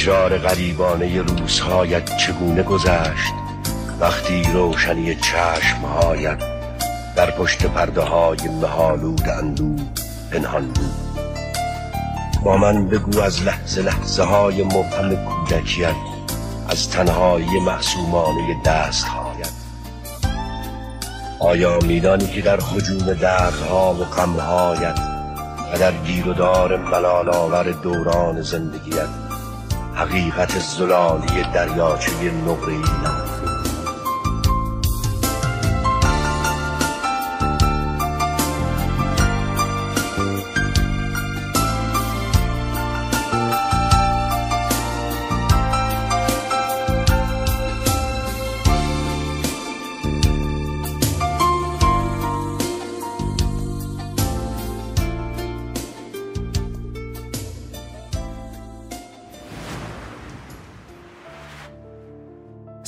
تکرار 0.00 0.38
غریبانه 0.38 1.22
روزهایت 1.22 2.16
چگونه 2.16 2.62
گذشت؟ 2.62 3.34
وقتی 4.00 4.42
روشنی 4.42 5.14
چشمهایت 5.14 6.42
در 7.16 7.30
پشت 7.30 7.66
پرده 7.66 8.00
های 8.00 8.48
مهالود 8.62 9.28
اندو 9.28 9.76
پنهان 10.32 10.66
بود. 10.66 10.99
با 12.44 12.56
من 12.56 12.88
بگو 12.88 13.20
از 13.20 13.42
لحظه 13.42 13.82
لحظه 13.82 14.22
های 14.22 14.62
مبهم 14.62 15.24
کودکیت 15.24 15.94
از 16.68 16.90
تنهایی 16.90 17.60
معصومانه 17.66 18.62
دستهایت. 18.64 19.50
آیا 21.40 21.78
میدانی 21.78 22.26
که 22.26 22.40
در 22.40 22.60
حجوم 22.60 23.12
دردها 23.12 23.94
و 23.94 24.04
غمهایت 24.04 24.98
و 25.74 25.78
در 25.78 25.92
گیر 25.92 26.28
و 26.28 26.32
دار 26.32 26.76
ملال 26.76 27.28
آور 27.28 27.70
دوران 27.70 28.42
زندگیت 28.42 29.08
حقیقت 29.94 30.58
زلالی 30.58 31.42
دریاچه 31.54 32.12
نقره‌ای 32.46 32.82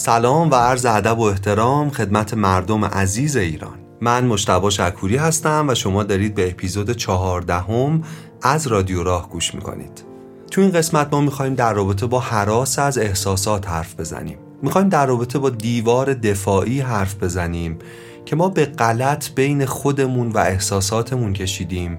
سلام 0.05 0.51
و 0.51 0.55
عرض 0.55 0.87
ادب 0.87 1.19
و 1.19 1.23
احترام 1.23 1.91
خدمت 1.91 2.35
مردم 2.35 2.85
عزیز 2.85 3.37
ایران. 3.37 3.79
من 4.01 4.25
مشتبا 4.25 4.71
شکوری 4.71 5.17
هستم 5.17 5.67
و 5.69 5.75
شما 5.75 6.03
دارید 6.03 6.35
به 6.35 6.51
اپیزود 6.51 6.91
چهاردهم 6.91 8.03
از 8.43 8.67
رادیو 8.67 9.03
راه 9.03 9.31
گوش 9.31 9.55
می‌کنید. 9.55 10.05
تو 10.51 10.61
این 10.61 10.71
قسمت 10.71 11.09
ما 11.13 11.21
می‌خوایم 11.21 11.55
در 11.55 11.73
رابطه 11.73 12.07
با 12.07 12.21
حراس 12.21 12.79
از 12.79 12.99
احساسات 12.99 13.69
حرف 13.69 14.01
بزنیم. 14.01 14.39
می‌خوایم 14.63 14.89
در 14.89 15.07
رابطه 15.07 15.39
با 15.39 15.51
دیوار 15.51 16.15
دفاعی 16.15 16.81
حرف 16.81 17.23
بزنیم 17.23 17.79
که 18.25 18.37
ما 18.37 18.49
به 18.49 18.67
غلط 18.67 19.31
بین 19.35 19.67
خودمون 19.67 20.33
و 20.33 20.39
احساساتمون 20.39 21.33
کشیدیم 21.33 21.99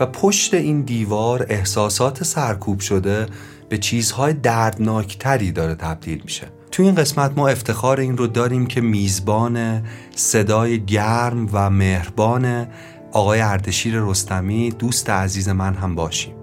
و 0.00 0.06
پشت 0.06 0.54
این 0.54 0.82
دیوار 0.82 1.46
احساسات 1.48 2.24
سرکوب 2.24 2.80
شده 2.80 3.26
به 3.68 3.78
چیزهای 3.78 4.32
دردناکتری 4.32 5.52
داره 5.52 5.74
تبدیل 5.74 6.22
میشه. 6.24 6.55
تو 6.76 6.82
این 6.82 6.94
قسمت 6.94 7.32
ما 7.36 7.48
افتخار 7.48 8.00
این 8.00 8.16
رو 8.16 8.26
داریم 8.26 8.66
که 8.66 8.80
میزبان 8.80 9.82
صدای 10.14 10.84
گرم 10.84 11.48
و 11.52 11.70
مهربان 11.70 12.66
آقای 13.12 13.40
اردشیر 13.40 14.00
رستمی 14.00 14.70
دوست 14.70 15.10
عزیز 15.10 15.48
من 15.48 15.74
هم 15.74 15.94
باشیم. 15.94 16.34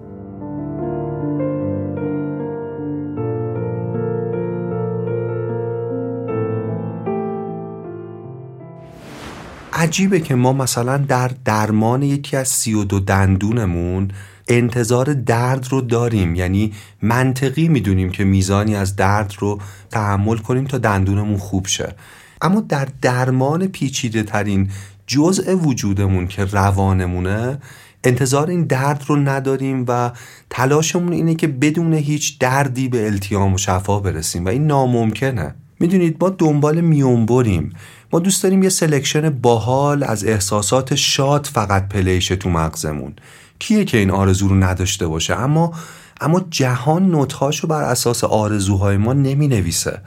عجیبه 9.72 10.20
که 10.20 10.34
ما 10.34 10.52
مثلا 10.52 10.96
در 10.96 11.30
درمان 11.44 12.02
یکی 12.02 12.36
از 12.36 12.48
سی 12.48 12.74
و 12.74 12.84
دو 12.84 13.00
دندونمون 13.00 14.10
انتظار 14.48 15.12
درد 15.12 15.68
رو 15.70 15.80
داریم. 15.80 16.34
یعنی 16.34 16.72
منطقی 17.02 17.68
می‌دونیم 17.68 18.10
که 18.10 18.24
میزانی 18.24 18.76
از 18.76 18.96
درد 18.96 19.34
رو 19.38 19.60
تحمل 19.90 20.36
کنیم 20.36 20.64
تا 20.64 20.78
دندونمون 20.78 21.36
خوب 21.36 21.66
شه. 21.66 21.94
اما 22.42 22.60
در 22.60 22.88
درمان 23.02 23.66
پیچیده 23.66 24.22
ترین 24.22 24.70
جزء 25.06 25.54
وجودمون 25.54 26.26
که 26.26 26.44
روانمونه 26.44 27.58
انتظار 28.04 28.50
این 28.50 28.64
درد 28.64 29.04
رو 29.06 29.16
نداریم 29.16 29.84
و 29.88 30.10
تلاشمون 30.50 31.12
اینه 31.12 31.34
که 31.34 31.46
بدون 31.46 31.94
هیچ 31.94 32.38
دردی 32.38 32.88
به 32.88 33.06
التیام 33.06 33.54
و 33.54 33.58
شفا 33.58 34.00
برسیم 34.00 34.44
و 34.44 34.48
این 34.48 34.66
ناممکنه. 34.66 35.54
می‌دونید 35.80 36.16
ما 36.20 36.30
دنبال 36.30 36.80
میونبریم. 36.80 37.72
ما 38.12 38.18
دوست 38.18 38.42
داریم 38.42 38.62
یه 38.62 38.68
selection 38.68 39.30
باحال 39.30 40.02
از 40.02 40.24
احساسات 40.24 40.94
شاد 40.94 41.46
فقط 41.46 41.88
play 41.88 42.15
شه 42.15 42.36
تو 42.36 42.50
مغزمون. 42.50 43.14
کیه 43.64 43.84
که 43.84 43.98
این 43.98 44.10
آرزو 44.10 44.48
رو 44.48 44.54
نداشته 44.54 45.06
باشه؟ 45.06 45.34
اما 45.34 45.72
اما 46.20 46.44
جهان 46.50 47.10
نوتهاشو 47.10 47.66
بر 47.66 47.82
اساس 47.82 48.24
آرزوهای 48.24 48.96
ما 48.96 49.12
نمی 49.12 49.48
نویسه 49.48 50.00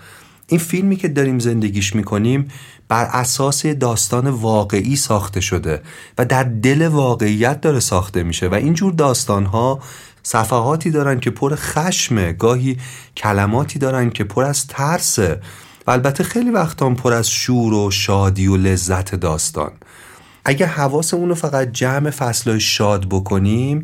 این 0.47 0.59
فیلمی 0.59 0.95
که 0.95 1.07
داریم 1.07 1.40
زندگیش 1.40 1.96
می‌کنیم 1.96 2.47
بر 2.88 3.03
اساس 3.03 3.66
داستان 3.66 4.28
واقعی 4.28 4.96
ساخته 4.96 5.41
شده 5.41 5.81
و 6.17 6.25
در 6.25 6.44
دل 6.44 6.88
واقعیت 6.88 7.62
داره 7.62 7.79
ساخته 7.79 8.23
میشه 8.23 8.47
و 8.47 8.53
اینجور 8.53 8.94
داستانها 8.94 9.79
صفحاتی 10.23 10.91
دارن 10.91 11.19
که 11.19 11.29
پر 11.29 11.56
خشمه 11.56 12.34
گاهی 12.34 12.78
کلماتی 13.17 13.79
دارن 13.79 14.09
که 14.09 14.23
پر 14.23 14.44
از 14.44 14.67
ترسه. 14.67 15.41
و 15.88 15.91
البته 15.91 16.23
خیلی 16.23 16.51
وقتا 16.51 16.90
پر 16.90 17.13
از 17.13 17.29
شور 17.29 17.73
و 17.73 17.91
شادی 17.91 18.47
و 18.47 18.57
لذت 18.57 19.16
داستان. 19.16 19.72
اگه 20.50 20.66
حواسمون 20.66 21.30
رو 21.30 21.35
فقط 21.35 21.72
جمع 21.72 22.09
فصلهای 22.09 22.59
شاد 22.59 23.09
بکنیم 23.09 23.81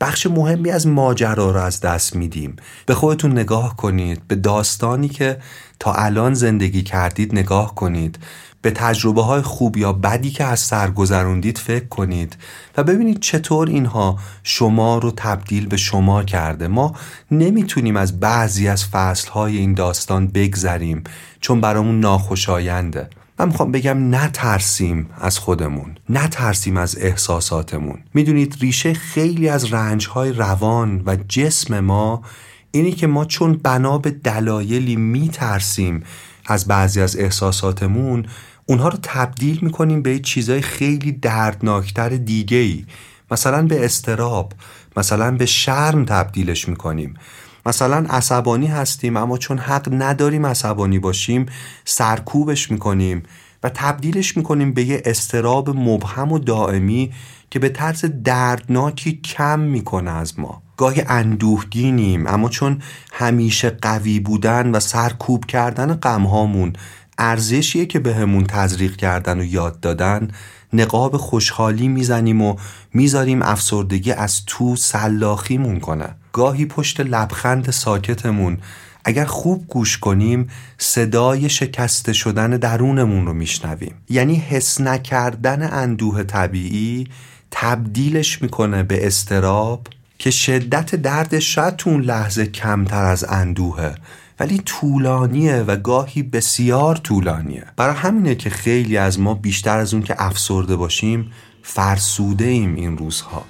بخش 0.00 0.26
مهمی 0.26 0.70
از 0.70 0.86
ماجرا 0.86 1.50
رو 1.50 1.60
از 1.60 1.80
دست 1.80 2.16
میدیم. 2.16 2.56
به 2.86 2.94
خودتون 2.94 3.32
نگاه 3.32 3.76
کنید 3.76 4.28
به 4.28 4.34
داستانی 4.34 5.08
که 5.08 5.38
تا 5.80 5.92
الان 5.92 6.34
زندگی 6.34 6.82
کردید 6.82 7.32
نگاه 7.32 7.74
کنید. 7.74 8.18
به 8.62 8.70
تجربه 8.70 9.22
های 9.22 9.42
خوب 9.42 9.76
یا 9.76 9.92
بدی 9.92 10.30
که 10.30 10.44
از 10.44 10.60
سر 10.60 10.90
گذروندید 10.90 11.58
فکر 11.58 11.88
کنید 11.88 12.36
و 12.76 12.84
ببینید 12.84 13.20
چطور 13.20 13.68
اینها 13.68 14.18
شما 14.42 14.98
رو 14.98 15.12
تبدیل 15.16 15.66
به 15.66 15.76
شما 15.76 16.22
کرده. 16.22 16.68
ما 16.68 16.94
نمی‌تونیم 17.30 17.96
از 17.96 18.20
بعضی 18.20 18.68
از 18.68 18.84
فصل 18.84 19.30
های 19.30 19.56
این 19.56 19.74
داستان 19.74 20.26
بگذریم 20.26 21.04
چون 21.40 21.60
برامون 21.60 22.00
ناخوشاینده. 22.00 23.08
من 23.38 23.46
می‌خوام 23.46 23.72
بگم 23.72 24.14
نترسیم 24.14 25.10
از 25.20 25.38
خودمون 25.38 25.94
نترسیم 26.08 26.76
از 26.76 26.96
احساساتمون. 26.98 27.98
می‌دونید 28.14 28.56
ریشه 28.60 28.94
خیلی 28.94 29.48
از 29.48 29.72
رنجهای 29.72 30.32
روان 30.32 31.02
و 31.06 31.16
جسم 31.28 31.80
ما 31.80 32.22
اینی 32.70 32.92
که 32.92 33.06
ما 33.06 33.24
چون 33.24 33.52
بنا 33.52 33.98
به 33.98 34.10
دلایلی 34.10 34.96
میترسیم 34.96 36.02
از 36.46 36.66
بعضی 36.66 37.00
از 37.00 37.16
احساساتمون 37.16 38.26
اونها 38.66 38.88
رو 38.88 38.98
تبدیل 39.02 39.58
می‌کنیم 39.62 40.02
به 40.02 40.18
چیزای 40.18 40.62
خیلی 40.62 41.12
دردناکتر 41.12 42.08
دیگه 42.08 42.56
ای 42.56 42.84
مثلا 43.30 43.66
به 43.66 43.84
استراب 43.84 44.52
مثلا 44.96 45.30
به 45.30 45.46
شرم 45.46 46.04
تبدیلش 46.04 46.68
می‌کنیم. 46.68 47.14
مثلا 47.66 48.06
عصبانی 48.10 48.66
هستیم 48.66 49.16
اما 49.16 49.38
چون 49.38 49.58
حق 49.58 49.88
نداریم 49.92 50.46
عصبانی 50.46 50.98
باشیم 50.98 51.46
سرکوبش 51.84 52.70
می‌کنیم 52.70 53.22
و 53.62 53.68
تبدیلش 53.68 54.36
می‌کنیم 54.36 54.74
به 54.74 54.84
یه 54.84 55.02
استراب 55.04 55.70
مبهم 55.70 56.32
و 56.32 56.38
دائمی 56.38 57.12
که 57.50 57.58
به 57.58 57.68
طرز 57.68 58.04
دردناکی 58.24 59.20
کم 59.24 59.60
می‌کنه 59.60 60.10
از 60.10 60.38
ما. 60.38 60.62
گاهی 60.76 61.02
اندوهگینیم 61.08 62.26
اما 62.26 62.48
چون 62.48 62.82
همیشه 63.12 63.70
قوی 63.70 64.20
بودن 64.20 64.70
و 64.70 64.80
سرکوب 64.80 65.44
کردن 65.44 65.94
غمهامون 65.94 66.72
ارزشیه 67.18 67.86
که 67.86 67.98
بهمون 67.98 68.42
به 68.42 68.48
تزریق 68.48 68.96
کردن 68.96 69.40
و 69.40 69.44
یاد 69.44 69.80
دادن 69.80 70.28
نقاب 70.80 71.16
خوشحالی 71.16 71.88
می‌زنیم 71.88 72.42
و 72.42 72.56
می‌ذاریم 72.94 73.42
افسردگی 73.42 74.12
از 74.12 74.44
تو 74.46 74.76
سلاخیمون 74.76 75.80
کنه. 75.80 76.08
گاهی 76.32 76.66
پشت 76.66 77.00
لبخند 77.00 77.70
ساکتمون. 77.70 78.58
اگر 79.04 79.24
خوب 79.24 79.66
گوش 79.68 79.98
کنیم 79.98 80.48
صدای 80.78 81.48
شکسته 81.48 82.12
شدن 82.12 82.50
درونمون 82.50 83.26
رو 83.26 83.32
میشنویم. 83.32 83.94
یعنی 84.08 84.34
حس 84.34 84.80
نکردن 84.80 85.72
اندوه 85.72 86.22
طبیعی 86.22 87.08
تبدیلش 87.50 88.42
می‌کنه 88.42 88.82
به 88.82 89.06
استراب 89.06 89.86
که 90.18 90.30
شدت 90.30 90.94
دردش 90.94 91.54
شاید 91.54 91.76
تو 91.76 91.90
اون 91.90 92.00
لحظه 92.00 92.46
کمتر 92.46 93.04
از 93.04 93.24
اندوهه. 93.28 93.94
ولی 94.40 94.58
طولانیه 94.58 95.62
و 95.62 95.76
گاهی 95.76 96.22
بسیار 96.22 96.96
طولانیه. 96.96 97.66
برای 97.76 97.94
همینه 97.94 98.34
که 98.34 98.50
خیلی 98.50 98.96
از 98.96 99.20
ما 99.20 99.34
بیشتر 99.34 99.78
از 99.78 99.94
اون 99.94 100.02
که 100.02 100.14
افسرده 100.18 100.76
باشیم 100.76 101.32
فرسوده 101.62 102.44
ایم 102.44 102.74
این 102.74 102.98
روزها. 102.98 103.44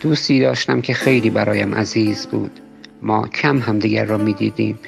دوستی 0.00 0.40
داشتم 0.40 0.80
که 0.80 0.94
خیلی 0.94 1.30
برایم 1.30 1.74
عزیز 1.74 2.26
بود. 2.26 2.60
ما 3.02 3.28
کم 3.28 3.58
همدیگر 3.58 4.04
را 4.04 4.18
می‌دیدیم 4.18 4.78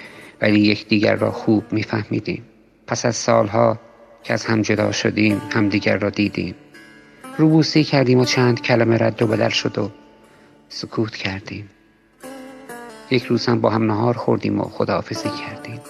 ولی 0.40 0.60
یکدیگر 0.60 1.14
را 1.14 1.30
خوب 1.30 1.64
میفهمیدیم. 1.72 2.42
پس 2.86 3.06
از 3.06 3.16
سالها 3.16 3.78
که 4.22 4.34
از 4.34 4.44
هم 4.44 4.62
جدا 4.62 4.92
شدیم 4.92 5.42
همدیگر 5.50 5.98
را 5.98 6.10
دیدیم. 6.10 6.54
روبوسی 7.38 7.84
کردیم 7.84 8.18
و 8.18 8.24
چند 8.24 8.62
کلمه 8.62 8.98
رد 8.98 9.22
و 9.22 9.26
بدل 9.26 9.48
شد 9.48 9.78
و 9.78 9.90
سکوت 10.68 11.16
کردیم. 11.16 11.70
یک 13.10 13.24
روز 13.24 13.46
هم 13.46 13.60
با 13.60 13.70
هم 13.70 13.86
نهار 13.86 14.14
خوردیم 14.14 14.60
و 14.60 14.64
خداحافظی 14.64 15.28
کردیم. 15.28 15.80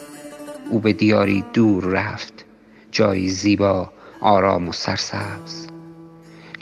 او 0.70 0.80
به 0.80 0.92
دیاری 0.92 1.44
دور 1.52 1.84
رفت 1.84 2.44
جایی 2.92 3.28
زیبا 3.28 3.92
آرام 4.20 4.68
و 4.68 4.72
سرسبز. 4.72 5.66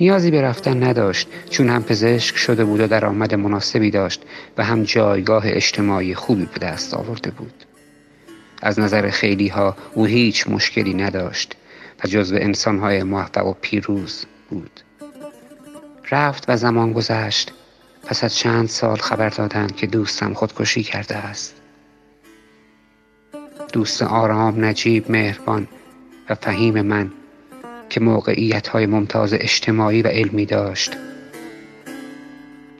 نیازی 0.00 0.30
به 0.30 0.42
رفتن 0.42 0.82
نداشت 0.82 1.28
چون 1.50 1.68
هم 1.68 1.82
پزشک 1.82 2.36
شده 2.36 2.64
بود 2.64 2.80
و 2.80 2.86
درآمد 2.86 3.34
مناسبی 3.34 3.90
داشت 3.90 4.22
و 4.58 4.64
هم 4.64 4.82
جایگاه 4.82 5.42
اجتماعی 5.46 6.14
خوبی 6.14 6.48
به 6.54 6.66
دست 6.66 6.94
آورده 6.94 7.30
بود. 7.30 7.64
از 8.62 8.80
نظر 8.80 9.10
خیلی 9.10 9.48
ها 9.48 9.76
او 9.94 10.04
هیچ 10.04 10.48
مشکلی 10.48 10.94
نداشت 10.94 11.56
و 12.04 12.08
جزو 12.08 12.36
انسانهای 12.36 13.02
موفق 13.02 13.46
و 13.46 13.54
پیروز 13.60 14.24
بود. 14.54 14.80
رفت 16.10 16.44
و 16.48 16.56
زمان 16.56 16.92
گذشت. 16.92 17.52
پس 18.06 18.24
از 18.24 18.36
چند 18.36 18.68
سال 18.68 18.96
خبر 18.96 19.28
دادند 19.28 19.76
که 19.76 19.86
دوستم 19.86 20.34
خودکشی 20.34 20.82
کرده 20.82 21.16
است. 21.16 21.54
دوست 23.72 24.02
آرام 24.02 24.64
نجیب 24.64 25.10
مهربان 25.10 25.68
و 26.30 26.34
فهیم 26.34 26.82
من 26.82 27.12
که 27.90 28.00
موقعیت 28.00 28.68
های 28.68 28.86
ممتاز 28.86 29.34
اجتماعی 29.34 30.02
و 30.02 30.06
علمی 30.08 30.46
داشت 30.46 30.96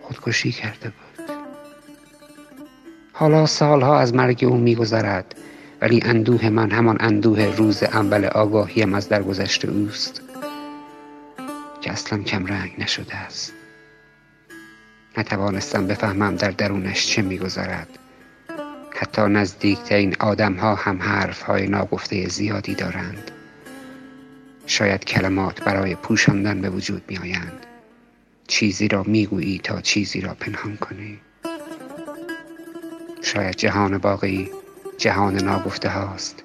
خودکشی 0.03 0.53
کرده 0.53 0.89
بود. 0.89 1.37
حالا 3.13 3.47
سالها 3.47 3.99
از 3.99 4.15
مرگ 4.15 4.45
او 4.49 4.57
میگذرد 4.57 5.35
ولی 5.81 6.01
اندوه 6.05 6.49
من 6.49 6.71
همان 6.71 6.97
اندوه 7.01 7.55
روز 7.57 7.83
اول 7.83 8.25
آگاهیم 8.25 8.95
از 8.95 9.09
درگذشت 9.09 9.65
اوست. 9.65 10.23
که 11.85 11.93
اصلا 11.93 12.23
کمرنگ 12.23 12.73
نشده 12.79 13.17
است. 13.17 13.53
نتوانستم 15.17 15.87
بفهمم 15.87 16.37
در 16.37 16.51
درونش 16.51 17.07
چه 17.07 17.23
میگذرد. 17.23 17.89
حتی 18.91 19.23
نزدیکترین 19.23 20.17
آدم 20.21 20.55
ها 20.55 20.75
هم 20.75 21.03
حرف 21.03 21.43
های 21.43 21.67
ناگفته 21.67 22.29
زیادی 22.29 22.75
دارند. 22.75 23.31
شاید 24.67 25.05
کلمات 25.05 25.65
برای 25.65 25.95
پوشاندن 25.95 26.61
به 26.61 26.71
وجود 26.71 27.03
می 27.09 27.19
آیند 27.19 27.67
چیزی 28.47 28.89
را 28.89 29.03
می‌گویی 29.03 29.59
تا 29.59 29.81
چیزی 29.81 30.21
را 30.21 30.35
پنهان 30.35 30.77
کنی. 30.77 31.21
شاید 33.23 33.57
جهان 33.57 33.99
باقی 33.99 34.51
جهان 34.99 35.45
ناگفته 35.45 35.89
هاست 35.89 36.45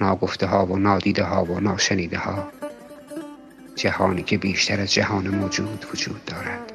ناگفته 0.00 0.46
ها 0.46 0.66
و 0.66 0.76
نادیده 0.76 1.24
ها 1.24 1.44
و 1.44 1.60
ناشنیده 1.60 2.18
ها 2.18 2.53
جهانی 3.76 4.22
که 4.22 4.38
بیشتر 4.38 4.80
از 4.80 4.92
جهان 4.92 5.28
موجود 5.28 5.86
وجود 5.92 6.24
دارد. 6.24 6.73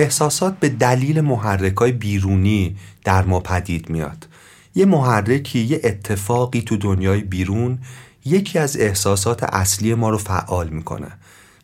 احساسات 0.00 0.58
به 0.58 0.68
دلیل 0.68 1.20
محرکای 1.20 1.92
بیرونی 1.92 2.76
در 3.04 3.24
ما 3.24 3.40
پدید 3.40 3.90
میاد. 3.90 4.28
یه 4.74 4.84
محرکی 4.84 5.58
یه 5.58 5.80
اتفاقی 5.84 6.62
تو 6.62 6.76
دنیای 6.76 7.20
بیرون 7.20 7.78
یکی 8.24 8.58
از 8.58 8.76
احساسات 8.76 9.42
اصلی 9.42 9.94
ما 9.94 10.10
رو 10.10 10.18
فعال 10.18 10.68
می‌کنه. 10.68 11.08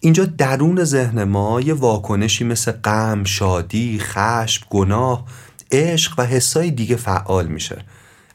اینجا 0.00 0.24
درون 0.24 0.84
ذهن 0.84 1.24
ما 1.24 1.60
یه 1.60 1.74
واکنشی 1.74 2.44
مثل 2.44 2.72
غم، 2.72 3.24
شادی، 3.24 3.98
خشم، 3.98 4.66
گناه، 4.70 5.24
عشق 5.72 6.14
و 6.18 6.22
حسای 6.22 6.70
دیگه 6.70 6.96
فعال 6.96 7.46
میشه. 7.46 7.84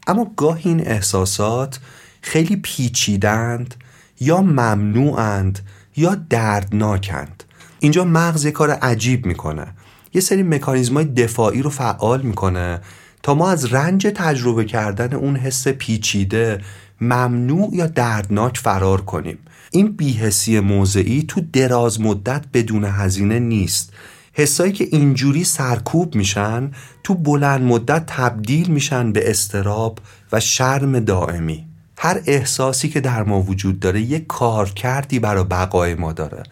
اما 0.07 0.31
گاهی 0.37 0.69
این 0.69 0.87
احساسات 0.87 1.79
خیلی 2.21 2.55
پیچیدند 2.55 3.75
یا 4.19 4.41
ممنوعند 4.41 5.59
یا 5.97 6.15
دردناکند. 6.29 7.43
اینجا 7.79 8.03
مغز 8.03 8.45
یه 8.45 8.51
کار 8.51 8.71
عجیب 8.71 9.25
می‌کنه. 9.25 9.67
یه 10.13 10.21
سری 10.21 10.43
مکانیزمای 10.43 11.05
دفاعی 11.05 11.61
رو 11.61 11.69
فعال 11.69 12.21
می‌کنه 12.21 12.81
تا 13.23 13.33
ما 13.33 13.49
از 13.49 13.73
رنج 13.73 14.07
تجربه 14.15 14.65
کردن 14.65 15.13
اون 15.13 15.35
حس 15.35 15.67
پیچیده 15.67 16.61
ممنوع 17.01 17.69
یا 17.73 17.87
دردناک 17.87 18.57
فرار 18.57 19.01
کنیم. 19.01 19.37
این 19.71 19.91
بیهسی 19.91 20.59
موضعی 20.59 21.25
تو 21.27 21.41
دراز 21.53 22.01
مدت 22.01 22.45
بدون 22.53 22.85
هزینه 22.85 23.39
نیست. 23.39 23.93
حسایی 24.33 24.71
که 24.71 24.87
اینجوری 24.91 25.43
سرکوب 25.43 26.15
میشن 26.15 26.71
تو 27.03 27.15
بلند 27.15 27.61
مدت 27.61 28.03
تبدیل 28.07 28.67
میشن 28.67 29.11
به 29.11 29.29
استراب 29.29 29.99
و 30.31 30.39
شرم 30.39 30.99
دائمی. 30.99 31.65
هر 31.97 32.21
احساسی 32.25 32.89
که 32.89 32.99
در 32.99 33.23
ما 33.23 33.41
وجود 33.41 33.79
داره 33.79 34.01
یک 34.01 34.27
کارکردی 34.27 35.19
برای 35.19 35.43
بقای 35.43 35.95
ما 35.95 36.13
داره. 36.13 36.43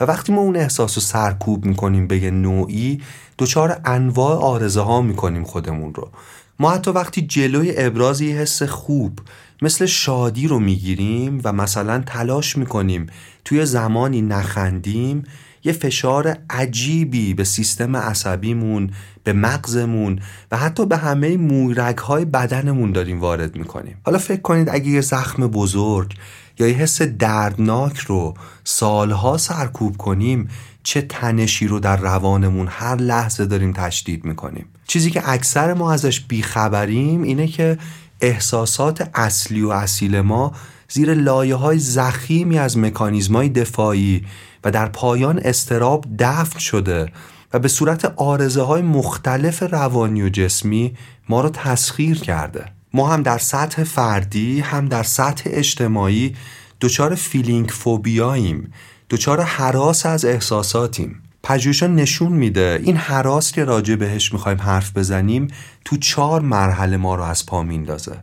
و 0.00 0.04
وقتی 0.04 0.32
ما 0.32 0.40
اون 0.40 0.56
احساس 0.56 0.94
رو 0.96 1.02
سرکوب 1.02 1.64
می‌کنیم 1.64 2.06
به 2.06 2.18
یه 2.18 2.30
نوعی 2.30 3.00
دچار 3.38 3.80
انواع 3.84 4.36
آرزه 4.36 4.80
ها 4.80 5.02
می‌کنیم 5.02 5.44
خودمون 5.44 5.94
رو. 5.94 6.10
ما 6.58 6.70
حتی 6.70 6.90
وقتی 6.90 7.22
جلوی 7.22 7.74
ابراز 7.76 8.20
یه 8.20 8.36
حس 8.36 8.62
خوب 8.62 9.18
مثل 9.62 9.86
شادی 9.86 10.48
رو 10.48 10.58
می‌گیریم 10.58 11.40
و 11.44 11.52
مثلا 11.52 12.02
تلاش 12.06 12.56
می‌کنیم 12.58 13.06
توی 13.44 13.66
زمانی 13.66 14.22
نخندیم 14.22 15.24
یه 15.64 15.72
فشار 15.72 16.36
عجیبی 16.50 17.34
به 17.34 17.44
سیستم 17.44 17.96
عصبیمون 17.96 18.90
به 19.24 19.32
مغزمون 19.32 20.20
و 20.52 20.56
حتی 20.56 20.86
به 20.86 20.96
همه 20.96 21.36
مویرگ 21.36 21.98
های 21.98 22.24
بدنمون 22.24 22.92
داریم 22.92 23.20
وارد 23.20 23.56
می‌کنیم. 23.56 23.96
حالا 24.02 24.18
فکر 24.18 24.40
کنید 24.40 24.68
اگه 24.68 24.88
یه 24.88 25.00
زخم 25.00 25.46
بزرگ 25.46 26.14
یا 26.60 26.68
یه 26.68 26.74
حس 26.74 27.02
دردناک 27.02 27.98
رو 27.98 28.34
سالها 28.64 29.36
سرکوب 29.36 29.96
کنیم 29.96 30.48
چه 30.82 31.02
تنشی 31.02 31.66
رو 31.66 31.80
در 31.80 31.96
روانمون 31.96 32.68
هر 32.70 32.96
لحظه 32.96 33.46
داریم 33.46 33.72
تشدید 33.72 34.24
می‌کنیم. 34.24 34.66
چیزی 34.86 35.10
که 35.10 35.30
اکثر 35.30 35.74
ما 35.74 35.92
ازش 35.92 36.20
بیخبریم 36.20 37.22
اینه 37.22 37.46
که 37.46 37.78
احساسات 38.20 39.10
اصلی 39.14 39.62
و 39.62 39.68
اصیل 39.68 40.20
ما 40.20 40.52
زیر 40.88 41.14
لایه 41.14 41.54
های 41.54 41.78
زخیمی 41.78 42.58
از 42.58 42.78
مکانیزم 42.78 43.36
های 43.36 43.48
دفاعی 43.48 44.26
و 44.64 44.70
در 44.70 44.86
پایان 44.86 45.38
استراب 45.38 46.04
دفن 46.18 46.58
شده 46.58 47.12
و 47.52 47.58
به 47.58 47.68
صورت 47.68 48.04
عارضه 48.04 48.62
های 48.62 48.82
مختلف 48.82 49.62
روانی 49.62 50.22
و 50.22 50.28
جسمی 50.28 50.94
ما 51.28 51.40
رو 51.40 51.48
تسخیر 51.48 52.18
کرده. 52.20 52.64
ما 52.94 53.08
هم 53.08 53.22
در 53.22 53.38
سطح 53.38 53.84
فردی 53.84 54.60
هم 54.60 54.88
در 54.88 55.02
سطح 55.02 55.50
اجتماعی 55.52 56.36
دچار 56.80 57.14
feeling 57.14 57.68
phobia 57.68 58.37
ییم 58.37 58.72
دچار 59.10 59.40
هراس 59.40 60.06
از 60.06 60.24
احساساتیم. 60.24 61.22
پژوهشا 61.42 61.86
نشون 61.86 62.32
میده 62.32 62.80
این 62.84 62.96
هراس 62.96 63.52
که 63.52 63.64
راجع 63.64 63.94
بهش 63.94 64.32
می‌خوایم 64.32 64.58
حرف 64.58 64.96
بزنیم 64.96 65.48
تو 65.84 65.96
چهار 65.96 66.40
مرحله 66.40 66.96
ما 66.96 67.14
رو 67.14 67.22
از 67.22 67.46
پا 67.46 67.62
میندازه 67.62 68.16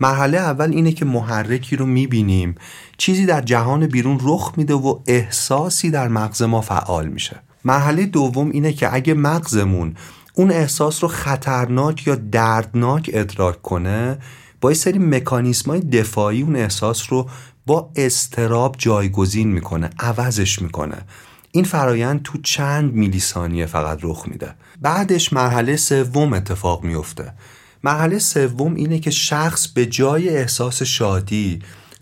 مرحله 0.00 0.38
اول 0.38 0.70
اینه 0.70 0.92
که 0.92 1.04
محرکی 1.04 1.76
رو 1.76 1.86
می‌بینیم. 1.86 2.54
چیزی 2.98 3.26
در 3.26 3.40
جهان 3.40 3.86
بیرون 3.86 4.18
رخ 4.22 4.52
میده 4.56 4.74
و 4.74 4.98
احساسی 5.06 5.90
در 5.90 6.08
مغز 6.08 6.42
ما 6.42 6.60
فعال 6.60 7.08
میشه. 7.08 7.36
مرحله 7.64 8.06
دوم 8.06 8.50
اینه 8.50 8.72
که 8.72 8.94
اگه 8.94 9.14
مغزمون 9.14 9.94
اون 10.38 10.50
احساس 10.50 11.02
رو 11.02 11.08
خطرناک 11.08 12.06
یا 12.06 12.14
دردناک 12.14 13.10
ادراک 13.12 13.62
کنه 13.62 14.18
با 14.60 14.70
یه 14.70 14.76
سری 14.76 14.98
مکانیسم 14.98 15.70
های 15.70 15.80
دفاعی 15.80 16.42
اون 16.42 16.56
احساس 16.56 17.12
رو 17.12 17.28
با 17.66 17.90
استراب 17.96 18.74
جایگزین 18.78 19.48
می‌کنه 19.48 19.90
عوضش 19.98 20.62
می‌کنه. 20.62 20.96
این 21.52 21.64
فرایند 21.64 22.22
تو 22.22 22.38
چند 22.42 22.92
میلی 22.92 23.20
ثانیه 23.20 23.66
فقط 23.66 23.98
رخ 24.02 24.24
میده. 24.28 24.54
بعدش 24.80 25.32
مرحله 25.32 25.76
سوم 25.76 26.32
اتفاق 26.32 26.84
میفته 26.84 27.32
مرحله 27.84 28.18
سوم 28.18 28.74
اینه 28.74 28.98
که 28.98 29.10
شخص 29.10 29.66
به 29.68 29.86
جای 29.86 30.28
احساس 30.28 30.82
شادی 30.82 31.58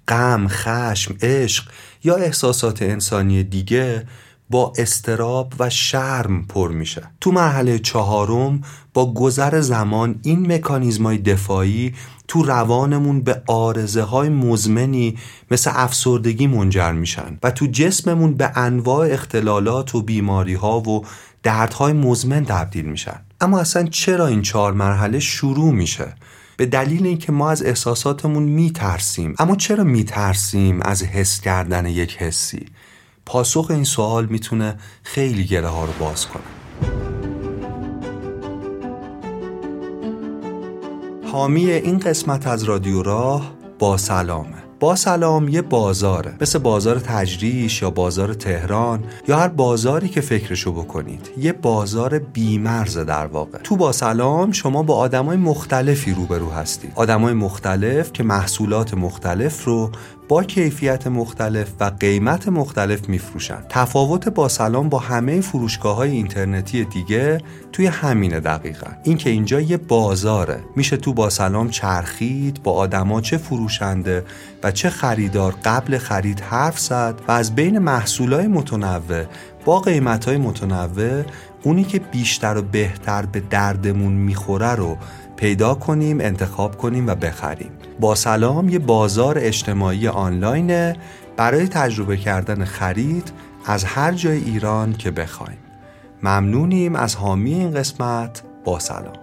غم، 0.08 0.46
خشم، 0.48 1.16
عشق 1.22 1.64
یا 2.04 2.14
احساسات 2.14 2.82
انسانی 2.82 3.42
دیگه 3.42 4.06
با 4.54 4.73
استراب 4.78 5.52
و 5.58 5.70
شرم 5.70 6.44
پر 6.46 6.73
میشه. 6.73 7.02
تو 7.20 7.32
مرحله 7.32 7.78
چهارم 7.78 8.61
با 8.94 9.14
گذر 9.14 9.61
زمان 9.61 10.20
این 10.23 10.52
مکانیزمای 10.52 11.18
دفاعی 11.18 11.94
تو 12.28 12.42
روانمون 12.42 13.20
به 13.20 13.42
آرزه 13.46 14.02
های 14.02 14.28
مزمنی 14.28 15.18
مثل 15.50 15.70
افسردگی 15.75 16.46
منجر 16.46 16.92
میشن 16.92 17.38
و 17.42 17.50
تو 17.50 17.66
جسممون 17.66 18.34
به 18.34 18.58
انواع 18.58 19.12
اختلالات 19.12 19.94
و 19.94 20.02
بیماری 20.02 20.54
ها 20.54 20.80
و 20.80 21.04
دردهای 21.42 21.92
مزمن 21.92 22.44
تبدیل 22.44 22.84
میشن. 22.84 23.20
اما 23.40 23.61
اصلا 23.61 23.87
چرا 23.87 24.26
این 24.26 24.42
چهار 24.42 24.73
مرحله 24.73 25.18
شروع 25.18 25.73
میشه؟ 25.73 26.14
به 26.56 26.66
دلیل 26.66 27.06
اینکه 27.06 27.32
ما 27.32 27.50
از 27.50 27.62
احساساتمون 27.62 28.42
میترسیم. 28.42 29.34
اما 29.38 29.56
چرا 29.56 29.84
میترسیم 29.84 30.82
از 30.82 31.02
حس 31.02 31.40
کردن 31.40 31.87
یک 31.87 32.16
حسی؟ 32.16 32.66
پاسخ 33.26 33.66
این 33.70 33.84
سوال 33.84 34.26
می‌تونه 34.26 34.76
خیلی 35.02 35.44
گره 35.44 35.68
ها 35.68 35.84
رو 35.84 35.92
باز 36.00 36.26
کنه. 36.26 36.42
حامی 41.32 41.70
این 41.70 41.98
قسمت 41.98 42.46
از 42.46 42.64
رادیو 42.64 43.02
راه 43.02 43.54
با 43.78 43.96
سلامه. 43.96 44.64
با 44.80 44.96
سلام 44.96 45.48
یه 45.48 45.62
بازاره 45.62 46.36
مثل 46.40 46.58
بازار 46.58 46.98
تجریش 46.98 47.82
یا 47.82 47.90
بازار 47.90 48.34
تهران 48.34 49.04
یا 49.28 49.38
هر 49.38 49.48
بازاری 49.48 50.08
که 50.08 50.20
فکرشو 50.20 50.72
بکنید. 50.72 51.30
یه 51.38 51.52
بازار 51.52 52.18
بیمرزه 52.18 53.04
در 53.04 53.26
واقع. 53.26 53.58
تو 53.58 53.76
با 53.76 53.92
سلام 53.92 54.52
شما 54.52 54.82
با 54.82 54.96
آدمای 54.96 55.36
مختلفی 55.36 56.14
روبرو 56.14 56.50
هستید. 56.50 56.92
آدمای 56.94 57.34
مختلف 57.34 58.12
که 58.12 58.22
محصولات 58.22 58.94
مختلف 58.94 59.64
رو 59.64 59.90
با 60.28 60.42
کیفیت 60.42 61.06
مختلف 61.06 61.72
و 61.80 61.84
قیمت 62.00 62.48
مختلف 62.48 63.08
میفروشن. 63.08 63.58
تفاوت 63.68 64.28
با 64.28 64.48
سلام 64.48 64.88
با 64.88 64.98
همه 64.98 65.40
فروشگاه 65.40 65.96
های 65.96 66.10
اینترنتی 66.10 66.84
دیگه 66.84 67.40
توی 67.72 67.86
همینه 67.86 68.40
دقیقا. 68.40 68.86
اینکه 69.02 69.30
اینجا 69.30 69.60
یه 69.60 69.76
بازاره. 69.76 70.64
میشه 70.76 70.96
تو 70.96 71.12
با 71.12 71.30
سلام 71.30 71.70
چرخید 71.70 72.62
با 72.62 72.72
آدما 72.72 73.20
چه 73.20 73.36
فروشنده 73.36 74.24
و 74.62 74.70
چه 74.70 74.90
خریدار 74.90 75.54
قبل 75.64 75.98
خرید 75.98 76.40
حرف 76.40 76.78
زد 76.78 77.20
و 77.28 77.32
از 77.32 77.54
بین 77.54 77.78
محصولای 77.78 78.46
متنوع 78.46 79.24
با 79.64 79.80
قیمت 79.80 80.24
های 80.24 80.36
متنوع 80.36 81.22
اونی 81.62 81.84
که 81.84 81.98
بیشتر 81.98 82.56
و 82.56 82.62
بهتر 82.62 83.26
به 83.26 83.40
دردمون 83.40 84.12
می‌خوره 84.12 84.74
رو 84.74 84.96
پیدا 85.44 85.74
کنیم 85.74 86.20
انتخاب 86.20 86.78
کنیم 86.78 87.06
و 87.06 87.14
بخریم. 87.14 87.70
با 88.00 88.14
سلام 88.14 88.68
یه 88.68 88.78
بازار 88.78 89.38
اجتماعی 89.38 90.08
آنلاینه. 90.08 90.96
برای 91.36 91.68
تجربه 91.68 92.16
کردن 92.16 92.64
خرید 92.64 93.32
از 93.66 93.84
هر 93.84 94.12
جای 94.12 94.38
ایران 94.38 94.92
که 94.92 95.10
بخوایم. 95.10 95.58
ممنونیم 96.22 96.96
از 96.96 97.16
حامی 97.16 97.54
این 97.54 97.74
قسمت. 97.74 98.42
با 98.64 98.78
سلام. 98.78 99.16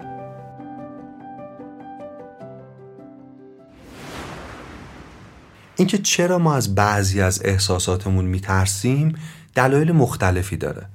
اینکه 5.76 5.98
چرا 5.98 6.38
ما 6.38 6.54
از 6.54 6.76
بعضی 6.76 7.22
از 7.22 7.42
احساساتمون 7.46 8.26
میترسیم 8.26 9.16
دلایل 9.56 9.92
مختلفی 9.92 10.58
داره. 10.58 10.86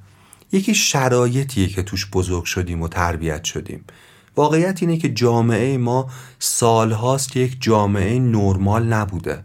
یکی 0.53 0.75
شرایطیه 0.75 1.69
که 1.69 1.83
توش 1.83 2.11
بزرگ 2.13 2.45
شدیم 2.45 2.83
و 2.83 2.89
تربیت 2.89 3.45
شدیم. 3.45 3.85
واقعیت 4.37 4.79
اینه 4.83 4.97
که 4.97 5.09
جامعه 5.09 5.79
ما 5.79 6.07
سالهاست 6.39 7.37
یک 7.37 7.57
جامعه 7.61 8.19
نرمال 8.19 8.85
نبوده. 8.85 9.43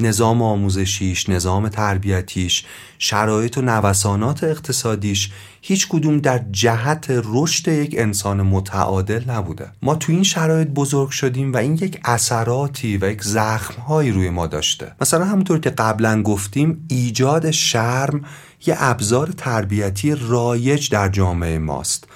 نظام 0.00 0.42
آموزشیش، 0.42 1.28
نظام 1.28 1.68
تربیتیش، 1.68 2.64
شرایط 2.98 3.58
و 3.58 3.62
نوسانات 3.62 4.44
اقتصادیش 4.44 5.30
هیچ 5.60 5.88
کدوم 5.88 6.18
در 6.18 6.44
جهت 6.50 7.06
رشد 7.08 7.68
یک 7.68 7.94
انسان 7.98 8.42
متعادل 8.42 9.30
نبوده. 9.30 9.70
ما 9.82 9.94
تو 9.94 10.12
این 10.12 10.22
شرایط 10.22 10.68
بزرگ 10.68 11.10
شدیم 11.10 11.52
و 11.52 11.56
این 11.56 11.74
یک 11.74 12.00
اثراتی 12.04 12.96
و 12.96 13.10
یک 13.10 13.22
زخمهایی 13.22 14.10
روی 14.10 14.30
ما 14.30 14.46
داشته. 14.46 14.92
مثلا 15.00 15.24
همونطور 15.24 15.60
که 15.60 15.70
قبلا 15.70 16.22
گفتیم 16.22 16.86
ایجاد 16.88 17.50
شرم 17.50 18.24
یه 18.66 18.76
ابزار 18.78 19.26
تربیتی 19.36 20.14
رایج 20.14 20.90
در 20.90 21.08
جامعه 21.08 21.58
ماست. 21.58 22.08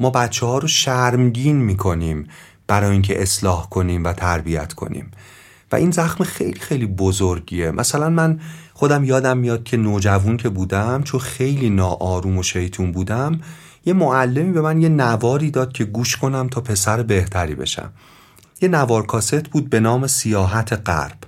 ما 0.00 0.10
بچه 0.10 0.46
ها 0.46 0.58
رو 0.58 0.68
شرمگین 0.68 1.56
می‌کنیم 1.56 2.28
برای 2.66 2.90
اینکه 2.90 3.22
اصلاح 3.22 3.68
کنیم 3.68 4.04
و 4.04 4.12
تربیت 4.12 4.72
کنیم. 4.72 5.10
و 5.72 5.76
این 5.76 5.90
زخم 5.90 6.24
خیلی 6.24 6.60
خیلی 6.60 6.86
بزرگیه. 6.86 7.70
مثلا 7.70 8.10
من 8.10 8.40
خودم 8.74 9.04
یادم 9.04 9.38
میاد 9.38 9.64
که 9.64 9.76
نوجوون 9.76 10.36
که 10.36 10.48
بودم 10.48 11.02
چون 11.02 11.20
خیلی 11.20 11.70
ناآروم 11.70 12.38
و 12.38 12.42
شیطون 12.42 12.92
بودم 12.92 13.40
یه 13.86 13.92
معلمی 13.92 14.52
به 14.52 14.60
من 14.60 14.82
یه 14.82 14.88
نواری 14.88 15.50
داد 15.50 15.72
که 15.72 15.84
گوش 15.84 16.16
کنم 16.16 16.48
تا 16.48 16.60
پسر 16.60 17.02
بهتری 17.02 17.54
بشم. 17.54 17.92
یه 18.60 18.68
نوار 18.68 19.06
کاست 19.06 19.48
بود 19.48 19.70
به 19.70 19.80
نام 19.80 20.06
سیاحت 20.06 20.72
غرب. 20.72 21.18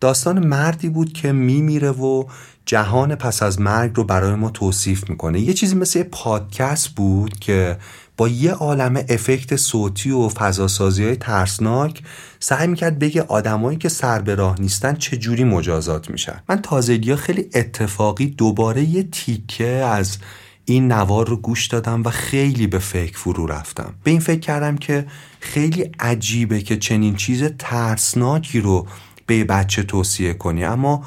داستان 0.00 0.46
مردی 0.46 0.88
بود 0.88 1.12
که 1.12 1.32
میمیره 1.32 1.90
و 1.90 2.24
جهان 2.66 3.14
پس 3.14 3.42
از 3.42 3.60
مرگ 3.60 3.92
رو 3.94 4.04
برای 4.04 4.34
ما 4.34 4.50
توصیف 4.50 5.10
می‌کنه. 5.10 5.40
یه 5.40 5.52
چیزی 5.52 5.74
مثل 5.74 5.98
یه 5.98 6.04
پادکست 6.04 6.88
بود 6.88 7.38
که 7.38 7.78
با 8.18 8.28
یه 8.28 8.52
عالم 8.52 9.04
افکت 9.08 9.56
صوتی 9.56 10.10
و 10.10 10.28
فضاسازی 10.28 11.04
های 11.04 11.16
ترسناک 11.16 12.02
سعی 12.40 12.66
می‌کرد 12.66 12.98
بگه 12.98 13.22
آدمایی 13.22 13.78
که 13.78 13.88
سر 13.88 14.22
به 14.22 14.34
راه 14.34 14.60
نیستن 14.60 14.94
چجوری 14.94 15.44
مجازات 15.44 16.10
میشن. 16.10 16.40
من 16.48 16.62
تازگی 16.62 17.16
خیلی 17.16 17.48
اتفاقی 17.54 18.26
دوباره 18.26 18.84
یه 18.84 19.02
تیکه 19.02 19.68
از 19.68 20.18
این 20.64 20.92
نوار 20.92 21.28
رو 21.28 21.36
گوش 21.36 21.66
دادم 21.66 22.02
و 22.04 22.10
خیلی 22.10 22.66
به 22.66 22.78
فکر 22.78 23.18
فرو 23.18 23.46
رفتم. 23.46 23.94
به 24.04 24.10
این 24.10 24.20
فکر 24.20 24.40
کردم 24.40 24.76
که 24.76 25.06
خیلی 25.40 25.90
عجیبه 26.00 26.60
که 26.60 26.76
چنین 26.76 27.16
چیز 27.16 27.44
ترسناکی 27.58 28.60
رو 28.60 28.86
به 29.26 29.44
بچه 29.44 29.82
توصیه 29.82 30.34
کنی. 30.34 30.64
اما 30.64 31.04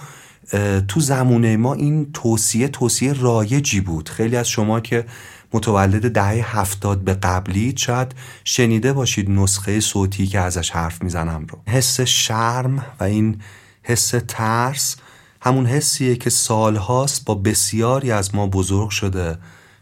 تو 0.88 1.00
زمونه 1.00 1.58
ما 1.58 1.74
این 1.74 2.12
توصیه 2.13 2.68
توصیه 2.68 3.13
رایجی 3.13 3.82
بود. 3.82 4.10
خیلی 4.10 4.36
از 4.36 4.50
شما 4.50 4.80
که 4.80 5.06
متولد 5.53 6.12
دهه 6.12 6.58
هفتاد 6.60 7.00
به 7.00 7.13
قبلی 7.13 7.74
شاید 7.77 8.15
شنیده 8.43 8.93
باشید 8.93 9.29
نسخه 9.29 9.79
صوتی 9.79 10.27
که 10.27 10.39
ازش 10.39 10.70
حرف 10.70 11.03
می‌زنم 11.03 11.46
رو. 11.50 11.60
حس 11.67 12.01
شرم 12.01 12.86
و 13.00 13.03
این 13.03 13.41
حس 13.84 14.13
ترس 14.27 14.96
همون 15.41 15.65
حسیه 15.65 16.15
که 16.15 16.29
سالهاست 16.29 17.25
با 17.25 17.36
بسیاری 17.36 18.12
از 18.12 18.36
ما 18.36 18.48
بزرگ 18.48 18.89
شده 18.89 19.38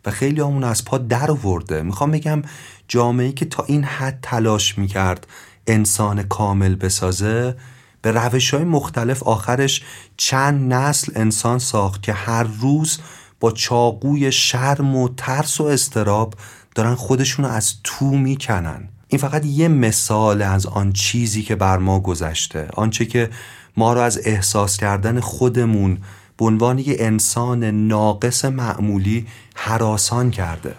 و 0.06 0.12
خیلی 0.12 0.42
همون 0.42 0.64
از 0.64 0.86
پا 0.86 0.98
در 0.98 1.32
ورده. 1.32 1.82
می‌خوام 1.82 2.12
بگم 2.12 2.42
جامعه 2.88 3.32
که 3.32 3.46
تا 3.46 3.64
این 3.64 3.84
حد 3.84 4.20
تلاش 4.22 4.78
می‌کرد 4.78 5.28
انسان 5.68 6.24
کامل 6.24 6.76
بسازه 6.76 7.56
به 8.02 8.12
روش 8.12 8.54
های 8.54 8.64
مختلف 8.64 9.24
آخرش 9.24 9.84
چند 10.18 10.74
نسل 10.74 11.12
انسان 11.16 11.60
ساخت 11.60 12.04
که 12.04 12.14
هر 12.14 12.44
روز 12.44 13.00
با 13.40 13.52
چاقوی 13.52 14.32
شرم 14.32 14.96
و 14.96 15.10
ترس 15.18 15.62
و 15.62 15.64
استراب 15.64 16.34
دارن 16.76 16.96
خودشون 16.96 17.46
از 17.46 17.74
تو 17.84 18.06
می‌کنن. 18.06 18.90
این 19.08 19.22
فقط 19.22 19.46
یه 19.46 19.68
مثال 19.68 20.42
از 20.42 20.66
آن 20.66 20.94
چیزی 20.94 21.44
که 21.44 21.56
بر 21.56 21.78
ما 21.78 22.00
گذشته. 22.00 22.68
آنچه 22.74 23.06
که 23.06 23.30
ما 23.78 23.94
را 23.94 24.06
از 24.06 24.20
احساس 24.24 24.78
کردن 24.78 25.20
خودمون 25.20 25.98
به 26.38 26.46
عنوان 26.46 26.80
یه 26.80 26.96
انسان 27.00 27.64
ناقص 27.64 28.46
معمولی 28.46 29.28
حراسان 29.56 30.32
کرده. 30.32 30.76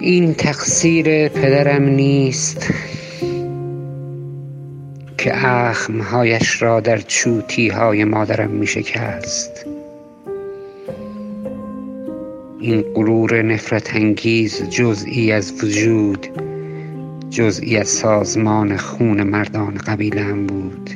این 0.00 0.34
تقصیر 0.34 1.28
پدرم 1.28 1.82
نیست. 1.82 2.70
که 5.24 5.46
اخمهایش 5.46 6.62
را 6.62 6.80
در 6.80 6.98
چوتی 6.98 7.68
های 7.68 8.04
مادرم 8.04 8.50
می 8.50 8.66
شکست 8.66 9.66
این 12.60 12.82
غرور 12.82 13.42
نفرت 13.42 13.96
انگیز 13.96 14.70
جزئی 14.70 15.32
از 15.32 15.64
وجود 15.64 16.26
جزئی 17.30 17.76
از 17.76 17.88
سازمان 17.88 18.76
خون 18.76 19.22
مردان 19.22 19.74
قبیلم 19.74 20.46
بود. 20.46 20.90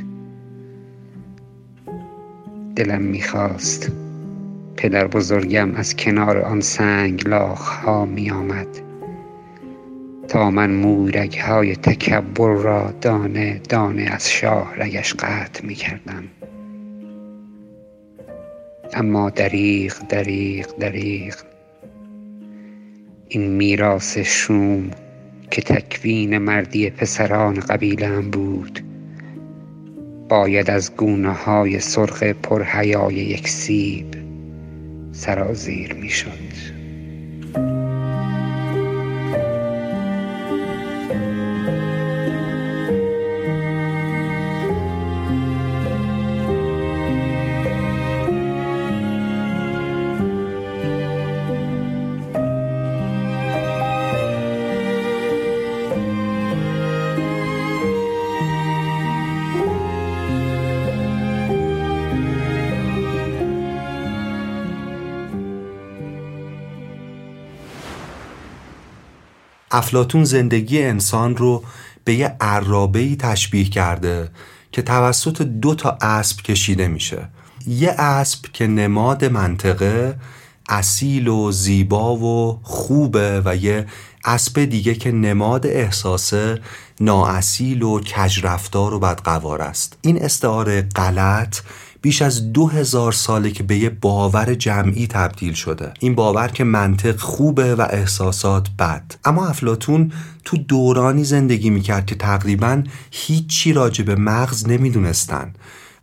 دلم 2.76 3.02
می‌خواست 3.02 3.92
پدر 4.76 5.06
بزرگم 5.06 5.74
از 5.74 5.96
کنار 5.96 6.38
آن 6.38 6.60
سنگ 6.60 7.28
لاخ 7.28 7.68
ها 7.68 8.04
می 8.04 8.30
آمد 8.30 8.87
تا 10.28 10.50
من 10.50 10.70
مورگ 10.70 11.38
های 11.38 11.76
تکبر 11.76 12.54
را 12.54 12.94
دانه 13.00 13.60
دانه 13.68 14.02
از 14.02 14.30
شاه 14.30 14.74
رگش 14.76 15.14
قطع 15.14 15.66
می 15.66 15.74
کردم 15.74 16.24
اما 18.94 19.30
دریغ 19.30 19.98
دریغ 20.08 20.66
دریغ. 20.78 21.34
این 23.28 23.50
میراث 23.50 24.18
شوم 24.18 24.90
که 25.50 25.62
تکوین 25.62 26.38
مردی 26.38 26.90
پسران 26.90 27.54
قبیلم 27.60 28.30
بود 28.30 28.80
باید 30.28 30.70
از 30.70 30.96
گونه 30.96 31.32
های 31.32 31.80
سرخ 31.80 32.22
پرحیای 32.22 33.14
یک 33.14 33.48
سیب 33.48 34.06
سرازیر 35.12 35.94
می 35.94 36.10
شد 36.10 36.77
افلاتون 69.78 70.24
زندگی 70.24 70.82
انسان 70.82 71.36
رو 71.36 71.64
به 72.04 72.14
یه 72.14 72.36
عرابه 72.40 73.16
تشبیه 73.16 73.64
کرده 73.64 74.30
که 74.72 74.82
توسط 74.82 75.42
دو 75.42 75.74
تا 75.74 75.98
اسب 76.00 76.42
کشیده 76.42 76.88
میشه. 76.88 77.28
یه 77.66 77.90
اسب 77.90 78.44
که 78.52 78.66
نماد 78.66 79.24
منطقه 79.24 80.16
اصیل 80.68 81.28
و 81.28 81.52
زیبا 81.52 82.16
و 82.16 82.60
خوبه 82.62 83.42
و 83.44 83.56
یه 83.56 83.86
اسب 84.24 84.64
دیگه 84.64 84.94
که 84.94 85.12
نماد 85.12 85.66
احساسه 85.66 86.60
نااصیل 87.00 87.82
و 87.82 88.00
کجرفتار 88.00 88.94
و 88.94 88.98
بدقوار 88.98 89.62
است. 89.62 89.98
این 90.02 90.22
استعاره 90.22 90.82
غلط 90.82 91.56
بیش 92.02 92.22
از 92.22 92.52
دو 92.52 92.66
هزار 92.66 93.12
ساله 93.12 93.50
که 93.50 93.62
به 93.62 93.78
یه 93.78 93.90
باور 93.90 94.54
جمعی 94.54 95.06
تبدیل 95.06 95.52
شده. 95.52 95.92
این 96.00 96.14
باور 96.14 96.48
که 96.48 96.64
منطق 96.64 97.16
خوبه 97.16 97.74
و 97.74 97.86
احساسات 97.90 98.68
بد. 98.78 99.14
اما 99.24 99.46
افلاتون 99.46 100.12
تو 100.44 100.56
دورانی 100.56 101.24
زندگی 101.24 101.70
می‌کرد 101.70 102.06
که 102.06 102.14
تقریبا 102.14 102.82
هیچی 103.10 103.72
راجع 103.72 104.04
به 104.04 104.14
مغز 104.14 104.68
نمی‌دونستن. 104.68 105.52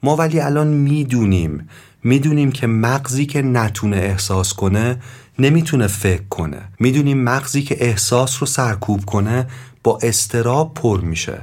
ما 0.04 0.16
ولی 0.16 0.40
الان 0.40 0.68
می‌دونیم. 0.68 1.70
می‌دونیم 2.04 2.52
که 2.52 2.68
مغزی 2.68 3.26
که 3.26 3.42
نتونه 3.42 3.98
احساس 3.98 4.54
کنه 4.54 5.02
نمی‌تونه 5.40 5.88
فکر 5.88 6.28
کنه. 6.30 6.62
می‌دونیم 6.80 7.24
مغزی 7.24 7.62
که 7.62 7.78
احساس 7.80 8.38
رو 8.40 8.48
سرکوب 8.48 9.06
کنه 9.06 9.48
با 9.84 10.00
استراب 10.02 10.74
پر 10.74 11.02
میشه. 11.02 11.42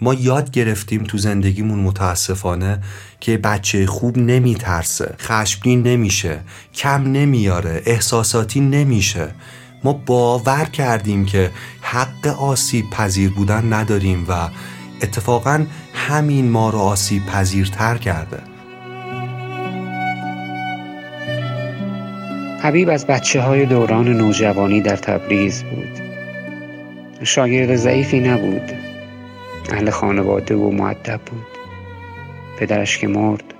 ما 0.00 0.14
یاد 0.14 0.50
گرفتیم 0.50 1.04
تو 1.04 1.18
زندگیمون 1.18 1.78
متاسفانه 1.78 2.78
که 3.20 3.36
بچه 3.36 3.86
خوب 3.86 4.18
نمیترسه 4.18 5.14
خشمگین 5.18 5.82
نمیشه 5.82 6.40
کم 6.74 7.12
نمیاره 7.12 7.82
احساساتی 7.86 8.60
نمیشه. 8.60 9.28
ما 9.84 9.92
باور 9.92 10.64
کردیم 10.64 11.26
که 11.26 11.50
حق 11.80 12.26
آسیب 12.26 12.90
پذیر 12.90 13.30
بودن 13.30 13.72
نداریم 13.72 14.26
و 14.28 14.48
اتفاقا 15.02 15.66
همین 15.94 16.50
ما 16.50 16.70
رو 16.70 16.78
آسیب 16.78 17.26
پذیرتر 17.26 17.96
کرده. 17.96 18.38
حبیب 22.62 22.88
از 22.88 23.06
بچه 23.06 23.40
های 23.40 23.66
دوران 23.66 24.08
نوجوانی 24.08 24.80
در 24.80 24.96
تبریز 24.96 25.62
بود. 25.62 26.00
شاگرد 27.22 27.76
ضعیفی 27.76 28.20
نبود. 28.20 28.87
اهل 29.68 29.90
خانواده 29.90 30.56
و 30.56 30.70
معدب 30.70 31.20
بود. 31.26 31.46
پدرش 32.58 32.98
که 32.98 33.08
مرد. 33.08 33.54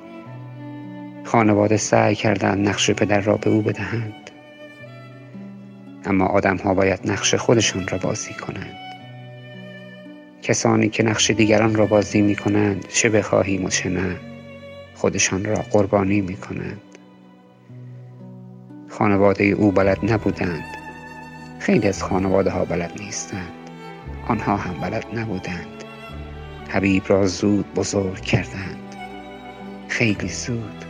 خانواده 1.24 1.76
سعی 1.76 2.14
کردند 2.14 2.68
نقش 2.68 2.90
پدر 2.90 3.20
را 3.20 3.36
به 3.36 3.50
او 3.50 3.62
بدهند. 3.62 4.30
اما 6.04 6.26
آدم 6.26 6.56
ها 6.56 6.74
باید 6.74 7.00
نقش 7.10 7.34
خودشان 7.34 7.88
را 7.88 7.98
بازی 7.98 8.34
کنند. 8.34 8.76
کسانی 10.42 10.88
که 10.88 11.02
نقش 11.02 11.30
دیگران 11.30 11.74
را 11.74 11.86
بازی 11.86 12.22
می 12.22 12.36
کنند 12.36 12.88
چه 12.88 13.08
بخواهیم 13.08 13.64
و 13.64 13.68
چه 13.68 13.88
نه 13.88 14.16
خودشان 14.94 15.44
را 15.44 15.56
قربانی 15.56 16.20
می 16.20 16.36
کنند 16.36 16.80
خانواده 18.88 19.44
او 19.44 19.72
بلد 19.72 19.98
نبودند. 20.12 20.64
خیلی 21.58 21.88
از 21.88 22.02
خانواده 22.02 22.50
ها 22.50 22.64
بلد 22.64 22.92
نیستند. 23.00 23.52
آنها 24.28 24.56
هم 24.56 24.74
بلد 24.80 25.04
نبودند. 25.14 25.77
حبیب 26.68 27.02
را 27.06 27.26
زود 27.26 27.74
بزرگ 27.74 28.20
کردند. 28.20 28.96
خیلی 29.88 30.28
زود. 30.28 30.84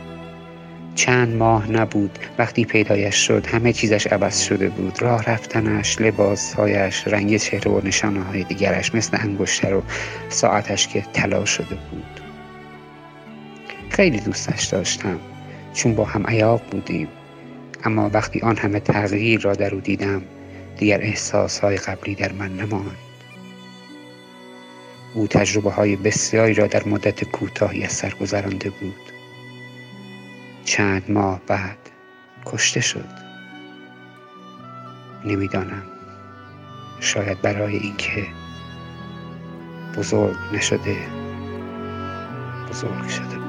چند 0.95 1.35
ماه 1.35 1.71
نبود. 1.71 2.19
وقتی 2.37 2.65
پیدایش 2.65 3.15
شد 3.15 3.45
همه 3.45 3.73
چیزش 3.73 4.07
عوض 4.07 4.39
شده 4.41 4.69
بود. 4.69 5.01
راه 5.01 5.23
رفتنش 5.23 6.01
لباسهایش 6.01 7.07
رنگ 7.07 7.37
چهره 7.37 7.71
و 7.71 7.87
نشانه 7.87 8.23
های 8.23 8.43
دیگرش 8.43 8.95
مثل 8.95 9.17
انگشتر 9.21 9.73
و 9.73 9.83
ساعتش 10.29 10.87
که 10.87 11.01
طلا 11.13 11.45
شده 11.45 11.75
بود. 11.91 12.21
خیلی 13.89 14.19
دوستش 14.19 14.65
داشتم. 14.65 15.19
چون 15.73 15.95
با 15.95 16.05
هم 16.05 16.25
ایاب 16.25 16.61
بودیم. 16.61 17.07
اما 17.83 18.09
وقتی 18.13 18.39
آن 18.39 18.57
همه 18.57 18.79
تغییر 18.79 19.41
را 19.41 19.53
در 19.53 19.75
او 19.75 19.81
دیدم 19.81 20.21
دیگر 20.77 21.01
احساس 21.01 21.59
های 21.59 21.77
قبلی 21.77 22.15
در 22.15 22.31
من 22.31 22.57
نماند. 22.57 23.08
او 25.13 25.27
تجربه 25.27 25.71
های 25.71 25.95
بسیاری 25.95 26.53
را 26.53 26.67
در 26.67 26.83
مدت 26.83 27.23
کوتاهی 27.23 27.83
از 27.83 27.91
سر 27.91 28.09
گذرانده 28.09 28.69
بود. 28.69 29.11
چند 30.65 31.11
ماه 31.11 31.41
بعد 31.47 31.77
کشته 32.45 32.81
شد. 32.81 33.09
نمی‌دانم. 35.25 35.83
شاید 36.99 37.41
برای 37.41 37.77
اینکه 37.77 38.27
بزرگ 39.97 40.37
نشده 40.53 40.97
بزرگ 42.69 43.07
شده 43.07 43.39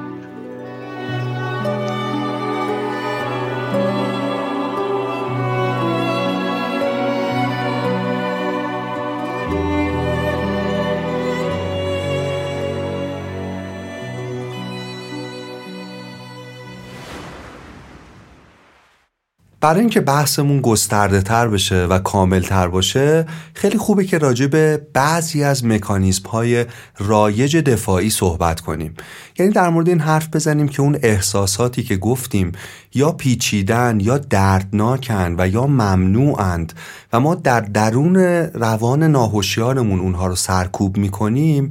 برای 19.61 19.81
اینکه 19.81 20.01
بحثمون 20.01 20.61
گسترده 20.61 21.23
تر 21.23 21.49
بشه 21.49 21.85
و 21.85 21.99
کامل 21.99 22.41
تر 22.41 22.69
باشه 22.69 23.27
خیلی 23.55 23.79
خوبه 23.79 24.05
که 24.05 24.19
راجع 24.19 24.47
به 24.47 24.87
بعضی 24.93 25.45
از 25.45 25.65
مکانیزم 25.65 26.29
های 26.29 26.67
رایج 26.99 27.57
دفاعی 27.57 28.11
صحبت 28.11 28.61
کنیم. 28.61 28.95
یعنی 29.39 29.53
در 29.53 29.69
مورد 29.69 29.89
این 29.89 30.01
حرف 30.01 30.29
بزنیم 30.29 30.69
که 30.69 30.83
اون 30.83 30.99
احساساتی 31.03 31.83
که 31.83 31.97
گفتیم 31.97 32.53
یا 32.95 33.13
پیچیدن 33.13 34.01
یا 34.01 34.19
دردناکن 34.19 35.35
و 35.39 35.49
یا 35.49 35.67
ممنوعند 35.67 36.73
و 37.13 37.21
ما 37.21 37.35
در 37.35 37.61
درون 37.61 38.17
روان 38.55 39.03
ناهوشیارمون 39.03 40.01
اونها 40.01 40.27
رو 40.27 40.37
سرکوب 40.37 40.97
می‌کنیم 40.97 41.69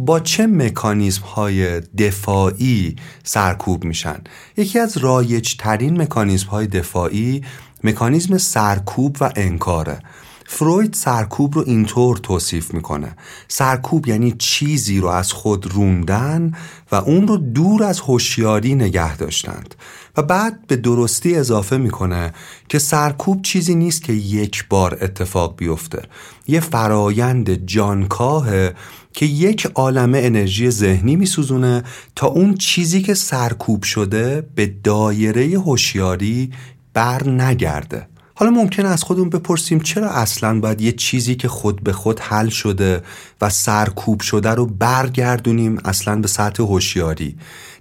با 0.00 0.20
چه 0.20 0.46
مکانیزم 0.46 1.22
های 1.22 1.80
دفاعی 1.80 2.96
سرکوب 3.24 3.84
میشن؟ 3.84 4.20
یکی 4.56 4.78
از 4.78 4.96
رایج 4.96 5.56
ترین 5.56 6.02
مکانیزم 6.02 6.48
های 6.48 6.66
دفاعی 6.66 7.42
مکانیزم 7.84 8.38
سرکوب 8.38 9.16
و 9.20 9.30
انکاره. 9.36 9.98
فروید 10.46 10.94
سرکوب 10.94 11.54
رو 11.54 11.64
اینطور 11.66 12.16
توصیف 12.16 12.74
می‌کنه. 12.74 13.16
سرکوب 13.48 14.08
یعنی 14.08 14.34
چیزی 14.38 15.00
رو 15.00 15.08
از 15.08 15.32
خود 15.32 15.74
روندن 15.74 16.52
و 16.92 16.94
اون 16.94 17.28
رو 17.28 17.36
دور 17.36 17.84
از 17.84 18.00
هوشیاری 18.00 18.74
نگه 18.74 19.16
داشتند. 19.16 19.74
و 20.16 20.22
بعد 20.22 20.66
به 20.66 20.76
درستی 20.76 21.34
اضافه 21.34 21.76
می‌کنه 21.76 22.32
که 22.68 22.78
سرکوب 22.78 23.42
چیزی 23.42 23.74
نیست 23.74 24.02
که 24.02 24.12
یک 24.12 24.68
بار 24.68 24.98
اتفاق 25.00 25.56
بیفته. 25.56 26.02
یه 26.46 26.60
فرایند 26.60 27.66
جانکاهه 27.66 28.74
که 29.18 29.26
یک 29.26 29.66
عالمه 29.74 30.20
انرژی 30.22 30.70
ذهنی 30.70 31.16
میسوزونه 31.16 31.84
تا 32.16 32.26
اون 32.26 32.54
چیزی 32.54 33.02
که 33.02 33.14
سرکوب 33.14 33.82
شده 33.82 34.46
به 34.54 34.74
دایره 34.84 35.58
هوشیاری 35.58 36.50
بر 36.94 37.28
نگرده. 37.28 38.08
حالا 38.34 38.50
ممکن 38.50 38.86
از 38.86 39.02
خودمون 39.02 39.30
بپرسیم 39.30 39.80
چرا 39.80 40.10
اصلا 40.10 40.60
باید 40.60 40.80
یه 40.80 40.92
چیزی 40.92 41.34
که 41.34 41.48
خود 41.48 41.82
به 41.84 41.92
خود 41.92 42.20
حل 42.20 42.48
شده 42.48 43.02
و 43.40 43.50
سرکوب 43.50 44.20
شده 44.20 44.50
رو 44.50 44.66
برگردونیم 44.66 45.78
اصلا 45.84 46.16
به 46.16 46.28
سطح 46.28 46.62
هوشیاری؟ 46.62 47.36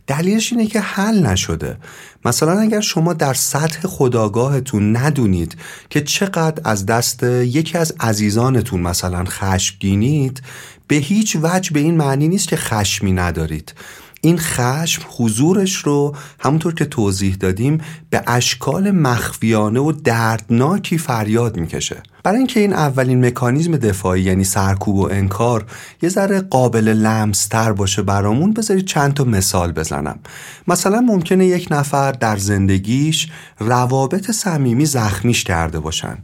دلیلش 0.07 0.51
اینه 0.51 0.67
که 0.67 0.79
حل 0.79 1.25
نشده. 1.25 1.77
مثلا 2.25 2.59
اگر 2.59 2.81
شما 2.81 3.13
در 3.13 3.33
سطح 3.33 3.87
خداگاهتون 3.87 4.97
ندونید 4.97 5.57
که 5.89 6.01
چقدر 6.01 6.61
از 6.63 6.85
دست 6.85 7.23
یکی 7.23 7.77
از 7.77 7.93
عزیزانتون 7.99 8.79
مثلا 8.79 9.25
خشمگینید 9.25 10.41
به 10.87 10.95
هیچ 10.95 11.37
وجه 11.41 11.71
به 11.71 11.79
این 11.79 11.97
معنی 11.97 12.27
نیست 12.27 12.47
که 12.47 12.55
خشمی 12.55 13.11
ندارید. 13.11 13.73
این 14.21 14.37
خشم 14.37 15.01
حضورش 15.17 15.75
رو 15.75 16.15
همونطور 16.39 16.73
که 16.73 16.85
توضیح 16.85 17.35
دادیم 17.35 17.81
به 18.09 18.23
اشکال 18.27 18.91
مخفیانه 18.91 19.79
و 19.79 19.91
دردناکی 19.91 20.97
فریاد 20.97 21.57
می‌کشه. 21.57 22.03
برای 22.23 22.37
اینکه 22.37 22.59
این 22.59 22.73
اولین 22.73 23.25
مکانیزم 23.25 23.77
دفاعی 23.77 24.21
یعنی 24.21 24.43
سرکوب 24.43 24.95
و 24.95 25.09
انکار 25.11 25.65
یه 26.01 26.09
ذره 26.09 26.41
قابل 26.41 26.87
لمستر 26.87 27.73
باشه 27.73 28.01
برامون 28.01 28.53
بذارید 28.53 28.85
چند 28.85 29.13
تا 29.13 29.23
مثال 29.23 29.71
بزنم. 29.71 30.19
مثلا 30.67 31.01
ممکنه 31.01 31.45
یک 31.45 31.67
نفر 31.71 32.11
در 32.11 32.37
زندگیش 32.37 33.29
روابط 33.59 34.31
صمیمی 34.31 34.85
زخمیش 34.85 35.43
کرده 35.43 35.79
باشن. 35.79 36.17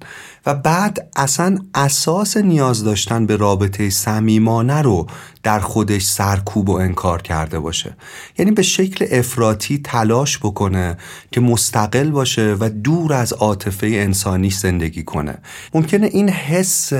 و 0.46 0.54
بعد 0.54 1.10
اصلا 1.16 1.58
اساس 1.76 2.38
نیاز 2.38 2.84
داشتن 2.84 3.26
به 3.26 3.36
رابطه 3.36 3.90
صمیمانه 3.90 4.82
رو 4.82 5.08
در 5.44 5.60
خودش 5.60 6.04
سرکوب 6.04 6.70
و 6.70 6.74
انکار 6.74 7.22
کرده 7.22 7.60
باشه. 7.60 7.96
یعنی 8.38 8.52
به 8.52 8.62
شکل 8.62 9.06
افراطی 9.12 9.82
تلاش 9.84 10.38
بکنه 10.38 10.98
که 11.32 11.42
مستقل 11.42 12.10
باشه 12.10 12.56
و 12.60 12.70
دور 12.70 13.14
از 13.14 13.34
عاطفه 13.34 13.88
انسانی 13.88 14.50
زندگی 14.50 15.04
کنه. 15.04 15.38
ممکنه 15.74 16.08
این 16.08 16.30
حس 16.30 16.94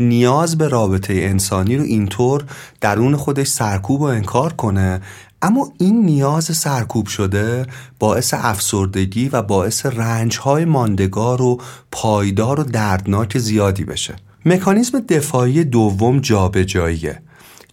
نیاز 0.00 0.58
به 0.58 0.68
رابطه 0.68 1.14
انسانی 1.14 1.76
رو 1.76 1.82
اینطور 1.82 2.44
درون 2.80 3.16
خودش 3.16 3.48
سرکوب 3.48 4.00
و 4.00 4.04
انکار 4.04 4.52
کنه 4.52 5.00
اما 5.42 5.72
این 5.78 6.04
نیاز 6.04 6.44
سرکوب 6.44 7.06
شده 7.06 7.66
باعث 7.98 8.34
افسردگی 8.36 9.28
و 9.28 9.42
باعث 9.42 9.86
رنجهای 9.86 10.64
ماندگار 10.64 11.42
و 11.42 11.60
پایدار 11.90 12.60
و 12.60 12.62
دردناک 12.62 13.38
زیادی 13.38 13.84
بشه. 13.84 14.16
مکانیزم 14.46 15.00
دفاعی 15.00 15.64
دوم 15.64 16.20
جابجاییه. 16.20 17.22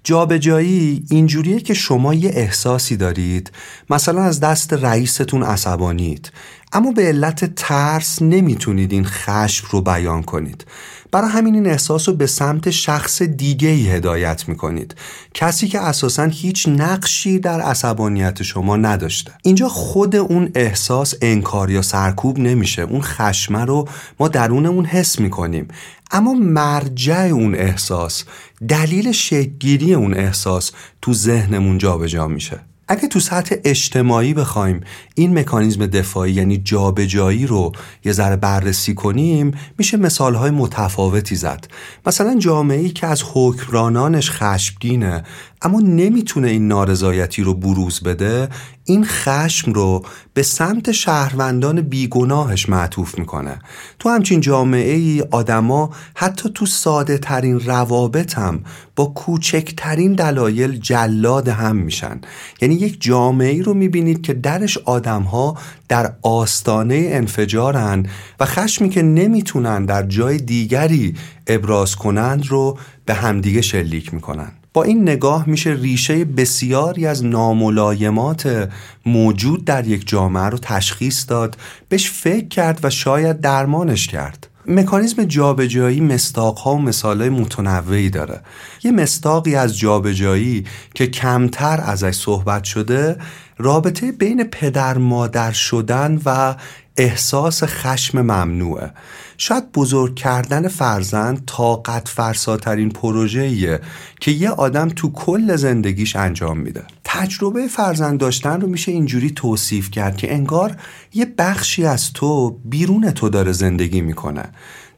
جابجایی 0.03 1.05
اینجوریه 1.09 1.59
که 1.59 1.73
شما 1.73 2.13
یه 2.13 2.31
احساسی 2.33 2.97
دارید 2.97 3.51
مثلا 3.89 4.21
از 4.21 4.39
دست 4.39 4.73
رئیستون 4.73 5.43
عصبانید 5.43 6.31
اما 6.73 6.91
به 6.91 7.01
علت 7.01 7.55
ترس 7.55 8.21
نمی‌تونید 8.21 8.91
این 8.91 9.05
خشم 9.05 9.67
رو 9.71 9.81
بیان 9.81 10.23
کنید. 10.23 10.65
برای 11.11 11.29
همین 11.29 11.55
این 11.55 11.67
احساس 11.67 12.09
رو 12.09 12.15
به 12.15 12.27
سمت 12.27 12.69
شخص 12.69 13.21
دیگه 13.21 13.69
ای 13.69 13.89
هدایت 13.89 14.49
می‌کنید. 14.49 14.95
کسی 15.33 15.67
که 15.67 15.79
اساسا 15.79 16.23
هیچ 16.23 16.67
نقشی 16.67 17.39
در 17.39 17.61
عصبانیت 17.61 18.43
شما 18.43 18.77
نداشته. 18.77 19.31
اینجا 19.43 19.67
خود 19.67 20.15
اون 20.15 20.51
احساس 20.55 21.13
انکار 21.21 21.69
یا 21.69 21.81
سرکوب 21.81 22.39
نمیشه. 22.39 22.81
اون 22.81 23.01
خشمه 23.01 23.65
رو 23.65 23.87
ما 24.19 24.27
درونمون 24.27 24.85
حس 24.85 25.19
می‌کنیم. 25.19 25.67
اما 26.11 26.33
مرجع 26.33 27.29
اون 27.33 27.55
احساس 27.55 28.23
دلیل 28.67 29.11
شکگیری 29.11 29.93
اون 29.93 30.13
احساس 30.13 30.71
تو 31.01 31.13
ذهنمون 31.13 31.77
جابجا 31.77 32.27
میشه. 32.27 32.59
اگه 32.91 33.07
تو 33.07 33.19
سطح 33.19 33.55
اجتماعی 33.63 34.33
بخوایم 34.33 34.81
این 35.15 35.39
مکانیزم 35.39 35.85
دفاعی 35.85 36.31
یعنی 36.31 36.57
جابجایی 36.57 37.47
رو 37.47 37.71
یه 38.05 38.11
ذره 38.11 38.35
بررسی 38.35 38.93
کنیم 38.93 39.51
میشه 39.77 39.97
مثالهای 39.97 40.51
متفاوتی 40.51 41.35
زد. 41.35 41.67
مثلا 42.05 42.35
جامعه 42.39 42.79
ای 42.79 42.89
که 42.89 43.07
از 43.07 43.23
حکمرانانش 43.33 44.31
خشمگینه 44.31 45.23
اما 45.61 45.79
نمی‌تونه 45.79 46.47
این 46.47 46.67
نارضایتی 46.67 47.43
رو 47.43 47.53
بروز 47.53 47.99
بده 47.99 48.49
این 48.83 49.05
خشم 49.05 49.73
رو 49.73 50.05
به 50.33 50.43
سمت 50.43 50.91
شهروندان 50.91 51.81
بیگناهش 51.81 52.69
معطوف 52.69 53.19
می‌کنه. 53.19 53.59
تو 53.99 54.09
همچین 54.09 54.41
جامعه 54.41 54.93
ای 54.93 55.23
آدما 55.31 55.89
حتی 56.15 56.49
تو 56.55 56.65
ساده 56.65 57.17
ترین 57.17 57.59
روابط 57.59 58.37
هم 58.37 58.63
با 58.95 59.05
کوچکترین 59.05 60.13
دلایل 60.13 60.79
جلاد 60.79 61.47
هم 61.47 61.75
میشن. 61.75 62.21
یعنی 62.61 62.75
یک 62.75 63.01
جامعه 63.01 63.49
ای 63.49 63.61
رو 63.61 63.73
می‌بینید 63.73 64.21
که 64.21 64.33
درش 64.33 64.77
آدمها 64.77 65.57
در 65.87 66.13
آستانه 66.21 67.09
انفجارن 67.11 68.05
و 68.39 68.45
خشمی 68.45 68.89
که 68.89 69.01
نمی‌تونن 69.01 69.85
در 69.85 70.03
جای 70.03 70.37
دیگری 70.37 71.15
ابراز 71.47 71.95
کنند 71.95 72.47
رو 72.47 72.77
به 73.05 73.13
همدیگه 73.13 73.61
شلیک 73.61 74.13
می‌کنن. 74.13 74.51
با 74.73 74.83
این 74.83 75.01
نگاه 75.01 75.49
میشه 75.49 75.69
ریشه 75.69 76.25
بسیاری 76.25 77.05
از 77.05 77.25
ناملایمات 77.25 78.69
موجود 79.05 79.65
در 79.65 79.87
یک 79.87 80.07
جامعه 80.07 80.43
رو 80.43 80.57
تشخیص 80.57 81.29
داد 81.29 81.57
بهش 81.89 82.11
فکر 82.11 82.47
کرد 82.47 82.79
و 82.83 82.89
شاید 82.89 83.41
درمانش 83.41 84.07
کرد. 84.07 84.47
مکانیزم 84.65 85.23
جابجایی 85.23 86.01
مستاقها 86.01 86.75
و 86.75 86.81
مثالهای 86.81 87.29
متنوعی 87.29 88.09
داره. 88.09 88.41
یه 88.83 88.91
مستاقی 88.91 89.55
از 89.55 89.77
جابجایی 89.77 90.65
که 90.93 91.07
کمتر 91.07 91.81
ازش 91.81 92.15
صحبت 92.15 92.63
شده 92.63 93.17
رابطه 93.57 94.11
بین 94.11 94.43
پدر 94.43 94.97
مادر 94.97 95.51
شدن 95.51 96.21
و 96.25 96.55
احساس 96.99 97.63
خشم 97.63 98.21
ممنوعه. 98.21 98.91
شاید 99.37 99.71
بزرگ 99.71 100.15
کردن 100.15 100.67
فرزند 100.67 101.43
طاقت 101.45 102.07
فرساترین 102.07 102.89
پروژه‌ایه 102.89 103.79
که 104.19 104.31
یه 104.31 104.49
آدم 104.49 104.89
تو 104.89 105.11
کل 105.11 105.55
زندگیش 105.55 106.15
انجام 106.15 106.57
میده. 106.57 106.83
تجربه 107.03 107.67
فرزند 107.67 108.19
داشتن 108.19 108.61
رو 108.61 108.67
میشه 108.67 108.91
اینجوری 108.91 109.31
توصیف 109.31 109.91
کرد 109.91 110.17
که 110.17 110.33
انگار 110.33 110.75
یه 111.13 111.33
بخشی 111.37 111.85
از 111.85 112.13
تو 112.13 112.59
بیرون 112.65 113.11
تو 113.11 113.29
داره 113.29 113.51
زندگی 113.51 114.01
می‌کنه. 114.01 114.43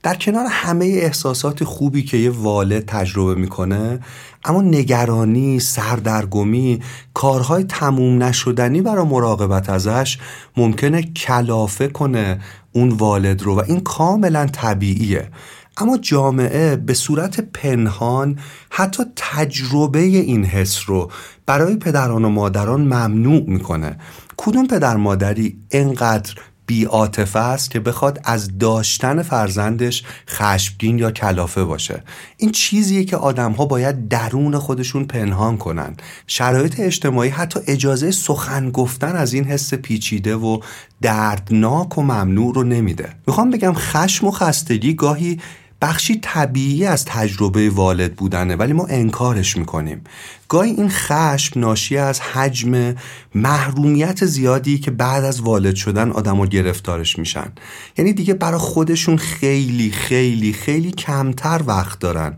در 0.04 0.16
کنار 0.16 0.46
همه 0.50 0.86
احساسات 0.86 1.64
خوبی 1.64 2.04
که 2.04 2.18
یه 2.18 2.30
والد 2.30 2.86
تجربه 2.86 3.36
می‌کنه 3.36 4.00
اما 4.46 4.62
نگرانی، 4.62 5.60
سردرگمی، 5.60 6.82
کارهای 7.14 7.64
تموم 7.64 8.24
نشدنی 8.24 8.82
برای 8.82 9.06
مراقبت 9.06 9.70
ازش 9.70 10.18
ممکنه 10.58 11.04
کلافه 11.04 11.88
کنه 11.88 12.40
اون 12.72 12.90
والد 12.90 13.42
رو 13.42 13.56
و 13.56 13.64
این 13.68 13.80
کاملا 13.80 14.46
طبیعیه. 14.46 15.30
اما 15.78 15.98
جامعه 15.98 16.76
به 16.76 16.94
صورت 16.94 17.40
پنهان 17.40 18.40
حتی 18.70 19.04
تجربه 19.16 20.00
این 20.00 20.46
حس 20.46 20.80
رو 20.86 21.12
برای 21.46 21.76
پدران 21.76 22.26
و 22.26 22.30
مادران 22.30 22.82
ممنوع 22.82 23.44
می‌کنه. 23.48 23.98
کدوم 24.38 24.68
پدر 24.68 24.96
مادری 24.96 25.58
انقدر 25.72 26.34
بیعاطفه 26.72 27.40
است 27.40 27.72
که 27.72 27.80
بخواد 27.80 28.22
از 28.24 28.58
داشتن 28.58 29.22
فرزندش 29.22 30.04
خشمگین 30.30 31.00
یا 31.00 31.12
کلافه 31.12 31.64
باشه. 31.64 32.04
این 32.38 32.52
چیزیه 32.52 33.04
که 33.04 33.18
آدم 33.18 33.52
ها 33.52 33.66
باید 33.66 34.08
درون 34.08 34.58
خودشون 34.58 35.06
پنهان 35.06 35.58
کنن. 35.58 35.98
شرایط 36.28 36.80
اجتماعی 36.80 37.30
حتی 37.30 37.60
اجازه 37.68 38.12
سخن 38.12 38.72
گفتن 38.72 39.16
از 39.16 39.34
این 39.34 39.44
حس 39.44 39.74
پیچیده 39.74 40.36
و 40.36 40.60
دردناک 41.02 41.98
و 41.98 42.02
ممنوع 42.02 42.54
رو 42.54 42.64
نمیده. 42.64 43.10
می‌خوام 43.28 43.50
بگم 43.50 43.74
خشم 43.74 44.28
و 44.28 44.32
خستگی 44.32 44.94
گاهی 44.94 45.40
بخشی 45.82 46.20
طبیعی 46.22 46.86
از 46.86 47.06
تجربه 47.06 47.70
والد 47.70 48.14
بودنه 48.14 48.56
ولی 48.56 48.74
ما 48.74 48.86
انکارش 48.90 49.58
می‌کنیم. 49.58 50.02
گاهی 50.50 50.72
این 50.72 50.90
خشم 50.90 51.60
ناشی 51.60 51.98
از 51.98 52.22
حجم 52.22 52.96
محرومیت 53.36 54.26
زیادی 54.26 54.80
که 54.80 54.92
بعد 54.92 55.24
از 55.24 55.42
والد 55.42 55.76
شدن 55.76 56.12
آدما 56.12 56.46
گرفتارش 56.46 57.20
میشن. 57.20 57.52
یعنی 57.98 58.14
دیگه 58.14 58.34
برای 58.34 58.60
خودشون 58.60 59.18
خیلی 59.18 59.92
خیلی 59.92 60.54
خیلی 60.54 60.92
کمتر 60.92 61.62
وقت 61.66 62.00
دارن. 62.00 62.36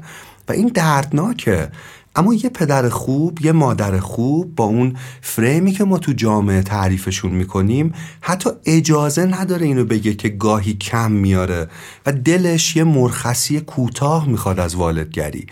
و 0.47 0.51
این 0.51 0.67
دردناکه. 0.67 1.69
اما 2.15 2.33
یه 2.33 2.49
پدر 2.49 2.89
خوب 2.89 3.45
یه 3.45 3.51
مادر 3.51 3.99
خوب 3.99 4.55
با 4.55 4.63
اون 4.63 4.95
فریمی 5.21 5.71
که 5.71 5.83
ما 5.83 5.97
تو 5.97 6.13
جامعه 6.13 6.61
تعریفشون 6.61 7.31
می‌کنیم 7.31 7.93
حتی 8.21 8.49
اجازه 8.65 9.25
نداره 9.25 9.65
اینو 9.65 9.85
بگه 9.85 10.13
که 10.13 10.29
گاهی 10.29 10.73
کم 10.73 11.11
میاره 11.11 11.67
و 12.05 12.11
دلش 12.11 12.75
یه 12.75 12.83
مرخصی 12.83 13.59
کوتاه 13.59 14.29
می‌خواد 14.29 14.59
از 14.59 14.75
والدگری. 14.75 15.45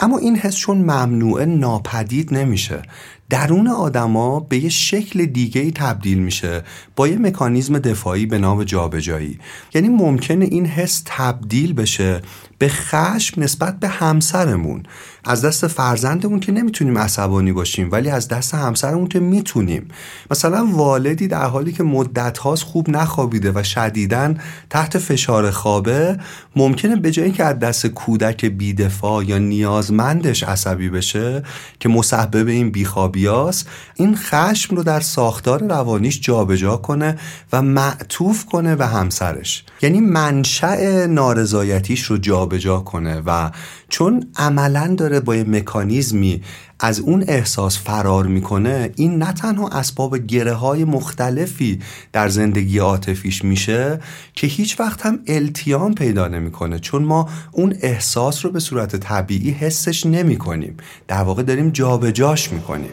اما 0.00 0.18
این 0.18 0.36
حس 0.36 0.56
چون 0.56 0.78
ممنوعه 0.78 1.44
ناپدید 1.44 2.34
نمیشه. 2.34 2.82
درون 3.30 3.68
آدما 3.68 4.40
به 4.40 4.58
یه 4.58 4.68
شکل 4.68 5.24
دیگه 5.24 5.60
ای 5.60 5.70
تبدیل 5.70 6.18
میشه 6.18 6.62
با 6.96 7.08
یه 7.08 7.18
مکانیزم 7.18 7.78
دفاعی 7.78 8.26
به 8.26 8.38
نام 8.38 8.64
جابجایی. 8.64 9.38
یعنی 9.74 9.88
ممکنه 9.88 10.44
این 10.44 10.66
حس 10.66 11.02
تبدیل 11.06 11.72
بشه 11.72 12.22
به 12.58 12.68
خشم 12.68 13.42
نسبت 13.42 13.80
به 13.80 13.88
همسرمون. 13.88 14.82
از 15.26 15.42
دست 15.42 15.66
فرزندمون 15.66 16.40
که 16.40 16.52
نمی‌تونیم 16.52 16.98
عصبانی 16.98 17.52
باشیم 17.52 17.88
ولی 17.92 18.10
از 18.10 18.28
دست 18.28 18.54
همسرمون 18.54 19.06
که 19.06 19.20
می‌تونیم. 19.20 19.88
مثلا 20.30 20.66
والدی 20.66 21.28
در 21.28 21.44
حالی 21.44 21.72
که 21.72 21.82
مدت 21.82 22.38
هاست 22.38 22.62
خوب 22.62 22.90
نخوابیده 22.90 23.52
و 23.54 23.62
شدیدن 23.62 24.38
تحت 24.70 24.98
فشار 24.98 25.50
خوابه 25.50 26.18
ممکنه 26.56 26.96
به 26.96 27.10
جایی 27.10 27.32
که 27.32 27.44
از 27.44 27.58
دست 27.58 27.86
کودک 27.86 28.44
بیدفاع 28.44 29.24
یا 29.24 29.38
نیازمندش 29.38 30.42
عصبی 30.42 30.88
بشه 30.88 31.42
که 31.80 31.88
مسبب 31.88 32.48
این 32.48 32.70
بیخوابیاست 32.70 33.68
این 33.94 34.16
خشم 34.16 34.76
رو 34.76 34.82
در 34.82 35.00
ساختار 35.00 35.62
روانیش 35.62 36.20
جابجا 36.20 36.76
کنه 36.76 37.16
و 37.52 37.62
معطوف 37.62 38.44
کنه 38.44 38.76
به 38.76 38.86
همسرش. 38.86 39.64
یعنی 39.82 40.00
منشأ 40.00 41.06
نارضایتیش 41.06 42.02
رو 42.02 42.18
جابجا 42.18 42.78
کنه 42.78 43.22
و 43.26 43.50
چون 43.88 44.26
عملا 44.36 44.94
داره 44.98 45.20
با 45.20 45.36
یه 45.36 45.44
مکانیزمی 45.44 46.42
از 46.80 47.00
اون 47.00 47.24
احساس 47.28 47.78
فرار 47.78 48.26
می‌کنه 48.26 48.90
این 48.96 49.18
نه 49.18 49.32
تنها 49.32 49.68
اسباب 49.68 50.18
گره 50.18 50.52
های 50.52 50.84
مختلفی 50.84 51.80
در 52.12 52.28
زندگی 52.28 52.78
عاطفیش 52.78 53.44
میشه 53.44 54.00
که 54.34 54.46
هیچ 54.46 54.80
وقت 54.80 55.06
هم 55.06 55.18
التیام 55.26 55.94
پیدا 55.94 56.28
نمی‌کنه 56.28 56.78
چون 56.78 57.02
ما 57.02 57.28
اون 57.52 57.74
احساس 57.80 58.44
رو 58.44 58.50
به 58.50 58.60
صورت 58.60 58.96
طبیعی 58.96 59.50
حسش 59.50 60.06
نمی 60.06 60.36
کنیم 60.36 60.76
در 61.08 61.22
واقع 61.22 61.42
داریم 61.42 61.70
جابجاش 61.70 62.52
می‌کنیم. 62.52 62.92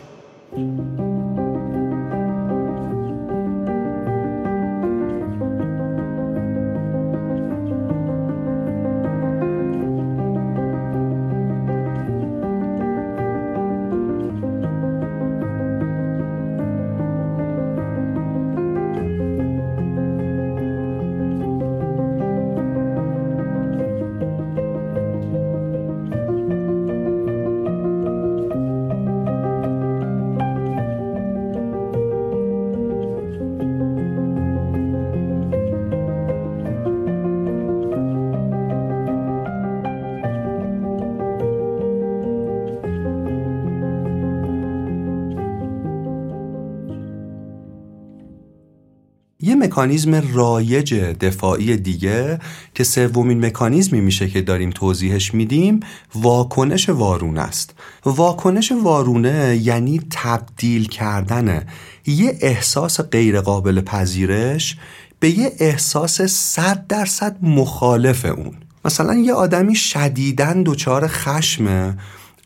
مکانیزم 49.74 50.34
رایج 50.34 50.94
دفاعی 50.94 51.78
دیگه 51.78 52.40
که 52.76 52.84
سومین 52.84 53.46
مکانیزمی 53.46 54.02
میشه 54.02 54.28
که 54.28 54.42
داریم 54.42 54.70
توضیحش 54.70 55.34
میدیم 55.34 55.80
واکنش 56.16 56.90
وارونه 56.90 57.42
است. 57.42 57.74
واکنش 58.06 58.72
وارونه 58.72 59.60
یعنی 59.64 60.02
تبدیل 60.12 60.88
کردن. 60.88 61.64
یه 62.06 62.38
احساس 62.42 63.02
غیرقابل 63.02 63.82
پذیرش 63.82 64.78
به 65.20 65.30
یه 65.30 65.52
احساس 65.60 66.22
صد 66.22 66.88
درصد 66.88 67.38
مخالف 67.42 68.26
اون. 68.26 68.54
مثلا 68.86 69.14
یه 69.14 69.34
آدمی 69.34 69.76
شدیدن 69.76 70.64
دچار 70.64 71.08
خشمه. 71.08 71.98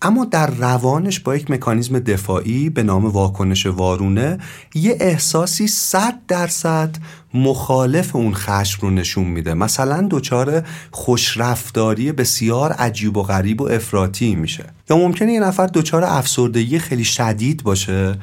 اما 0.01 0.25
در 0.25 0.47
روانش 0.47 1.19
با 1.19 1.35
یک 1.35 1.51
مکانیزم 1.51 1.99
دفاعی 1.99 2.69
به 2.69 2.83
نام 2.83 3.05
واکنش 3.05 3.65
وارونه 3.65 4.37
یه 4.75 4.97
احساسی 4.99 5.67
صد 5.67 6.19
درصد 6.27 6.95
مخالف 7.33 8.15
اون 8.15 8.33
خشم 8.33 8.79
رو 8.81 8.89
نشون 8.89 9.23
میده. 9.23 9.53
مثلا 9.53 10.07
دچار 10.11 10.63
خوشرفتاری 10.91 12.11
بسیار 12.11 12.71
عجیب 12.71 13.17
و 13.17 13.23
غریب 13.23 13.61
و 13.61 13.67
افراطی 13.67 14.35
میشه. 14.35 14.65
یا 14.89 14.97
ممکنه 14.97 15.33
یه 15.33 15.39
نفر 15.39 15.67
دچار 15.67 16.03
افسردگی 16.03 16.79
خیلی 16.79 17.03
شدید 17.03 17.63
باشه 17.63 18.15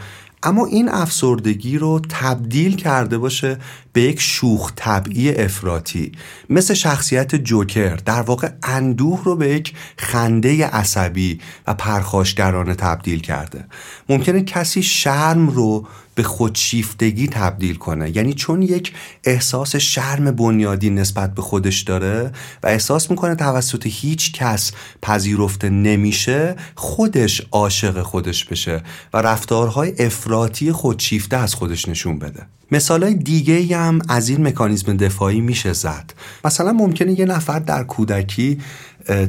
اما 0.45 0.67
این 0.67 0.89
افسردگی 0.89 1.79
رو 1.79 2.01
تبدیل 2.09 2.77
کرده 2.77 3.19
باشه 3.19 3.59
به 3.93 4.03
یک 4.03 4.21
شوخ 4.21 4.73
طبعی 4.77 5.35
افراطی 5.35 6.13
مثل 6.51 6.75
شخصیت 6.75 7.35
جوکر 7.35 7.97
در 7.97 8.23
واقع 8.23 8.49
اندوه 8.63 9.25
رو 9.25 9.37
به 9.37 9.49
یک 9.49 9.75
خنده 9.97 10.67
عصبی 10.67 11.41
و 11.67 11.75
پرخاشگرانه 11.75 12.75
تبدیل 12.75 13.21
کرده. 13.21 13.65
ممکنه 14.09 14.43
کسی 14.43 14.83
شرم 14.83 15.49
رو 15.49 15.87
به 16.14 16.22
خودشیفتگی 16.22 17.29
تبدیل 17.29 17.74
کنه. 17.74 18.16
یعنی 18.16 18.35
چون 18.35 18.62
یک 18.62 18.92
احساس 19.24 19.77
شرم 19.77 20.31
بنیادی 20.31 20.90
نسبت 20.90 21.35
به 21.35 21.42
خودش 21.42 21.81
داره 21.81 22.33
و 22.62 22.66
احساس 22.66 23.11
می‌کنه 23.11 23.35
توسط 23.35 23.87
هیچ 23.87 24.33
کس 24.33 24.72
پذیرفته 25.03 25.70
نمیشه 25.70 26.57
خودش 26.74 27.42
عاشق 27.50 28.03
خودش 28.03 28.44
بشه 28.44 28.83
و 29.14 29.18
رفتارهای 29.18 29.92
افراطی 29.98 30.72
خودشیفته 30.72 31.37
از 31.37 31.55
خودش 31.55 31.88
نشون 31.88 32.18
بده. 32.18 32.46
مثال 32.70 33.12
دیگه 33.12 33.77
هم 33.79 34.03
از 34.09 34.29
این 34.29 34.46
مکانیزم 34.46 34.96
دفاعی 34.96 35.40
میشه 35.40 35.72
زد. 35.72 36.14
مثلا 36.44 36.72
ممکنه 36.72 37.20
یه 37.20 37.27
نفر 37.27 37.59
در 37.59 37.85
کودکی 37.85 38.59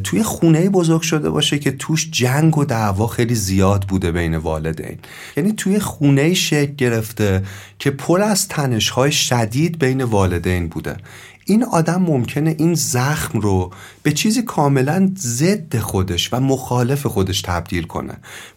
توی 0.03 0.23
خونه 0.23 0.69
بزرگ 0.69 1.01
شده 1.01 1.29
باشه 1.29 1.59
که 1.59 1.71
توش 1.71 2.09
جنگ 2.11 2.57
و 2.57 2.65
دعوا 2.65 3.07
خیلی 3.07 3.35
زیاد 3.35 3.83
بوده 3.83 4.11
بین 4.11 4.35
والدین. 4.35 4.97
یعنی 5.37 5.53
توی 5.53 5.79
خونه 5.79 6.33
شکل 6.33 6.75
گرفته 6.75 7.43
که 7.79 7.91
پر 7.91 8.21
از 8.21 8.47
تنشهای 8.47 9.11
شدید 9.11 9.79
بین 9.79 10.03
والدین 10.03 10.67
بوده. 10.67 10.97
این 11.47 11.63
آدم 11.63 12.01
ممکنه 12.01 12.55
این 12.57 12.73
زخم 12.73 13.39
رو 13.39 13.71
به 14.03 14.11
چیزی 14.11 14.41
کاملا 14.41 15.11
ضد 15.17 15.77
خودش 15.77 16.33
و 16.33 16.39
مخالف 16.39 17.05
خودش 17.05 17.41
تبدیل 17.41 17.83
کنه. 17.83 18.13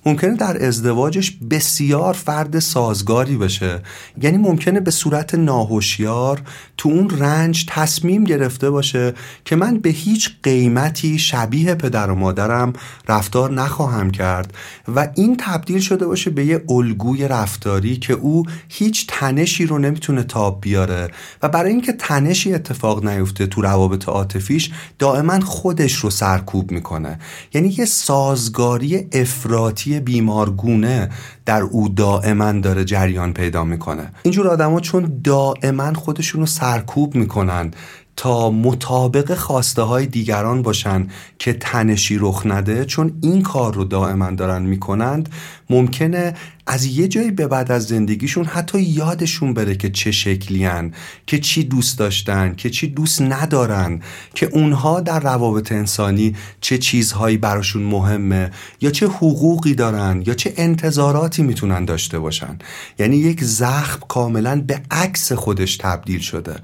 ممکنه 0.06 0.36
در 0.36 0.66
ازدواجش 0.66 1.38
بسیار 1.50 2.14
فرد 2.14 2.58
سازگاری 2.58 3.36
بشه. 3.36 3.82
یعنی 4.22 4.36
ممکنه 4.36 4.80
به 4.80 4.90
صورت 4.90 5.34
ناهوشیار 5.34 6.42
تو 6.76 6.88
اون 6.88 7.10
رنج 7.10 7.66
تصمیم 7.68 8.24
گرفته 8.24 8.70
باشه 8.70 9.14
که 9.44 9.56
من 9.56 9.78
به 9.78 9.90
هیچ 9.90 10.30
قیمتی 10.42 11.18
شبیه 11.18 11.74
پدر 11.74 12.10
و 12.10 12.14
مادرم 12.14 12.72
رفتار 13.08 13.52
نخواهم 13.52 14.10
کرد 14.10 14.54
و 14.94 15.08
این 15.14 15.36
تبدیل 15.40 15.80
شده 15.80 16.06
باشه 16.06 16.30
به 16.30 16.44
یه 16.44 16.64
الگوی 16.68 17.28
رفتاری 17.28 17.96
که 17.96 18.12
او 18.12 18.44
هیچ 18.68 19.06
تنشی 19.08 19.66
رو 19.66 19.78
نمی‌تونه 19.78 20.22
تاب 20.22 20.60
بیاره. 20.60 21.08
و 21.42 21.48
برای 21.48 21.70
اینکه 21.70 21.92
تنشی 21.92 22.54
نیفته 22.84 23.46
تو 23.46 23.62
روابط 23.62 24.08
عاطفیش 24.08 24.70
دائما 24.98 25.40
خودش 25.40 25.94
رو 25.94 26.10
سرکوب 26.10 26.70
می‌کنه. 26.70 27.18
یعنی 27.54 27.74
یه 27.78 27.84
سازگاری 27.84 29.08
افراطی 29.12 30.00
بیمارگونه 30.00 31.08
در 31.46 31.62
او 31.62 31.88
دائما 31.88 32.52
داره 32.52 32.84
جریان 32.84 33.32
پیدا 33.32 33.64
می‌کنه. 33.64 34.12
اینجور 34.22 34.48
آدما 34.48 34.80
چون 34.80 35.20
دائما 35.24 35.92
خودشون 35.92 36.40
رو 36.40 36.46
سرکوب 36.46 37.14
می‌کنن 37.14 37.70
تا 38.16 38.50
مطابق 38.50 39.34
خواسته 39.34 39.82
های 39.82 40.06
دیگران 40.06 40.62
باشن 40.62 41.06
که 41.38 41.52
تنشی 41.52 42.18
رخ 42.18 42.46
نده 42.46 42.84
چون 42.84 43.18
این 43.20 43.42
کار 43.42 43.74
رو 43.74 43.84
دائما 43.84 44.30
دارن 44.30 44.62
می‌کنند 44.62 45.28
ممکنه 45.70 46.34
از 46.66 46.84
یه 46.84 47.08
جایی 47.08 47.30
به 47.30 47.46
بعد 47.46 47.72
از 47.72 47.86
زندگیشون 47.86 48.44
حتی 48.44 48.80
یادشون 48.80 49.54
بره 49.54 49.76
که 49.76 49.90
چه 49.90 50.10
شکلیان 50.10 50.94
که 51.26 51.38
چی 51.38 51.64
دوست 51.64 51.98
داشتن 51.98 52.54
که 52.54 52.70
چی 52.70 52.86
دوست 52.86 53.22
ندارن 53.22 54.00
که 54.34 54.46
اونها 54.46 55.00
در 55.00 55.20
روابط 55.20 55.72
انسانی 55.72 56.36
چه 56.60 56.78
چیزهایی 56.78 57.36
براشون 57.36 57.82
مهمه 57.82 58.50
یا 58.80 58.90
چه 58.90 59.06
حقوقی 59.06 59.74
دارن 59.74 60.22
یا 60.26 60.34
چه 60.34 60.54
انتظاراتی 60.56 61.42
می‌تونن 61.42 61.84
داشته 61.84 62.18
باشن. 62.18 62.58
یعنی 62.98 63.16
یک 63.16 63.44
زخم 63.44 64.00
کاملا 64.08 64.60
به 64.66 64.80
عکس 64.90 65.32
خودش 65.32 65.76
تبدیل 65.76 66.20
شده. 66.20 66.54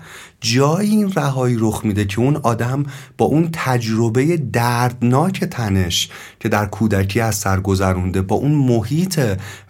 جایی 0.40 0.90
این 0.90 1.12
رهایی 1.12 1.56
رخ 1.58 1.80
میده 1.84 2.04
که 2.04 2.18
اون 2.18 2.36
آدم 2.36 2.86
با 3.18 3.26
اون 3.26 3.48
تجربه 3.52 4.36
دردناک 4.36 5.44
تنش 5.44 6.08
که 6.44 6.48
در 6.48 6.66
کودکی 6.66 7.20
از 7.20 7.34
سر 7.34 7.60
گذرونده 7.60 8.22
با 8.22 8.36
اون 8.36 8.52
محیط 8.52 9.20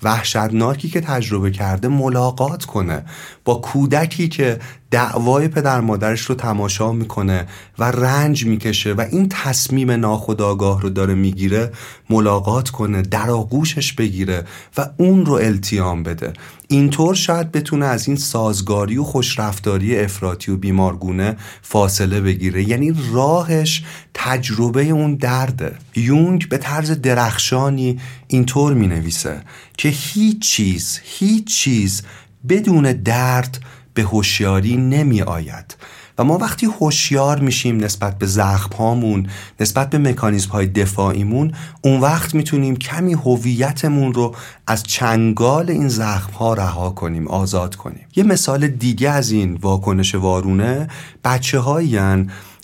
وحشتناکی 0.02 0.88
که 0.88 1.00
تجربه 1.00 1.50
کرده 1.50 1.88
ملاقات 1.88 2.64
کنه. 2.64 3.04
با 3.44 3.54
کودکی 3.54 4.28
که 4.28 4.58
دعوای 4.90 5.48
پدر 5.48 5.80
مادرش 5.80 6.20
رو 6.20 6.34
تماشا 6.34 6.92
می‌کنه 6.92 7.46
و 7.78 7.84
رنج 7.84 8.46
می‌کشه 8.46 8.92
و 8.92 9.00
این 9.12 9.28
تصمیم 9.28 9.90
ناخودآگاه 9.90 10.80
رو 10.80 10.90
داره 10.90 11.14
می‌گیره 11.14 11.72
ملاقات 12.10 12.70
کنه 12.70 13.02
در 13.02 13.30
آغوشش 13.30 13.92
بگیره 13.92 14.44
و 14.76 14.88
اون 14.96 15.26
رو 15.26 15.32
التیام 15.32 16.02
بده. 16.02 16.32
اینطور 16.68 17.14
شاید 17.14 17.52
بتونه 17.52 17.86
از 17.86 18.08
این 18.08 18.16
سازگاری 18.16 18.96
و 18.96 19.04
خوشرفتاری 19.04 19.98
افراطی 19.98 20.52
و 20.52 20.56
بیمارگونه 20.56 21.36
فاصله 21.62 22.20
بگیره. 22.20 22.68
یعنی 22.68 22.94
راهش 23.12 23.84
تجربه 24.14 24.84
اون 24.84 25.14
درده. 25.14 25.76
یونگ 25.96 26.48
به 26.48 26.58
طرز 26.58 26.90
درخشانی 26.90 28.00
اینطور 28.26 28.74
می 28.74 28.86
نویسه 28.86 29.42
که 29.78 29.88
هیچ 29.88 30.38
چیز 30.38 31.00
هیچ 31.04 31.44
چیز 31.44 32.02
بدون 32.48 32.92
درد 32.92 33.58
به 33.94 34.02
هوشیاری 34.02 34.76
نمی 34.76 35.22
آید. 35.22 35.76
و 36.18 36.24
ما 36.24 36.38
وقتی 36.38 36.66
هوشیار 36.66 37.40
میشیم 37.40 37.76
نسبت 37.76 38.18
به 38.18 38.26
زخم 38.26 38.76
هامون 38.76 39.26
نسبت 39.60 39.90
به 39.90 39.98
مکانیزم 39.98 40.50
های 40.50 40.66
دفاعیمون 40.66 41.52
اون 41.82 42.00
وقت 42.00 42.34
می‌تونیم 42.34 42.76
کمی 42.76 43.12
هویتمون 43.12 44.14
رو 44.14 44.34
از 44.66 44.82
چنگال 44.82 45.70
این 45.70 45.88
زخم 45.88 46.32
ها 46.32 46.54
رها 46.54 46.90
کنیم 46.90 47.28
آزاد 47.28 47.74
کنیم. 47.74 48.06
یه 48.16 48.24
مثال 48.24 48.68
دیگه 48.68 49.10
از 49.10 49.30
این 49.30 49.54
واکنش 49.54 50.14
وارونه 50.14 50.88
بچه 51.24 51.60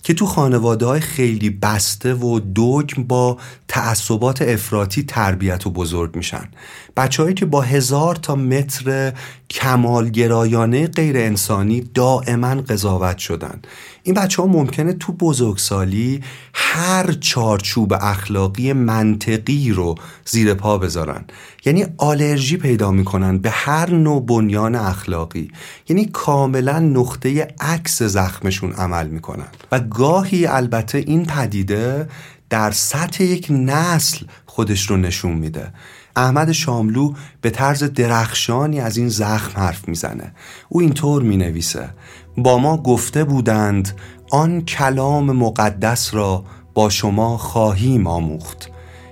که 0.03 0.13
تو 0.13 0.25
خانواده 0.25 0.85
های 0.85 0.99
خیلی 0.99 1.49
بسته 1.49 2.13
و 2.13 2.39
دوگم 2.39 3.03
با 3.03 3.37
تعصبات 3.67 4.41
افراطی 4.41 5.03
تربیت 5.03 5.67
و 5.67 5.69
بزرگ 5.69 6.15
میشن. 6.15 6.49
بچههایی 6.97 7.35
که 7.35 7.45
با 7.45 7.61
هزار 7.61 8.15
تا 8.15 8.35
متر 8.35 9.13
کمالگرایانه 9.49 10.87
غیر 10.87 11.17
انسانی 11.17 11.81
دائما 11.81 12.55
قضاوت 12.55 13.17
شدن. 13.17 13.61
این 14.03 14.15
بچه 14.15 14.41
ها 14.41 14.47
ممکنه 14.47 14.93
تو 14.93 15.13
بزرگسالی 15.13 16.21
هر 16.53 17.11
چارچوب 17.11 17.93
اخلاقی 17.93 18.73
منطقی 18.73 19.71
رو 19.71 19.95
زیر 20.25 20.53
پا 20.53 20.77
بذارن. 20.77 21.25
یعنی 21.65 21.85
آلرژی 21.97 22.57
پیدا 22.57 22.91
می‌کنن 22.91 23.37
به 23.37 23.49
هر 23.49 23.89
نوع 23.89 24.25
بنیان 24.25 24.75
اخلاقی. 24.75 25.51
یعنی 25.89 26.05
کاملا 26.05 26.79
نقطه 26.79 27.47
عکس 27.59 28.03
زخمشون 28.03 28.73
عمل 28.73 29.07
می‌کنن. 29.07 29.47
و 29.71 29.79
گاهی 29.79 30.45
البته 30.45 30.97
این 30.97 31.25
پدیده 31.25 32.09
در 32.49 32.71
سطح 32.71 33.23
یک 33.23 33.47
نسل 33.49 34.25
خودش 34.45 34.89
رو 34.89 34.97
نشون 34.97 35.33
میده. 35.33 35.73
احمد 36.15 36.51
شاملو 36.51 37.13
به 37.41 37.49
طرز 37.49 37.83
درخشانی 37.83 38.79
از 38.79 38.97
این 38.97 39.09
زخم 39.09 39.59
حرف 39.61 39.87
می‌زنه. 39.87 40.33
او 40.69 40.81
اینطور 40.81 41.23
می‌نویسه. 41.23 41.89
با 42.37 42.57
ما 42.57 42.77
گفته 42.77 43.23
بودند 43.23 43.91
آن 44.31 44.61
کلام 44.61 45.31
مقدس 45.31 46.13
را 46.13 46.43
با 46.73 46.89
شما 46.89 47.37
خواهیم 47.37 48.07
آموخت. 48.07 48.69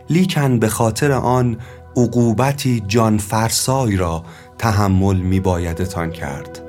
لیکن 0.09 0.59
به 0.59 0.69
خاطر 0.69 1.11
آن 1.11 1.57
عقوبتی 1.97 2.83
جان 2.87 3.17
فرسای 3.17 3.97
را 3.97 4.23
تحمل 4.57 5.17
می 5.17 5.39
بایدتان 5.39 6.11
کرد. 6.11 6.61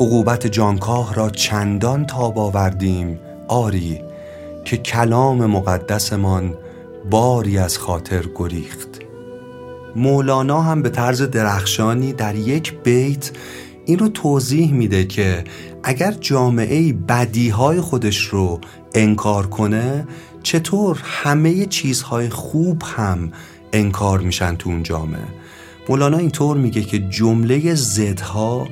عقوبت 0.00 0.46
جانکاه 0.46 1.14
را 1.14 1.30
چندان 1.30 2.06
تاب 2.06 2.38
آوردیم 2.38 3.18
آری 3.48 4.00
که 4.64 4.76
کلام 4.76 5.46
مقدسمان 5.46 6.54
باری 7.10 7.58
از 7.58 7.78
خاطر 7.78 8.24
گریخت. 8.34 8.88
مولانا 9.96 10.62
هم 10.62 10.82
به 10.82 10.88
طرز 10.88 11.22
درخشانی 11.22 12.12
در 12.12 12.34
یک 12.34 12.74
بیت 12.82 13.30
این 13.84 13.98
رو 13.98 14.08
توضیح 14.08 14.72
میده 14.72 15.04
که 15.04 15.44
اگر 15.82 16.12
جامعه 16.12 16.92
بدیهای 16.92 17.80
خودش 17.80 18.18
رو 18.18 18.60
انکار 18.94 19.46
کنه 19.46 20.06
چطور 20.42 21.00
همه 21.04 21.66
چیزهای 21.66 22.28
خوب 22.28 22.82
هم 22.96 23.32
انکار 23.72 24.20
میشن 24.20 24.56
تو 24.56 24.70
اون 24.70 24.82
جامعه؟ 24.82 25.24
مولانا 25.88 26.18
اینطور 26.18 26.56
میگه 26.56 26.82
که 26.82 26.98
جمله 26.98 27.74
زدها 27.74 28.68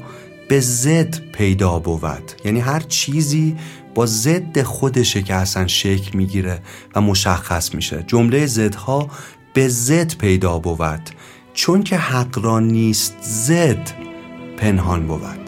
به 0.48 0.60
زد 0.60 1.18
پیدا 1.32 1.78
بود. 1.78 2.32
یعنی 2.44 2.60
هر 2.60 2.80
چیزی 2.80 3.56
با 3.94 4.06
ضد 4.06 4.62
خودشه 4.62 5.22
که 5.22 5.34
اصلا 5.34 5.66
شکل 5.66 6.18
می‌گیره 6.18 6.58
و 6.94 7.00
مشخص 7.00 7.74
میشه. 7.74 8.04
جمله 8.06 8.46
زدها 8.46 9.08
به 9.54 9.68
زد 9.68 10.14
پیدا 10.18 10.58
بود. 10.58 11.10
چون 11.54 11.82
که 11.82 11.96
حق 11.96 12.38
را 12.38 12.60
نیست 12.60 13.16
زد 13.20 13.90
پنهان 14.56 15.06
بود. 15.06 15.43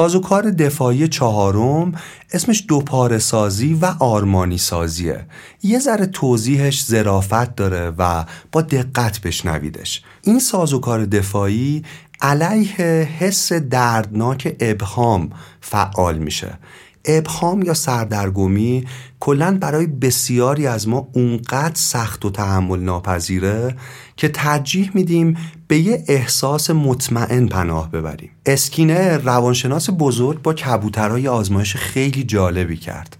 سازوکار 0.00 0.50
دفاعی 0.50 1.08
چهارم 1.08 1.92
اسمش 2.32 2.64
دوپاره 2.68 3.18
سازی 3.18 3.74
و 3.74 3.94
آرمانی 3.98 4.58
سازیه 4.58 5.26
یه 5.62 5.78
ذره 5.78 6.06
توضیحش 6.06 6.82
زرافت 6.82 7.56
داره 7.56 7.92
و 7.98 8.24
با 8.52 8.62
دقت 8.62 9.20
بشنویدش. 9.20 10.02
این 10.22 10.38
سازوکار 10.38 11.04
دفاعی 11.04 11.84
علیه 12.20 12.84
حس 13.18 13.52
دردناک 13.52 14.56
ابهام 14.60 15.30
فعال 15.60 16.18
میشه. 16.18 16.58
ابهام 17.04 17.62
یا 17.62 17.74
سردرگمی 17.74 18.84
کلا 19.20 19.58
برای 19.60 19.86
بسیاری 19.86 20.66
از 20.66 20.88
ما 20.88 21.08
اونقدر 21.12 21.74
سخت 21.74 22.24
و 22.24 22.30
تحمل 22.30 22.80
ناپذیره 22.80 23.76
که 24.16 24.28
ترجیح 24.28 24.90
میدیم 24.94 25.36
به 25.68 25.78
یه 25.78 26.04
احساس 26.08 26.70
مطمئن 26.70 27.46
پناه 27.46 27.90
ببریم. 27.90 28.30
اسکینه 28.46 29.16
روانشناس 29.16 29.90
بزرگ 29.98 30.42
با 30.42 30.54
کبوترهای 30.54 31.28
آزمایش 31.28 31.76
خیلی 31.76 32.24
جالبی 32.24 32.76
کرد. 32.76 33.16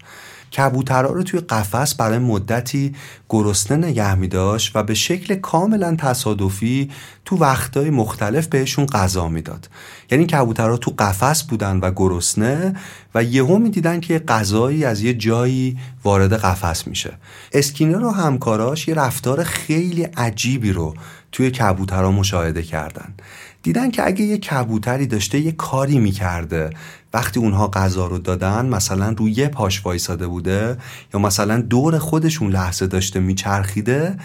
کبوترها 0.57 1.11
رو 1.11 1.23
توی 1.23 1.39
قفس 1.39 1.95
برای 1.95 2.17
مدتی 2.17 2.95
گرسنه 3.29 3.87
نگه 3.87 4.15
می 4.15 4.27
داشت 4.27 4.71
و 4.75 4.83
به 4.83 4.93
شکل 4.93 5.35
کاملا 5.35 5.95
تصادفی 5.95 6.91
تو 7.25 7.37
وقتهای 7.37 7.89
مختلف 7.89 8.47
بهشون 8.47 8.85
غذا 8.85 9.27
می‌داد. 9.27 9.69
یعنی 10.11 10.25
کبوترها 10.25 10.77
تو 10.77 10.93
قفس 10.99 11.43
بودن 11.43 11.79
و 11.79 11.91
گرسنه 11.95 12.75
و 13.15 13.23
یهو 13.23 13.57
می‌دیدن 13.57 13.99
که 13.99 14.19
غذایی 14.19 14.85
از 14.85 15.01
یه 15.01 15.13
جایی 15.13 15.77
وارد 16.03 16.33
قفس 16.33 16.87
میشه. 16.87 17.13
اسکینر 17.53 18.03
و 18.03 18.11
همکاراش 18.11 18.87
یه 18.87 18.93
رفتار 18.93 19.43
خیلی 19.43 20.03
عجیبی 20.03 20.71
رو 20.71 20.93
توی 21.31 21.51
کبوترها 21.51 22.11
مشاهده 22.11 22.63
کردن. 22.63 23.13
دیدن 23.63 23.91
که 23.91 24.05
اگه 24.05 24.25
یه 24.25 24.37
کبوتری 24.37 25.07
داشته 25.07 25.39
یه 25.39 25.51
کاری 25.51 25.99
می‌کرده 25.99 26.69
وقتی 27.13 27.39
اونها 27.39 27.67
غذا 27.67 28.07
رو 28.07 28.17
دادن 28.17 28.65
مثلا 28.65 29.15
روی 29.17 29.31
یه 29.31 29.47
پاش 29.47 29.85
وایساده 29.85 30.27
بوده 30.27 30.77
یا 31.13 31.19
مثلا 31.19 31.61
دور 31.61 31.97
خودشون 31.97 32.51
لحظه 32.51 32.87
داشته 32.87 33.19
میچرخیده 33.19 34.17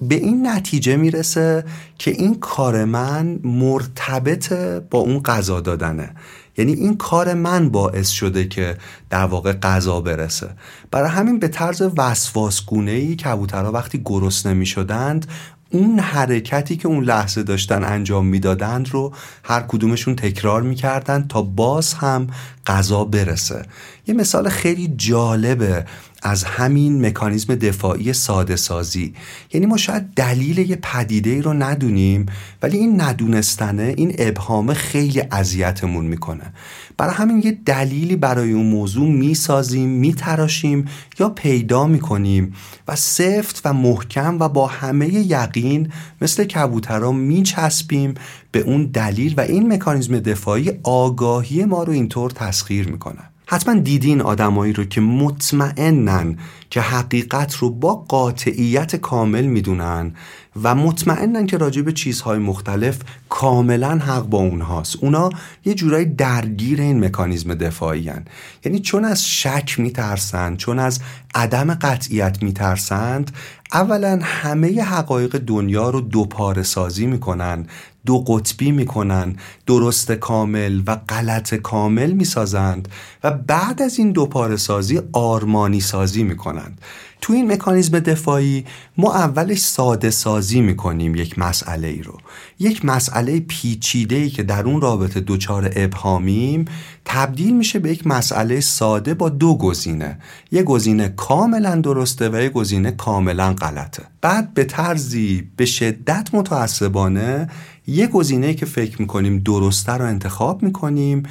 به 0.00 0.14
این 0.14 0.46
نتیجه 0.46 0.96
می‌رسه 0.96 1.64
که 1.98 2.10
این 2.10 2.34
کار 2.40 2.84
من 2.84 3.38
مرتبط 3.44 4.52
با 4.90 4.98
اون 4.98 5.22
غذا 5.22 5.60
دادنه. 5.60 6.14
یعنی 6.56 6.72
این 6.72 6.96
کار 6.96 7.34
من 7.34 7.68
باعث 7.68 8.08
شده 8.08 8.48
که 8.48 8.76
در 9.10 9.24
واقع 9.24 9.52
غذا 9.52 10.00
برسه. 10.00 10.50
برای 10.90 11.10
همین 11.10 11.38
به 11.38 11.48
طرز 11.48 11.82
وسواسگونه 11.96 12.90
ای 12.90 13.16
کبوترها 13.16 13.72
وقتی 13.72 14.02
گرسنه 14.04 14.54
می 14.54 14.66
شدند 14.66 15.26
اون 15.72 15.98
حرکتی 15.98 16.76
که 16.76 16.88
اون 16.88 17.04
لحظه 17.04 17.42
داشتن 17.42 17.84
انجام 17.84 18.26
می‌دادند 18.26 18.88
رو 18.88 19.12
هر 19.42 19.60
کدومشون 19.60 20.16
تکرار 20.16 20.62
می‌کردن 20.62 21.26
تا 21.28 21.42
باز 21.42 21.94
هم 21.94 22.26
غذا 22.66 23.04
برسه. 23.04 23.62
یه 24.06 24.14
مثال 24.14 24.48
خیلی 24.48 24.94
جالبه. 24.96 25.84
از 26.22 26.44
همین 26.44 27.06
مکانیزم 27.06 27.54
دفاعی 27.54 28.12
ساده 28.12 28.56
سازی. 28.56 29.14
یعنی 29.52 29.66
ما 29.66 29.76
شاید 29.76 30.14
دلیل 30.16 30.58
یه 30.58 30.78
پدیده 30.82 31.30
ای 31.30 31.42
رو 31.42 31.52
ندونیم 31.52 32.26
ولی 32.62 32.78
این 32.78 33.00
ندونستنه 33.00 33.94
این 33.96 34.14
ابهام 34.18 34.74
خیلی 34.74 35.22
اذیتمون 35.30 36.04
می‌کنه. 36.04 36.52
برای 36.96 37.14
همین 37.14 37.42
یه 37.44 37.58
دلیلی 37.66 38.16
برای 38.16 38.52
اون 38.52 38.66
موضوع 38.66 39.08
می‌سازیم 39.08 39.88
میتراشیم 39.88 40.84
یا 41.20 41.28
پیدا 41.28 41.86
می‌کنیم 41.86 42.54
و 42.88 42.96
سفت 42.96 43.62
و 43.64 43.72
محکم 43.72 44.36
و 44.40 44.48
با 44.48 44.66
همه 44.66 45.08
یقین 45.14 45.92
مثل 46.20 46.44
کبوترها 46.44 47.12
میچسبیم 47.12 48.14
به 48.52 48.60
اون 48.60 48.86
دلیل 48.86 49.34
و 49.36 49.40
این 49.40 49.72
مکانیزم 49.72 50.18
دفاعی 50.18 50.70
آگاهی 50.82 51.64
ما 51.64 51.82
رو 51.82 51.92
اینطور 51.92 52.30
تسخیر 52.30 52.88
می‌کنه. 52.88 53.31
حتما 53.52 53.74
دیدین 53.74 54.20
آدمایی 54.20 54.72
رو 54.72 54.84
که 54.84 55.00
مطمئنن 55.00 56.36
که 56.70 56.80
حقیقت 56.80 57.54
رو 57.54 57.70
با 57.70 57.94
قاطعیت 57.94 58.96
کامل 58.96 59.44
می‌دونن 59.44 60.14
و 60.62 60.74
مطمئنن 60.74 61.46
که 61.46 61.56
راجع 61.56 61.82
به 61.82 61.92
چیزهای 61.92 62.38
مختلف 62.38 62.98
کاملا 63.28 63.90
حق 63.90 64.26
با 64.26 64.38
اونهاست 64.38 64.96
اونا 65.00 65.30
یه 65.64 65.74
جورایی 65.74 66.04
درگیر 66.04 66.80
این 66.80 67.04
مکانیزم 67.04 67.54
دفاعی 67.54 68.08
هن. 68.08 68.24
یعنی 68.64 68.80
چون 68.80 69.04
از 69.04 69.26
شک 69.28 69.74
میترسند 69.78 70.56
چون 70.56 70.78
از 70.78 71.00
عدم 71.34 71.74
قطعیت 71.74 72.42
میترسند 72.42 73.30
اولا 73.72 74.18
همه 74.22 74.82
حقایق 74.82 75.38
دنیا 75.38 75.90
رو 75.90 76.00
دوپاره 76.00 76.62
سازی 76.62 77.06
می‌کنن 77.06 77.66
دو 78.06 78.18
قطبی 78.18 78.72
می‌کنن 78.72 79.36
درست 79.66 80.12
کامل 80.12 80.82
و 80.86 80.96
غلط 80.96 81.54
کامل 81.54 82.12
می‌سازند 82.12 82.88
و 83.24 83.30
بعد 83.30 83.82
از 83.82 83.98
این 83.98 84.12
دو 84.12 84.56
سازی 84.56 85.00
آرمانی 85.12 85.80
سازی 85.80 86.22
می‌کنند. 86.22 86.80
تو 87.20 87.32
این 87.32 87.52
مکانیزم 87.52 87.98
دفاعی 87.98 88.64
ما 88.96 89.14
اولش 89.14 89.58
ساده 89.58 90.10
سازی 90.10 90.60
می‌کنیم 90.60 91.14
یک 91.14 91.38
مسئله 91.38 91.88
ای 91.88 92.02
رو. 92.02 92.18
یک 92.58 92.84
مسئله 92.84 93.40
پیچیده 93.40 94.16
ای 94.16 94.30
که 94.30 94.42
در 94.42 94.62
اون 94.62 94.80
رابطه 94.80 95.20
دوچار 95.20 95.72
ابهامیم 95.76 96.64
تبدیل 97.04 97.56
میشه 97.56 97.78
به 97.78 97.92
یک 97.92 98.06
مسئله 98.06 98.60
ساده 98.60 99.14
با 99.14 99.28
دو 99.28 99.54
گزینه. 99.54 100.18
یک 100.50 100.64
گزینه 100.64 101.08
کاملا 101.08 101.74
درسته 101.76 102.28
و 102.28 102.42
یک 102.42 102.52
گزینه 102.52 102.90
کاملا 102.90 103.54
غلطه. 103.54 104.02
بعد 104.20 104.54
به 104.54 104.64
طرزی 104.64 105.48
به 105.56 105.64
شدت 105.64 106.28
متعصبانه 106.32 107.48
یه 107.86 108.06
گزینه 108.06 108.54
که 108.54 108.66
فکر 108.66 109.00
می‌کنیم 109.00 109.38
درسته 109.38 109.92
رو 109.92 110.04
انتخاب 110.04 110.62
می‌کنیم 110.62 111.22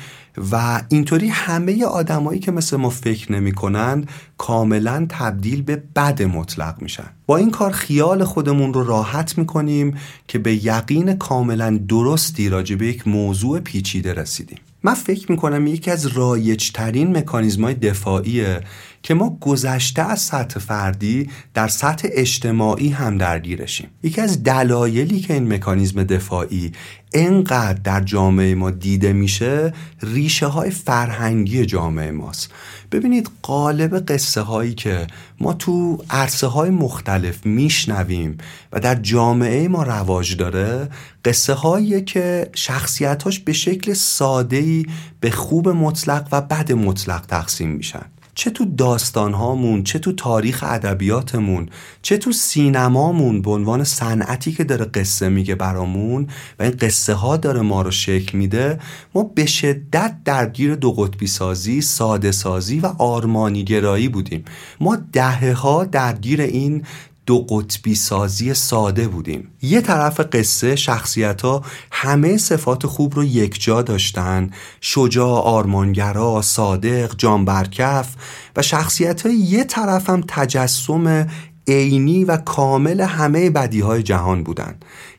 و 0.51 0.81
اینطوری 0.89 1.27
همه 1.27 1.85
آدمایی 1.85 2.39
که 2.39 2.51
مثل 2.51 2.77
ما 2.77 2.89
فکر 2.89 3.31
نمی‌کنن 3.31 4.05
کاملا 4.37 5.05
تبدیل 5.09 5.61
به 5.61 5.83
بد 5.95 6.23
مطلق 6.23 6.81
میشن. 6.81 7.09
با 7.25 7.37
این 7.37 7.51
کار 7.51 7.71
خیال 7.71 8.23
خودمون 8.23 8.73
رو 8.73 8.83
راحت 8.83 9.37
می‌کنیم 9.37 9.97
که 10.27 10.39
به 10.39 10.65
یقین 10.65 11.13
کاملا 11.13 11.79
درستی 11.87 12.49
راجع 12.49 12.75
به 12.75 12.87
یک 12.87 13.07
موضوع 13.07 13.59
پیچیده 13.59 14.13
رسیدیم. 14.13 14.57
من 14.83 14.93
فکر 14.93 15.31
می‌کنم 15.31 15.67
یکی 15.67 15.91
از 15.91 16.05
رایجترین 16.07 17.17
مکانیزم 17.17 17.63
های 17.63 17.73
دفاعیه 17.73 18.61
که 19.03 19.13
ما 19.13 19.37
گذشته 19.41 20.01
از 20.01 20.21
سطح 20.21 20.59
فردی 20.59 21.29
در 21.53 21.67
سطح 21.67 22.07
اجتماعی 22.11 22.89
هم 22.89 23.17
درگیرشیم. 23.17 23.87
یکی 24.03 24.21
از 24.21 24.43
دلایلی 24.43 25.19
که 25.19 25.33
این 25.33 25.53
مکانیزم 25.53 26.03
دفاعی 26.03 26.71
انقدر 27.13 27.79
در 27.83 28.01
جامعه 28.01 28.55
ما 28.55 28.71
دیده 28.71 29.13
میشه 29.13 29.73
ریشه 30.01 30.45
های 30.47 30.69
فرهنگی 30.69 31.65
جامعه 31.65 32.11
ماست. 32.11 32.51
ببینید 32.91 33.29
قالب 33.41 33.99
قصه 33.99 34.41
هایی 34.41 34.73
که 34.73 35.07
ما 35.39 35.53
تو 35.53 36.03
عرصه 36.09 36.47
های 36.47 36.69
مختلف 36.69 37.45
میشنویم 37.45 38.37
و 38.71 38.79
در 38.79 38.95
جامعه 38.95 39.67
ما 39.67 39.83
رواج 39.83 40.37
داره 40.37 40.89
قصه 41.25 41.53
هایی 41.53 42.01
که 42.01 42.49
شخصیتاش 42.55 43.39
به 43.39 43.53
شکل 43.53 43.93
ساده 43.93 44.85
به 45.19 45.31
خوب 45.31 45.69
مطلق 45.69 46.27
و 46.31 46.41
بد 46.41 46.71
مطلق 46.71 47.25
تقسیم 47.25 47.69
میشن. 47.69 48.05
چه 48.35 48.49
تو 48.49 48.65
داستانهامون 48.65 49.83
چه 49.83 49.99
تو 49.99 50.11
تاریخ 50.11 50.63
ادبیاتمون 50.67 51.69
چه 52.01 52.17
تو 52.17 52.31
سینمامون 52.31 53.41
به 53.41 53.51
عنوان 53.51 53.83
صنعتی 53.83 54.51
که 54.51 54.63
داره 54.63 54.85
قصه 54.85 55.29
میگه 55.29 55.55
برامون 55.55 56.27
و 56.59 56.63
این 56.63 56.71
قصه 56.71 57.13
ها 57.13 57.37
داره 57.37 57.61
ما 57.61 57.81
رو 57.81 57.91
شکل 57.91 58.37
میده 58.37 58.79
ما 59.15 59.23
به 59.23 59.45
شدت 59.45 60.15
درگیر 60.25 60.75
دو 60.75 60.91
قطبی 60.91 61.27
سازی 61.27 61.81
ساده 61.81 62.31
سازی 62.31 62.79
و 62.79 62.85
آرمانی 62.85 63.63
گرایی 63.63 64.07
بودیم. 64.07 64.45
ما 64.79 64.97
دهه 65.13 65.53
ها 65.53 65.83
درگیر 65.85 66.41
این 66.41 66.83
دو 67.25 67.45
قطبی 67.49 67.95
سازی 67.95 68.53
ساده 68.53 69.07
بودیم. 69.07 69.51
یه 69.61 69.81
طرف 69.81 70.19
قصه 70.19 70.75
شخصیت 70.75 71.41
ها 71.41 71.61
همه 71.91 72.37
صفات 72.37 72.85
خوب 72.85 73.15
رو 73.15 73.23
یک 73.23 73.63
جا 73.63 73.81
داشتن. 73.81 74.49
شجاع 74.81 75.41
آرمانگرا 75.41 76.41
صادق 76.41 77.15
جانبرکف 77.17 78.15
و 78.55 78.61
شخصیت 78.61 79.25
های 79.25 79.35
یه 79.35 79.63
طرف 79.63 80.09
هم 80.09 80.23
تجسم 80.27 81.27
عینی 81.67 82.25
و 82.25 82.37
کامل 82.37 83.01
همه 83.01 83.49
بدی 83.49 83.79
های 83.79 84.03
جهان 84.03 84.43
بودن. 84.43 84.75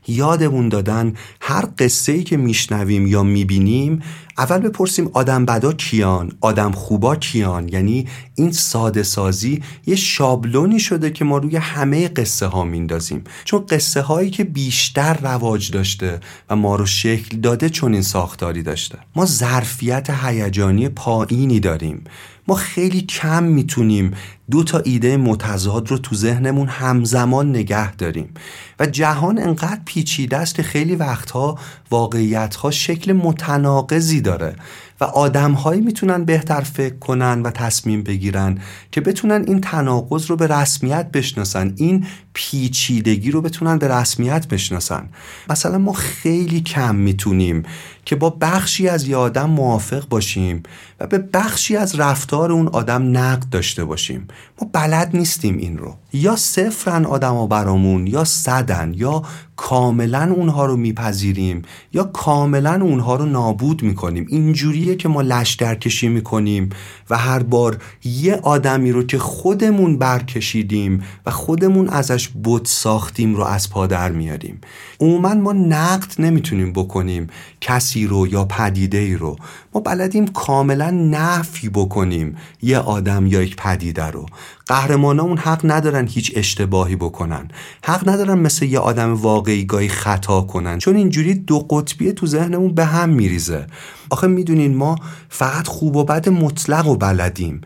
یادمون 0.07 0.69
دادن 0.69 1.15
هر 1.41 1.69
قصه 1.79 2.13
ای 2.13 2.23
که 2.23 2.37
میشنویم 2.37 3.07
یا 3.07 3.23
می‌بینیم 3.23 4.03
اول 4.39 4.59
بپرسیم 4.59 5.11
آدم 5.13 5.45
بدا 5.45 5.73
کیان 5.73 6.33
آدم 6.41 6.73
خوبا 6.73 7.17
کیان؟ 7.17 7.69
یعنی 7.69 8.09
این 8.35 8.53
ساده 8.53 9.03
سازی 9.03 9.63
یه 9.87 9.97
شابلونی 9.97 10.81
شده 10.81 11.11
که 11.11 11.25
ما 11.25 11.39
روی 11.39 11.57
همه 11.57 12.09
قصه 12.09 12.47
ها 12.47 12.65
میندازیم. 12.65 13.25
چون 13.45 13.67
قصه 13.67 14.01
هایی 14.01 14.31
که 14.31 14.45
بیشتر 14.45 15.15
رواج 15.15 15.71
داشته 15.71 16.21
و 16.51 16.57
ما 16.57 16.77
رو 16.77 16.87
شکل 16.87 17.41
داده 17.41 17.69
چون 17.69 17.93
این 17.93 18.03
ساختاری 18.03 18.63
داشته. 18.63 18.99
ما 19.17 19.27
ظرفیت 19.27 20.11
هیجانی 20.11 20.89
پایینی 20.89 21.61
داریم. 21.61 22.05
ما 22.49 22.55
خیلی 22.55 23.01
کم 23.01 23.43
می‌تونیم 23.45 24.14
دو 24.51 24.64
تا 24.64 24.78
ایده 24.78 25.16
متضاد 25.16 25.88
رو 25.88 25.99
تو 25.99 26.16
ذهنمون 26.16 26.68
همزمان 26.68 27.51
نگه 27.51 27.97
داریم. 27.97 28.34
و 28.80 28.86
جهان 28.86 29.38
انقدر 29.38 29.80
پیچیده 29.84 30.36
است 30.36 30.55
که 30.55 30.62
خیلی 30.62 30.97
وقتها 30.97 31.59
واقعیتها 31.90 32.70
شکل 32.70 33.12
متناقضی 33.12 34.20
داره 34.20 34.57
و 35.01 35.05
آدمهایی 35.05 35.80
می‌تونن 35.80 36.24
بهتر 36.24 36.61
فکر 36.61 36.95
کنن 36.97 37.43
و 37.43 37.51
تصمیم 37.51 38.03
بگیرن 38.03 38.59
که 38.93 39.01
بتونن 39.01 39.45
این 39.47 39.61
تناقض 39.61 40.26
رو 40.26 40.36
به 40.36 40.47
رسمیت 40.47 41.11
بشناسن 41.12 41.74
این 41.76 42.07
پیچیدگی 42.32 43.30
رو 43.30 43.40
بتونن 43.40 43.78
به 43.78 43.88
رسمیت 43.88 44.49
بشناسن. 44.49 45.09
مثلا 45.51 45.78
ما 45.78 45.93
خیلی 45.93 46.61
کم 46.61 46.95
می‌تونیم 46.95 47.62
که 48.05 48.17
با 48.17 48.31
بخشی 48.31 48.89
از 48.89 49.09
یه 49.09 49.17
آدم 49.17 49.51
موافق 49.51 50.09
باشیم 50.09 50.63
و 51.01 51.07
به 51.07 51.19
بخشی 51.19 51.77
از 51.77 52.01
رفتار 52.01 52.53
اون 52.53 52.69
آدم 52.69 53.17
نقد 53.19 53.49
داشته 53.51 53.85
باشیم. 53.85 54.29
ما 54.61 54.69
بلد 54.73 55.11
نیستیم 55.17 55.57
این 55.57 55.79
رو. 55.79 55.97
یا 56.13 56.37
صفرن 56.37 57.05
آدم 57.05 57.35
ها 57.35 57.47
برامون 57.47 58.07
یا 58.07 58.25
صدن 58.25 58.93
یا 58.97 59.23
کاملا 59.57 60.33
اونها 60.37 60.67
رو 60.67 60.77
میپذیریم 60.77 61.63
یا 61.93 62.05
کاملا 62.05 62.81
اونها 62.83 63.17
رو 63.17 63.27
نابود 63.27 63.83
می‌کنیم. 63.83 64.27
اینجوریه 64.29 64.97
که 64.97 65.09
ما 65.09 65.23
لش 65.23 65.55
درکشی 65.55 66.09
می‌کنیم 66.09 66.71
و 67.11 67.19
هر 67.19 67.43
بار 67.43 67.83
یه 68.05 68.35
آدمی 68.35 68.93
رو 68.93 69.03
که 69.03 69.19
خودمون 69.19 69.99
برکشیدیم 69.99 71.03
و 71.27 71.31
خودمون 71.31 71.89
ازش 71.89 72.29
بود 72.29 72.65
ساختیم 72.65 73.35
رو 73.35 73.45
از 73.45 73.71
پا 73.71 73.87
در 73.87 74.13
میاریم. 74.13 74.61
عموما 75.01 75.35
ما 75.35 75.53
نقد 75.53 76.15
نمی‌تونیم 76.19 76.73
بکنیم. 76.73 77.27
کسی 77.61 77.91
رو 78.01 78.26
یا 78.26 78.45
پدیده 78.45 78.99
ای 78.99 79.14
رو. 79.14 79.36
ما 79.74 79.80
بلدیم 79.80 80.26
کاملا 80.26 80.90
نفی 80.90 81.68
بکنیم 81.68 82.36
یه 82.62 82.78
آدم 82.78 83.26
یا 83.26 83.43
یک 83.43 83.57
پدیده 83.57 84.07
رو. 84.07 84.26
قهرمانامون 84.66 85.38
حق 85.38 85.61
ندارن 85.64 86.07
هیچ 86.07 86.32
اشتباهی 86.36 86.97
بکنن. 86.97 87.49
حق 87.84 88.09
ندارن 88.09 88.38
مثل 88.38 88.64
یه 88.64 88.78
آدم 88.78 89.14
واقعی 89.14 89.64
گاهی 89.64 89.88
خطا 89.88 90.40
کنن. 90.40 90.78
چون 90.78 90.97
اینجوری 90.97 91.34
دو 91.34 91.59
قطبیه 91.59 92.12
تو 92.12 92.26
ذهنمون 92.26 92.74
به 92.74 92.84
هم 92.84 93.09
میریزه. 93.09 93.66
آخه 94.11 94.26
می‌دونین 94.26 94.76
ما 94.76 94.97
فقط 95.28 95.66
خوب 95.66 95.97
و 95.97 96.05
بد 96.05 96.28
مطلق 96.28 96.88
و 96.88 96.97
بلدیم. 96.97 97.61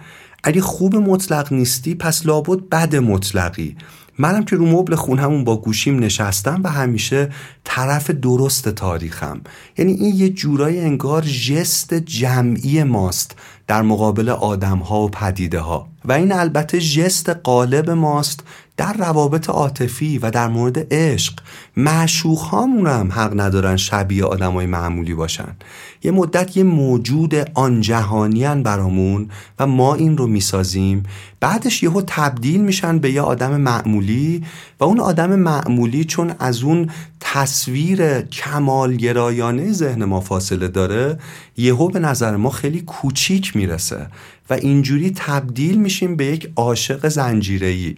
اگه 0.45 0.61
خوب 0.61 0.97
مطلق 0.97 1.53
نیستی 1.53 1.95
پس 1.95 2.27
لابد 2.27 2.69
بد 2.69 2.97
مطلقی. 2.97 3.77
منم 4.19 4.45
که 4.45 4.57
رو 4.57 4.67
مبل 4.67 4.95
خونهمون 4.95 5.45
با 5.45 5.57
گوشیم 5.57 5.99
نشستم 5.99 6.61
و 6.65 6.69
همیشه 6.69 7.31
طرف 7.65 8.11
درست 8.11 8.69
تاریخم. 8.69 9.41
یعنی 9.79 9.93
این 9.93 10.17
یه 10.17 10.29
جورای 10.29 10.81
انگار 10.81 11.23
جست 11.23 11.95
جمعی 11.95 12.83
ماست 12.83 13.37
در 13.67 13.83
مقابل 13.83 14.29
آدم 14.29 14.79
ها 14.79 15.03
و 15.03 15.09
پدیده 15.09 15.61
ها 15.61 15.89
و 16.05 16.13
این 16.13 16.33
البته 16.33 16.81
جست 16.81 17.29
قالب 17.29 17.91
ماست 17.91 18.45
در 18.77 18.93
روابط 18.93 19.51
عاطفی 19.51 20.19
و 20.19 20.31
در 20.31 20.49
مورد 20.49 20.95
عشق 20.95 21.35
معشوق 21.77 22.55
هم 22.55 23.13
حق 23.13 23.41
ندارن 23.41 23.77
شبیه 23.77 24.25
آدمای 24.25 24.67
معمولی 24.67 25.15
باشن. 25.15 25.57
یه 26.03 26.11
مدت 26.11 26.57
یه 26.57 26.63
موجود 26.63 27.35
آن 27.55 27.81
جهانیان 27.81 28.63
برامون 28.63 29.31
و 29.59 29.67
ما 29.67 29.95
این 29.95 30.17
رو 30.17 30.27
می‌سازیم. 30.27 31.03
بعدش 31.41 31.83
یهو 31.83 32.03
تبدیل 32.07 32.61
میشن 32.61 32.99
به 32.99 33.13
یه 33.13 33.21
آدم 33.21 33.61
معمولی 33.61 34.45
و 34.81 34.85
اون 34.85 35.01
آدم 35.01 35.37
معمولی 35.37 36.05
چون 36.05 36.33
از 36.39 36.63
اون 36.63 36.91
تصویر 37.21 38.21
کمالگرایانه 38.21 39.73
ذهن 39.73 40.05
ما 40.05 40.21
فاصله 40.21 40.69
داره 40.69 41.19
یهو 41.57 41.89
به 41.89 41.99
نظر 41.99 42.37
ما 42.37 42.51
خیلی 42.51 42.81
کوچیک 42.81 43.57
می‌رسه. 43.57 44.07
و 44.51 44.55
اینجوری 44.55 45.13
تبدیل 45.17 45.79
میشیم 45.79 46.17
به 46.17 46.27
یک 46.27 46.53
عاشق 46.57 47.09
زنجیره‌ای. 47.09 47.97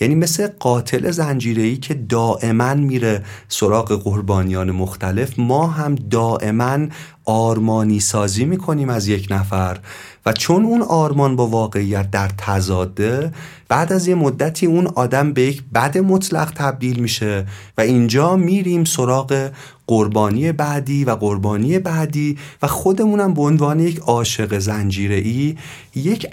یعنی 0.00 0.14
مثل 0.14 0.48
قاتل 0.60 1.10
زنجیره‌ای 1.10 1.76
که 1.76 1.94
دائما 1.94 2.74
میره 2.74 3.24
سراغ 3.48 4.02
قربانیان 4.02 4.70
مختلف 4.70 5.38
ما 5.38 5.66
هم 5.66 5.94
دائما 5.94 6.86
آرمانی 7.24 8.00
سازی 8.00 8.44
می‌کنیم 8.44 8.88
از 8.88 9.08
یک 9.08 9.26
نفر. 9.30 9.78
و 10.26 10.32
چون 10.32 10.64
اون 10.64 10.82
آرمان 10.82 11.36
با 11.36 11.46
واقعیت 11.46 12.10
در 12.10 12.28
تضاده 12.28 13.32
بعد 13.68 13.92
از 13.92 14.06
یه 14.06 14.14
مدتی 14.14 14.66
اون 14.66 14.86
آدم 14.86 15.32
به 15.32 15.42
یک 15.42 15.62
بد 15.74 15.98
مطلق 15.98 16.52
تبدیل 16.54 17.00
میشه 17.00 17.46
و 17.78 17.80
اینجا 17.80 18.36
میریم 18.36 18.84
سراغ 18.84 19.50
قربانی 19.86 20.52
بعدی 20.52 21.04
و 21.04 21.10
قربانی 21.10 21.78
بعدی 21.78 22.38
و 22.62 22.66
خودمونم 22.66 23.34
به 23.34 23.42
عنوان 23.42 23.80
یک 23.80 23.98
عاشق 23.98 24.58
زنجیره 24.58 25.16
ای 25.16 25.56
یک 25.94 26.26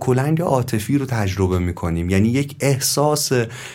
کلنگ 0.00 0.42
عاطفی 0.42 0.98
رو 0.98 1.06
تجربه 1.06 1.58
می‌کنیم. 1.58 2.10
یعنی 2.10 2.28
یک 2.28 2.56
احساس 2.60 3.32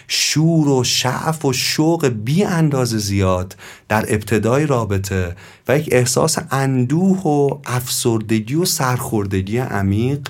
شور 0.08 0.70
و 0.70 0.84
شعف 0.84 1.46
و 1.46 1.54
شوق 1.54 2.08
بی 2.08 2.44
انداز 2.44 2.90
زیاد 2.90 3.56
در 3.90 4.06
ابتدای 4.10 4.66
رابطه 4.66 5.36
و 5.68 5.78
یک 5.78 5.90
احساس 5.92 6.38
اندوه 6.56 7.22
و 7.22 7.58
افسردگی 7.66 8.56
و 8.56 8.66
سرخوردگی 8.66 9.58
عمیق 9.58 10.28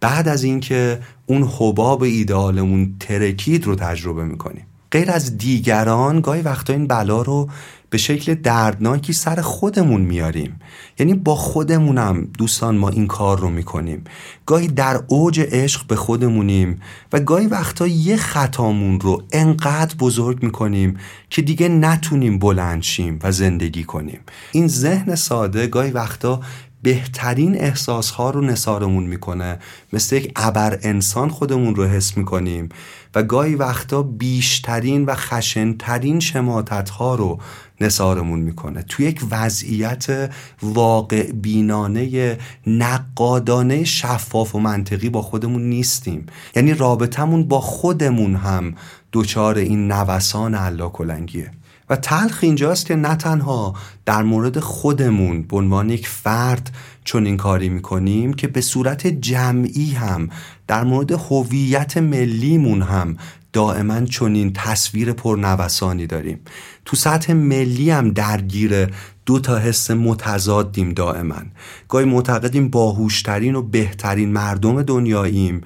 بعد 0.00 0.28
از 0.28 0.44
اینکه 0.44 1.00
اون 1.26 1.48
حباب 1.58 2.02
ایدئالمون 2.02 2.96
ترکید 3.00 3.64
رو 3.64 3.74
تجربه 3.74 4.24
می‌کنیم. 4.24 4.66
غیر 4.90 5.10
از 5.10 5.38
دیگران 5.38 6.20
گاهی 6.20 6.42
وقتا 6.42 6.72
این 6.72 6.86
بلا 6.86 7.22
رو 7.22 7.48
به 7.94 7.98
شکل 7.98 8.34
دردناکی 8.34 9.12
سر 9.12 9.40
خودمون 9.40 10.00
میاریم. 10.00 10.60
یعنی 10.98 11.14
با 11.14 11.36
خودمونم 11.36 12.28
دوستان 12.38 12.76
ما 12.76 12.88
این 12.88 13.06
کار 13.06 13.38
رو 13.38 13.50
می‌کنیم. 13.50 14.04
گاهی 14.46 14.68
در 14.68 15.00
اوج 15.06 15.40
عشق 15.40 15.86
به 15.86 15.96
خودمونیم 15.96 16.80
و 17.12 17.20
گاهی 17.20 17.46
وقتا 17.46 17.86
یه 17.86 18.16
خطامون 18.16 19.00
رو 19.00 19.22
انقدر 19.32 19.96
بزرگ 19.96 20.42
می‌کنیم 20.42 20.96
که 21.30 21.42
دیگه 21.42 21.68
نتونیم 21.68 22.38
بلندشیم 22.38 23.18
و 23.22 23.32
زندگی 23.32 23.84
کنیم. 23.84 24.20
این 24.52 24.68
ذهن 24.68 25.14
ساده 25.14 25.66
گاهی 25.66 25.90
وقتا 25.90 26.40
بهترین 26.82 27.60
احساس 27.60 28.10
ها 28.10 28.30
رو 28.30 28.40
نثارمون 28.40 29.04
می‌کنه. 29.04 29.58
مثل 29.92 30.16
یک 30.16 30.32
ابر 30.36 30.78
انسان 30.82 31.28
خودمون 31.28 31.74
رو 31.74 31.84
حس 31.84 32.16
می‌کنیم 32.16 32.68
و 33.14 33.22
گاهی 33.22 33.54
وقتا 33.54 34.02
بیشترین 34.02 35.04
و 35.04 35.14
خشنترین 35.14 36.20
شماتت 36.20 36.90
ها 36.90 37.14
رو 37.14 37.40
نثارمون 37.84 38.40
می‌کنه. 38.40 38.82
تو 38.82 39.02
یک 39.02 39.20
وضعیت 39.30 40.30
واقع 40.62 41.32
بینانه 41.32 42.38
نقادانه 42.66 43.84
شفاف 43.84 44.54
و 44.54 44.58
منطقی 44.58 45.08
با 45.08 45.22
خودمون 45.22 45.62
نیستیم. 45.62 46.26
یعنی 46.56 46.74
رابطمون 46.74 47.48
با 47.48 47.60
خودمون 47.60 48.36
هم 48.36 48.74
دچار 49.12 49.58
این 49.58 49.92
نوسان 49.92 50.54
علا 50.54 50.88
کلنگیه 50.88 51.50
و 51.90 51.96
تلخ 51.96 52.38
اینجاست 52.42 52.86
که 52.86 52.96
نه 52.96 53.14
تنها 53.14 53.74
در 54.06 54.22
مورد 54.22 54.60
خودمون 54.60 55.42
به 55.42 55.56
عنوان 55.56 55.90
یک 55.90 56.08
فرد 56.08 56.70
چون 57.04 57.26
این 57.26 57.36
کاری 57.36 57.68
می‌کنیم 57.68 58.32
که 58.32 58.48
به 58.48 58.60
صورت 58.60 59.06
جمعی 59.06 59.92
هم 59.92 60.28
در 60.66 60.84
مورد 60.84 61.12
هویت 61.12 61.96
ملیمون 61.96 62.82
هم 62.82 63.16
دائما 63.52 64.04
چنین 64.04 64.52
تصویر 64.52 65.12
پرنوسانی 65.12 66.06
داریم. 66.06 66.38
تو 66.84 66.96
سطح 66.96 67.32
ملی 67.32 67.90
هم 67.90 68.10
درگیر 68.10 68.88
دو 69.26 69.38
تا 69.38 69.58
حس 69.58 69.90
متضادیم 69.90 70.92
دائما. 70.92 71.42
گاهی 71.88 72.04
معتقدیم 72.04 72.68
باهوشترین 72.68 73.54
و 73.54 73.62
بهترین 73.62 74.32
مردم 74.32 74.82
دنیاییم 74.82 75.60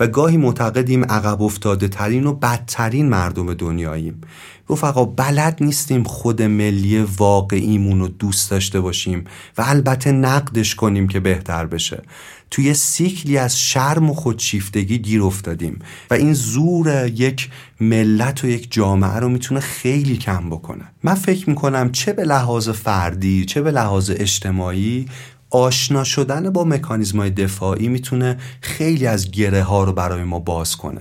و 0.00 0.06
گاهی 0.06 0.36
معتقدیم 0.36 1.04
عقب 1.04 1.42
افتاده 1.42 1.88
ترین 1.88 2.26
و 2.26 2.32
بدترین 2.32 3.08
مردم 3.08 3.54
دنیاییم. 3.54 4.20
رفقا 4.72 5.04
بلد 5.04 5.58
نیستیم 5.60 6.02
خود 6.02 6.42
ملی 6.42 6.98
واقعیمون 6.98 8.00
رو 8.00 8.08
دوست 8.08 8.50
داشته 8.50 8.80
باشیم 8.80 9.24
و 9.58 9.62
البته 9.66 10.12
نقدش 10.12 10.74
کنیم 10.74 11.08
که 11.08 11.20
بهتر 11.20 11.66
بشه. 11.66 12.02
توی 12.50 12.74
سیکلی 12.74 13.38
از 13.38 13.60
شرم 13.60 14.10
و 14.10 14.14
خودشیفتگی 14.14 14.98
گیر 14.98 15.22
افتادیم 15.22 15.78
و 16.10 16.14
این 16.14 16.34
زور 16.34 17.06
یک 17.06 17.50
ملت 17.80 18.44
و 18.44 18.46
یک 18.46 18.72
جامعه 18.72 19.16
رو 19.16 19.28
می‌تونه 19.28 19.60
خیلی 19.60 20.16
کم 20.16 20.50
بکنه. 20.50 20.84
من 21.02 21.14
فکر 21.14 21.48
می‌کنم 21.48 21.92
چه 21.92 22.12
به 22.12 22.24
لحاظ 22.24 22.68
فردی 22.68 23.44
چه 23.44 23.62
به 23.62 23.70
لحاظ 23.70 24.10
اجتماعی 24.10 25.06
آشنا 25.52 26.04
شدن 26.04 26.50
با 26.50 26.64
مکانیزم 26.64 27.18
های 27.18 27.30
دفاعی 27.30 27.88
می‌تونه 27.88 28.36
خیلی 28.60 29.06
از 29.06 29.30
گره 29.30 29.62
ها 29.62 29.84
رو 29.84 29.92
برای 29.92 30.24
ما 30.24 30.38
باز 30.38 30.76
کنه. 30.76 31.00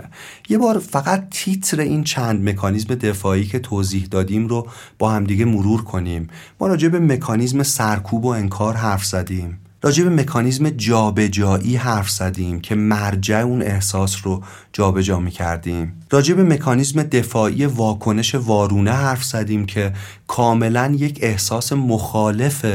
یه 0.50 0.58
بار 0.58 0.80
فقط 0.80 1.28
تیتر 1.32 1.80
این 1.80 2.04
چند 2.04 2.50
مکانیزم 2.50 2.96
دفاعی 2.96 3.46
که 3.46 3.60
توضیح 3.60 4.06
دادیم 4.06 4.48
رو 4.48 4.68
با 5.00 5.12
همدیگه 5.12 5.46
مرور 5.46 5.84
کنیم. 5.84 6.28
ما 6.60 6.68
راجع 6.68 6.88
به 6.88 7.00
مکانیزم 7.00 7.64
سرکوب 7.64 8.26
و 8.26 8.28
انکار 8.28 8.74
حرف 8.74 9.06
زدیم. 9.06 9.58
راجع 9.84 10.04
به 10.04 10.10
مکانیزم 10.10 10.70
جابجایی 10.70 11.76
حرف 11.76 12.10
زدیم 12.10 12.60
که 12.60 12.76
مرجع 12.76 13.38
اون 13.38 13.62
احساس 13.62 14.18
رو 14.24 14.44
جابجا 14.74 15.20
می 15.20 15.32
کردیم 15.32 15.94
راجع 16.10 16.34
به 16.34 16.44
مکانیزم 16.44 17.04
دفاعی 17.04 17.66
واکنش 17.66 18.36
وارونه 18.36 18.92
حرف 18.92 19.24
زدیم 19.24 19.66
که 19.66 19.94
کاملا 20.28 20.96
یک 20.98 21.20
احساس 21.22 21.74
مخالف 21.74 22.66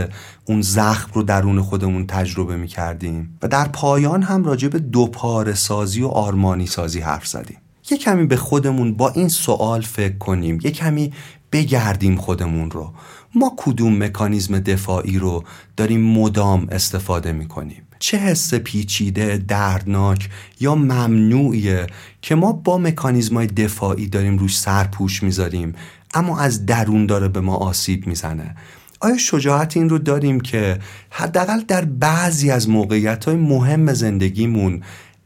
اون 0.45 0.63
زخم 0.63 1.11
رو 1.15 1.23
درون 1.23 1.63
خودمون 1.63 2.07
تجربه 2.07 2.57
می 2.57 2.69
کردیم 2.69 3.39
و 3.43 3.49
در 3.49 3.69
پایان 3.69 4.23
هم 4.23 4.45
راجع 4.45 4.69
به 4.69 4.79
دوپاره 4.79 5.55
سازی 5.55 6.03
و 6.03 6.07
آرمانی 6.07 6.67
سازی 6.67 7.01
حرف 7.01 7.27
زدیم. 7.27 7.57
یه 7.91 7.99
کمی 7.99 8.27
به 8.27 8.37
خودمون 8.37 8.95
با 8.95 9.11
این 9.11 9.29
سوال 9.29 9.81
فکر 9.81 10.19
کنیم. 10.19 10.59
یه 10.63 10.71
کمی 10.71 11.13
بگردیم 11.53 12.17
خودمون 12.17 12.71
رو. 12.71 12.93
ما 13.37 13.55
کدوم 13.57 14.03
مکانیزم 14.03 14.59
دفاعی 14.59 15.19
رو 15.19 15.45
داریم 15.77 16.01
مدام 16.01 16.67
استفاده 16.71 17.33
می 17.33 17.49
کنیم 17.49 17.83
چه 17.99 18.19
حس 18.19 18.55
پیچیده 18.55 19.37
دردناک 19.49 20.29
یا 20.61 20.75
ممنوعیه 20.75 21.87
که 22.23 22.35
ما 22.35 22.53
با 22.53 22.79
مکانیزم 22.79 23.47
دفاعی 23.47 24.07
داریم 24.07 24.39
روش 24.39 24.59
سرپوش 24.59 25.23
می‌ذاریم 25.23 25.75
اما 26.15 26.41
از 26.41 26.67
درون 26.67 27.07
داره 27.07 27.29
به 27.29 27.41
ما 27.41 27.55
آسیب 27.55 28.07
می‌زنه؟ 28.07 28.57
آیا 29.01 29.19
شجاعت 29.19 29.77
این 29.77 29.89
رو 29.89 29.99
داریم 29.99 30.41
که 30.41 30.79
حداقل 31.11 31.61
در 31.61 31.85
بعضی 31.85 32.51
از 32.51 32.69
موقعیت 32.69 33.25
های 33.25 33.37
مهم 33.37 33.93
زندگیمون 33.93 34.83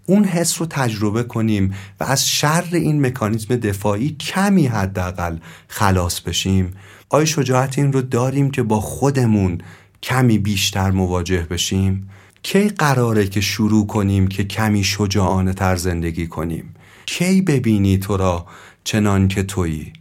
اون 0.06 0.24
حس 0.24 0.60
رو 0.60 0.66
تجربه 0.66 1.22
کنیم 1.22 1.74
و 2.00 2.04
از 2.04 2.28
شر 2.28 2.64
این 2.72 3.06
مکانیزم 3.06 3.56
دفاعی 3.56 4.16
کمی 4.20 4.66
حداقل 4.66 5.36
خلاص 5.68 6.20
بشیم؟ 6.20 6.72
آیا 7.12 7.24
شجاعت 7.24 7.78
این 7.78 7.92
رو 7.92 8.02
داریم 8.02 8.50
که 8.50 8.62
با 8.62 8.80
خودمون 8.80 9.58
کمی 10.02 10.38
بیشتر 10.38 10.90
مواجه 10.90 11.46
بشیم؟ 11.50 12.10
کی 12.42 12.68
قراره 12.68 13.26
که 13.26 13.40
شروع 13.40 13.86
کنیم 13.86 14.28
که 14.28 14.44
کمی 14.44 14.84
شجاعانه 14.84 15.52
تر 15.52 15.76
زندگی 15.76 16.26
کنیم؟ 16.26 16.74
کی 17.06 17.42
ببینی 17.42 17.98
تو 17.98 18.16
را 18.16 18.46
چنان 18.84 19.28
که 19.28 19.42
تویی؟ 19.42 19.92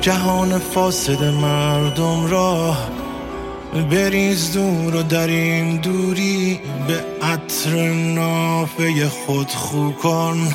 جهان 0.00 0.58
فاسد 0.58 1.24
مردم 1.24 2.26
را 2.26 2.76
بریز 3.72 4.52
دور 4.52 4.96
و 4.96 5.02
در 5.02 5.26
این 5.26 5.76
دوری 5.76 6.60
به 6.86 7.26
عطر 7.26 7.92
نافه 7.92 9.08
خود 9.08 9.50
خو 9.50 9.90
کن. 9.90 10.48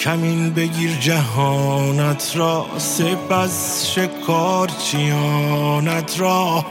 کمین 0.00 0.50
بگیر 0.50 0.90
جهانت 1.00 2.32
را 2.34 2.66
سپس 2.78 3.86
شکار 3.86 4.68
چیانت 4.68 6.20
را. 6.20 6.66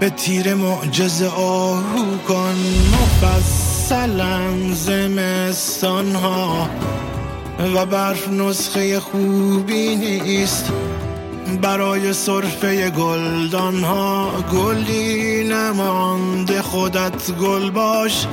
به 0.00 0.10
تیر 0.10 0.54
معجز 0.54 1.22
آهو 1.22 2.18
کن 2.28 2.56
مفصلا 2.92 4.40
زمستان 4.72 6.14
ها 6.14 6.68
و 7.74 7.86
برف 7.86 8.28
نسخه 8.28 9.00
خوبی 9.00 9.96
نیست 9.96 10.72
برای 11.56 12.12
صرفه 12.12 12.90
گلدان 12.90 13.84
ها 13.84 14.30
گلی 14.52 15.44
نمانده 15.48 16.62
خودت 16.62 17.32
گل 17.32 17.70
باش. 17.70 18.26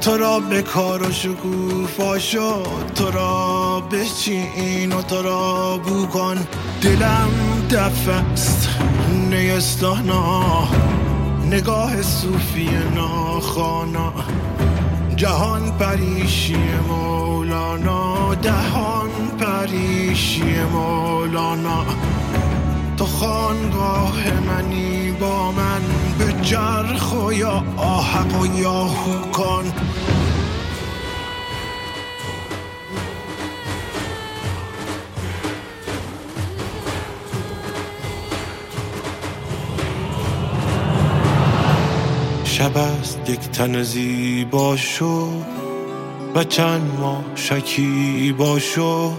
تو 0.00 0.16
را 0.16 0.40
به 0.40 0.62
کار 0.62 1.02
و 1.02 1.12
شکوفا 1.12 2.18
شد 2.18 2.66
تو 2.94 3.10
را 3.10 3.80
بچین 3.80 4.92
و 4.92 5.02
تو 5.02 5.22
را 5.22 5.78
بو 5.78 6.06
کن. 6.06 6.46
دلم 6.82 7.30
دفست 7.70 8.68
نیستانا. 9.30 10.68
نگاه 11.50 12.02
صوفی 12.02 12.68
ناخانا 12.94 14.12
جهان 15.16 15.78
پریشی 15.78 16.56
مولانا. 16.88 18.34
دهان 18.34 18.97
پریشی 19.38 20.62
مولانا 20.72 21.84
تو 22.96 23.04
خانگاه 23.04 24.16
منی 24.46 25.12
با 25.20 25.52
من 25.52 25.80
به 26.18 26.32
جرخ 26.42 27.24
و 27.24 27.32
یا 27.32 27.64
آحق 27.76 28.40
و 28.40 28.46
یا 28.46 28.86
کن 29.32 29.72
شب 42.44 42.76
است 42.76 43.30
یک 43.30 43.40
تن 43.40 43.82
زیبا 43.82 44.76
شو 44.76 45.42
و 46.34 46.44
چند 46.44 46.98
ماه 47.00 47.24
شکی 47.34 48.34
باشو 48.38 49.12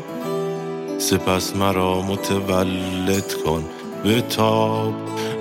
سپس 1.00 1.56
مرا 1.56 2.02
متولد 2.02 3.34
کن. 3.46 3.64
به 4.04 4.22
تاب 4.22 4.94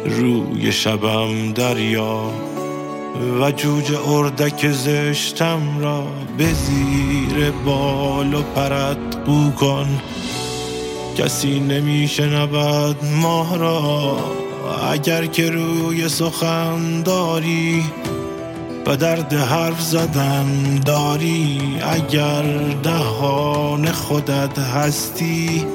روی 0.05 0.73
شبم 0.73 1.53
دریا 1.53 2.31
و 3.41 3.51
جوجه 3.51 4.09
اردک 4.09 4.71
زشتم 4.71 5.79
را 5.81 6.07
به 6.39 6.53
زیر 6.53 7.51
بال 7.51 8.35
و 8.35 8.43
پرت 8.43 9.17
بو 9.27 9.51
کن. 9.51 10.01
کسی 11.19 11.61
نمیشنود 11.61 12.97
ماه 13.23 13.59
را. 13.59 14.19
اگر 14.93 15.27
که 15.27 15.51
روی 15.51 16.09
سخن 16.09 17.03
داری 17.03 17.85
و 18.89 18.97
درد 18.97 19.33
حرف 19.33 19.81
زدن 19.81 20.81
داری 20.85 21.79
اگر 21.83 22.43
دهان 22.83 23.93
خودت 23.93 24.59
هستی؟ 24.59 25.67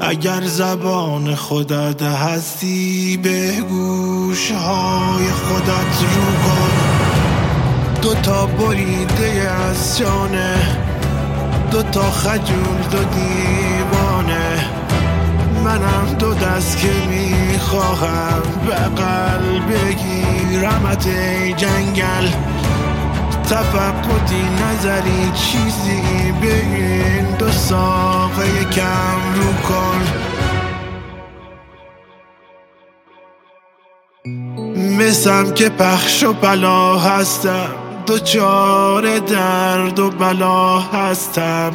اگر 0.00 0.42
زبان 0.44 1.34
خودت 1.34 2.02
هستی 2.02 3.16
به 3.22 3.52
گوش 3.68 4.50
های 4.50 5.26
خودت 5.30 6.02
رو 6.02 6.32
کن. 6.44 6.70
دوتا 8.02 8.46
بریده 8.46 9.50
از 9.50 9.98
جانه 9.98 10.56
دوتا 11.70 12.10
خجول 12.10 12.80
دو 12.90 12.98
دیوانه. 12.98 14.64
منم 15.64 16.16
دو 16.18 16.34
دست 16.34 16.78
که 16.78 16.92
می‌خواهم 17.10 18.42
بغل 18.68 19.58
بگیرمت 19.58 20.19
ای 20.50 21.52
جنگل. 21.52 22.28
تفقدی 23.50 24.42
نظری 24.42 25.32
چیزی 25.34 26.32
بگین. 26.42 27.24
دو 27.38 27.50
ساقه 27.50 28.64
کم 28.64 29.34
رو 29.34 29.52
کن 29.68 30.00
مثم 34.98 35.54
که 35.54 35.68
پخش 35.68 36.22
و 36.22 36.32
بلا 36.32 36.98
هستم. 36.98 37.68
دوچار 38.06 39.18
درد 39.18 39.98
و 39.98 40.10
بلا 40.10 40.78
هستم. 40.78 41.72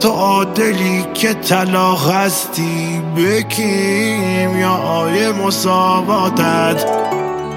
تو 0.00 0.08
عادلی 0.08 1.04
که 1.14 1.34
طلا 1.34 1.92
هستی 1.94 3.02
بکیم 3.16 4.56
یا 4.56 4.70
آیه 4.70 5.32
مساواتت. 5.32 6.84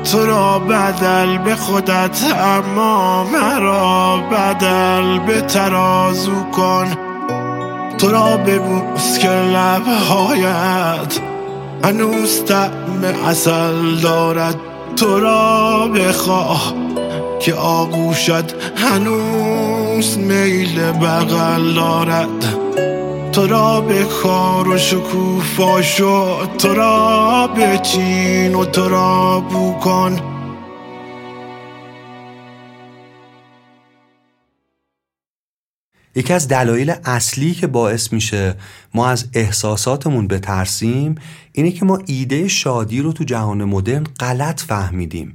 تو 0.03 0.25
را 0.25 0.59
بدل 0.59 1.37
به 1.37 1.55
خودت 1.55 2.23
اما 2.39 3.23
مرا 3.23 4.17
بدل 4.17 5.19
به 5.19 5.41
ترازو 5.41 6.43
کن. 6.51 6.87
تو 7.97 8.11
را 8.11 8.37
ببوس 8.37 9.19
که 9.19 9.29
لبهایت 9.29 11.19
هنوز 11.83 12.45
طعم 12.45 13.03
اصل 13.27 13.95
دارد. 14.03 14.55
تو 14.95 15.19
را 15.19 15.87
بخواه 15.87 16.73
که 17.39 17.53
آغوشت 17.53 18.55
هنوز 18.75 20.17
میل 20.17 20.91
بغل 20.91 21.73
دارد. 21.73 22.55
تو 23.31 23.47
را 23.47 23.81
به 23.81 24.05
کار 24.05 24.67
و 24.67 24.77
شکوفا 24.77 25.81
شد 25.81 26.49
تو 26.57 26.73
را 26.73 27.47
بچین 27.47 28.55
و 28.55 28.65
تو 28.65 28.89
را 28.89 29.39
بو 29.39 29.73
یکی 36.15 36.33
از 36.33 36.47
دلایل 36.47 36.93
اصلی 37.05 37.53
که 37.53 37.67
باعث 37.67 38.13
میشه 38.13 38.55
ما 38.93 39.07
از 39.07 39.27
احساساتمون 39.33 40.27
بترسیم 40.27 41.15
اینه 41.51 41.71
که 41.71 41.85
ما 41.85 41.99
ایده 42.05 42.47
شادی 42.47 43.01
رو 43.01 43.13
تو 43.13 43.23
جهان 43.23 43.63
مدرن 43.63 44.03
غلط 44.19 44.61
فهمیدیم. 44.61 45.33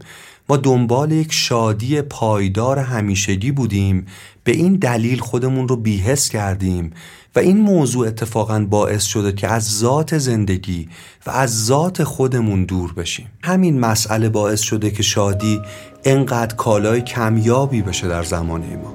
ما 0.49 0.57
دنبال 0.57 1.13
یک 1.13 1.33
شادی 1.33 2.03
پایدار 2.03 2.79
همیشگی 2.79 3.53
بودیم 3.53 4.07
به 4.45 4.53
این 4.53 4.77
دلیل 4.77 5.19
خودمون 5.19 5.69
رو 5.69 5.77
بیهس 5.77 6.29
کردیم. 6.29 6.93
و 7.37 7.39
این 7.39 7.61
موضوع 7.61 8.07
اتفاقا 8.07 8.67
باعث 8.71 9.05
شده 9.05 9.33
که 9.33 9.49
از 9.49 9.79
ذات 9.79 10.19
زندگی 10.19 10.89
و 11.27 11.31
از 11.31 11.67
ذات 11.67 12.05
خودمون 12.05 12.65
دور 12.65 12.93
بشیم. 12.93 13.27
همین 13.45 13.81
مسئله 13.81 14.29
باعث 14.29 14.61
شده 14.61 14.91
که 14.91 15.03
شادی 15.03 15.61
انقدر 16.05 16.55
کالای 16.57 17.01
کمیابی 17.01 17.83
بشه 17.83 18.09
در 18.09 18.23
زمانه 18.23 18.77
ما. 18.77 18.95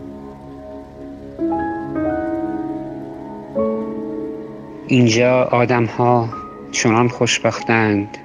اینجا 4.88 5.44
آدم 5.44 5.86
ها 5.86 6.30
چنان 6.72 7.08
خوشبختند 7.08 8.18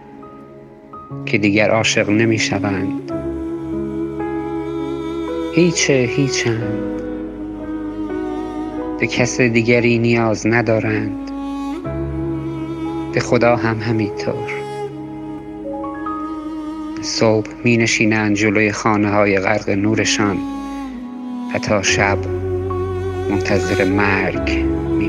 که 1.26 1.38
دیگر 1.38 1.70
عاشق 1.70 2.10
نمی 2.10 2.38
شوند 2.38 3.12
هیچ 5.54 5.90
هیچند 5.90 7.05
به 9.00 9.06
کس 9.06 9.40
دیگری 9.40 9.98
نیاز 9.98 10.46
ندارند. 10.46 11.30
به 13.12 13.20
خدا 13.20 13.56
هم 13.56 13.80
همینطور. 13.80 14.50
صبح 17.02 17.50
می 17.64 17.76
نشینند 17.76 18.36
جلوی 18.36 18.72
خانه 18.72 19.10
های 19.10 19.38
غرق 19.38 19.70
نورشان 19.70 20.38
و 21.54 21.58
تا 21.58 21.82
شب 21.82 22.18
منتظر 23.30 23.84
مرگ 23.84 24.64
می 24.98 25.08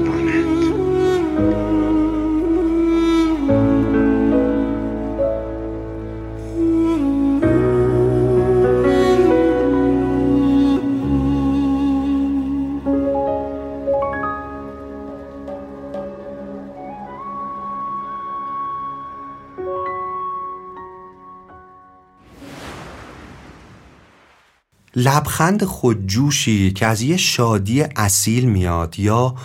لبخند 24.99 25.63
خودجوشی 25.63 26.71
که 26.71 26.85
از 26.85 27.01
یه 27.01 27.17
شادی 27.17 27.81
اصیل 27.81 28.45
میاد 28.45 28.99
یا 28.99 29.35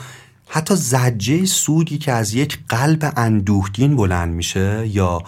حتی 0.48 0.76
زجه 0.76 1.44
سودی 1.44 1.98
که 1.98 2.12
از 2.12 2.34
یک 2.34 2.58
قلب 2.68 3.12
اندوهگین 3.16 3.96
بلند 3.96 4.34
میشه 4.34 4.88
یا 4.88 5.22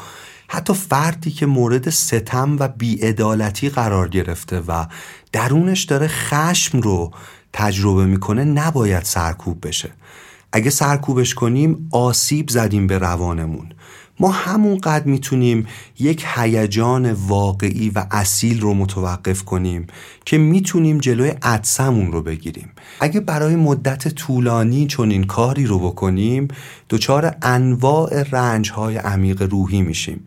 حتی 0.48 0.74
فردی 0.74 1.30
که 1.30 1.46
مورد 1.46 1.90
ستم 1.90 2.56
و 2.58 2.68
بیعدالتی 2.68 3.68
قرار 3.68 4.08
گرفته 4.08 4.60
و 4.60 4.86
درونش 5.32 5.82
داره 5.82 6.08
خشم 6.08 6.80
رو 6.80 7.10
تجربه 7.52 8.06
می‌کنه 8.06 8.44
نباید 8.44 9.02
سرکوب 9.02 9.66
بشه. 9.66 9.90
اگه 10.52 10.70
سرکوبش 10.70 11.34
کنیم 11.34 11.88
آسیب 11.92 12.48
زدیم 12.48 12.86
به 12.86 12.98
روانمون. 12.98 13.72
ما 14.20 14.30
همونقدر 14.30 15.04
می‌تونیم 15.04 15.66
یک 15.98 16.24
هیجان 16.34 17.12
واقعی 17.12 17.90
و 17.94 18.06
اصیل 18.10 18.60
رو 18.60 18.74
متوقف 18.74 19.44
کنیم 19.44 19.86
که 20.24 20.38
می‌تونیم 20.38 20.98
جلوی 20.98 21.32
عدسمون 21.42 22.12
رو 22.12 22.22
بگیریم. 22.22 22.68
اگه 23.00 23.20
برای 23.20 23.56
مدت 23.56 24.08
طولانی 24.08 24.86
چون 24.86 25.10
این 25.10 25.24
کاری 25.24 25.66
رو 25.66 25.78
بکنیم 25.78 26.48
دچار 26.90 27.36
انواع 27.42 28.22
رنج 28.22 28.70
های 28.70 28.96
عمیق 28.96 29.42
روحی 29.42 29.82
میشیم. 29.82 30.24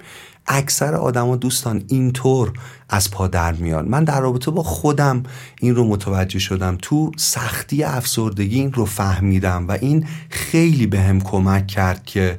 اکثر 0.48 0.96
آدما 0.96 1.36
دوستان 1.36 1.84
اینطور 1.88 2.54
از 2.90 3.12
پا 3.12 3.28
در 3.28 3.54
میان. 3.54 3.88
من 3.88 4.04
در 4.04 4.22
رابطه 4.22 4.52
با 4.52 4.64
خودم 4.64 5.24
این 5.62 5.76
رو 5.76 5.88
متوجه 5.88 6.40
شدم. 6.40 6.78
تو 6.82 7.12
سختی 7.18 7.84
افسردگی 7.84 8.60
این 8.60 8.74
رو 8.74 8.86
فهمیدم 8.86 9.68
و 9.68 9.72
این 9.72 10.08
خیلی 10.30 10.88
به 10.88 11.02
هم 11.02 11.22
کمک 11.22 11.68
کرد 11.68 12.06
که 12.06 12.38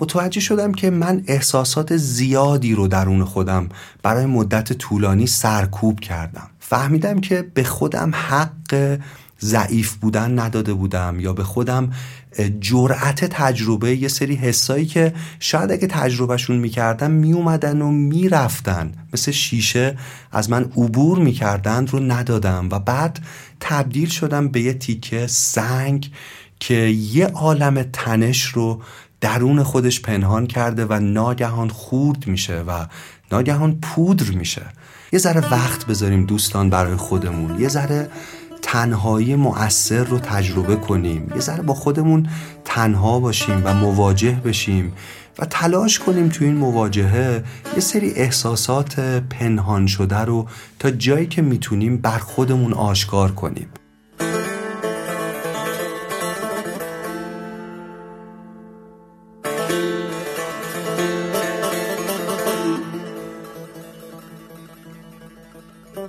متوجه 0.00 0.40
شدم 0.40 0.72
که 0.72 0.90
من 0.90 1.22
احساسات 1.26 1.96
زیادی 1.96 2.74
رو 2.74 2.88
درون 2.88 3.24
خودم 3.24 3.68
برای 4.02 4.26
مدت 4.26 4.72
طولانی 4.72 5.26
سرکوب 5.26 6.00
کردم. 6.00 6.50
فهمیدم 6.60 7.20
که 7.20 7.42
به 7.54 7.64
خودم 7.64 8.10
حق 8.14 8.98
ضعیف 9.40 9.94
بودن 9.94 10.38
نداده 10.38 10.74
بودم 10.74 11.20
یا 11.20 11.32
به 11.32 11.44
خودم 11.44 11.92
جرأت 12.60 13.24
تجربه 13.24 13.96
یه 13.96 14.08
سری 14.08 14.34
حسایی 14.34 14.86
که 14.86 15.14
شاید 15.40 15.72
اگه 15.72 15.86
تجربهشون 15.86 16.56
می‌کردم 16.56 17.10
میومدن 17.10 17.82
و 17.82 17.90
می‌رفتن. 17.90 18.92
مثل 19.12 19.30
شیشه 19.30 19.98
از 20.32 20.50
من 20.50 20.62
عبور 20.62 21.18
می‌کردن 21.18 21.86
رو 21.86 22.00
ندادم 22.00 22.68
و 22.70 22.78
بعد 22.78 23.20
تبدیل 23.60 24.08
شدم 24.08 24.48
به 24.48 24.60
یه 24.60 24.74
تیکه 24.74 25.26
سنگ 25.26 26.10
که 26.60 26.74
یه 27.12 27.26
عالم 27.26 27.82
تنش 27.82 28.44
رو 28.44 28.82
درون 29.20 29.62
خودش 29.62 30.00
پنهان 30.00 30.46
کرده 30.46 30.86
و 30.86 30.92
ناگهان 30.92 31.68
خورد 31.68 32.26
میشه 32.26 32.60
و 32.60 32.86
ناگهان 33.32 33.78
پودر 33.82 34.30
میشه. 34.30 34.62
یه 35.12 35.18
ذره 35.18 35.52
وقت 35.52 35.86
بذاریم 35.86 36.26
دوستان 36.26 36.70
برای 36.70 36.96
خودمون. 36.96 37.60
یه 37.60 37.68
ذره 37.68 38.08
تنهایی 38.62 39.36
مؤثر 39.36 40.04
رو 40.04 40.18
تجربه 40.18 40.76
کنیم. 40.76 41.32
یه 41.34 41.40
ذره 41.40 41.62
با 41.62 41.74
خودمون 41.74 42.28
تنها 42.64 43.20
باشیم 43.20 43.62
و 43.64 43.74
مواجه 43.74 44.40
بشیم 44.44 44.92
و 45.38 45.44
تلاش 45.44 45.98
کنیم 45.98 46.28
تو 46.28 46.44
این 46.44 46.56
مواجهه 46.56 47.44
یه 47.74 47.80
سری 47.80 48.10
احساسات 48.10 49.00
پنهان 49.30 49.86
شده 49.86 50.18
رو 50.18 50.46
تا 50.78 50.90
جایی 50.90 51.26
که 51.26 51.42
می‌تونیم 51.42 51.96
بر 51.96 52.18
خودمون 52.18 52.72
آشکار 52.72 53.32
کنیم. 53.32 53.68
پله 65.98 66.06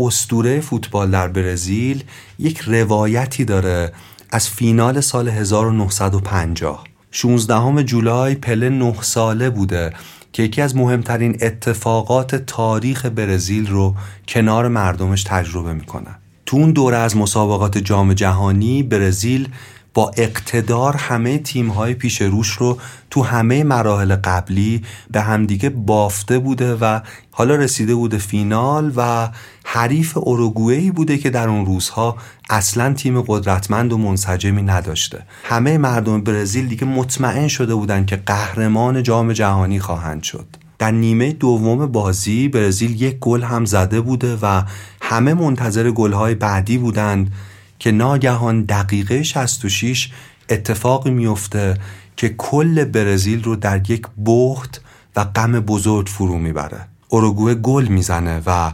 استوره 0.00 0.60
فوتبال 0.60 1.10
در 1.10 1.28
برزیل 1.28 2.04
یک 2.38 2.58
روایتی 2.58 3.44
داره 3.44 3.92
از 4.30 4.48
فینال 4.48 5.00
سال 5.00 5.28
1950 5.28 6.84
16 7.10 7.82
جولای 7.82 8.34
پله 8.34 8.68
نه 8.68 9.02
ساله 9.02 9.50
بوده. 9.50 9.92
که 10.38 10.44
یکی 10.44 10.62
از 10.62 10.76
مهمترین 10.76 11.38
اتفاقات 11.40 12.34
تاریخ 12.34 13.06
برزیل 13.06 13.66
رو 13.66 13.94
کنار 14.28 14.68
مردمش 14.68 15.22
تجربه 15.22 15.72
می‌کنه. 15.72 16.18
تو 16.46 16.56
اون 16.56 16.70
دوره 16.70 16.96
از 16.96 17.16
مسابقات 17.16 17.78
جام 17.78 18.12
جهانی 18.12 18.82
برزیل 18.82 19.48
با 19.94 20.10
اقتدار 20.16 20.96
همه 20.96 21.38
تیم 21.38 21.68
های 21.68 21.94
پیش 21.94 22.22
روش 22.22 22.48
رو 22.48 22.78
تو 23.10 23.22
همه 23.22 23.64
مراحل 23.64 24.16
قبلی 24.16 24.82
به 25.10 25.20
همدیگه 25.20 25.68
بافته 25.68 26.38
بوده 26.38 26.74
و 26.74 27.00
حالا 27.30 27.54
رسیده 27.54 27.94
بوده 27.94 28.18
فینال 28.18 28.92
و 28.96 29.28
حریف 29.64 30.16
اوروگوئه 30.16 30.90
بوده 30.90 31.18
که 31.18 31.30
در 31.30 31.48
اون 31.48 31.66
روزها 31.66 32.16
اصلا 32.50 32.92
تیم 32.92 33.22
قدرتمند 33.22 33.92
و 33.92 33.98
منسجمی 33.98 34.62
نداشته. 34.62 35.26
همه 35.44 35.78
مردم 35.78 36.20
برزیل 36.20 36.68
دیگه 36.68 36.84
مطمئن 36.84 37.48
شده 37.48 37.74
بودن 37.74 38.04
که 38.04 38.16
قهرمان 38.16 39.02
جام 39.02 39.32
جهانی 39.32 39.80
خواهند 39.80 40.22
شد. 40.22 40.46
در 40.78 40.90
نیمه 40.90 41.32
دوم 41.32 41.86
بازی 41.86 42.48
برزیل 42.48 43.02
یک 43.02 43.18
گل 43.18 43.42
هم 43.42 43.64
زده 43.64 44.00
بوده 44.00 44.38
و 44.42 44.62
همه 45.02 45.34
منتظر 45.34 45.90
گل‌های 45.90 46.34
بعدی 46.34 46.78
بودند. 46.78 47.32
که 47.78 47.92
ناگهان 47.92 48.62
دقیقه 48.62 49.22
66 49.22 50.10
اتفاقی 50.48 51.10
میفته 51.10 51.74
که 52.16 52.28
کل 52.28 52.84
برزیل 52.84 53.44
رو 53.44 53.56
در 53.56 53.90
یک 53.90 54.06
بخت 54.26 54.80
و 55.16 55.24
غم 55.24 55.60
بزرگ 55.60 56.06
فرو 56.06 56.38
می‌بره. 56.38 56.88
اوروگوه 57.08 57.54
گل 57.54 57.86
می‌زنه 57.86 58.42
و 58.46 58.72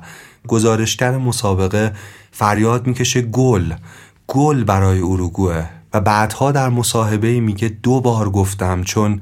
گزارشگر 0.49 1.19
مسابقه 1.19 1.93
فریاد 2.33 2.87
می‌کشه 2.87 3.23
گل 3.23 3.73
گل 4.27 4.65
برای 4.65 4.99
اوروگوه 4.99 5.65
و 5.95 6.01
بعدها 6.01 6.53
در 6.53 6.69
مصاحبه 6.69 7.41
میگه 7.41 7.69
دو 7.69 8.01
بار 8.01 8.31
گفتم 8.31 8.83
چون 8.83 9.21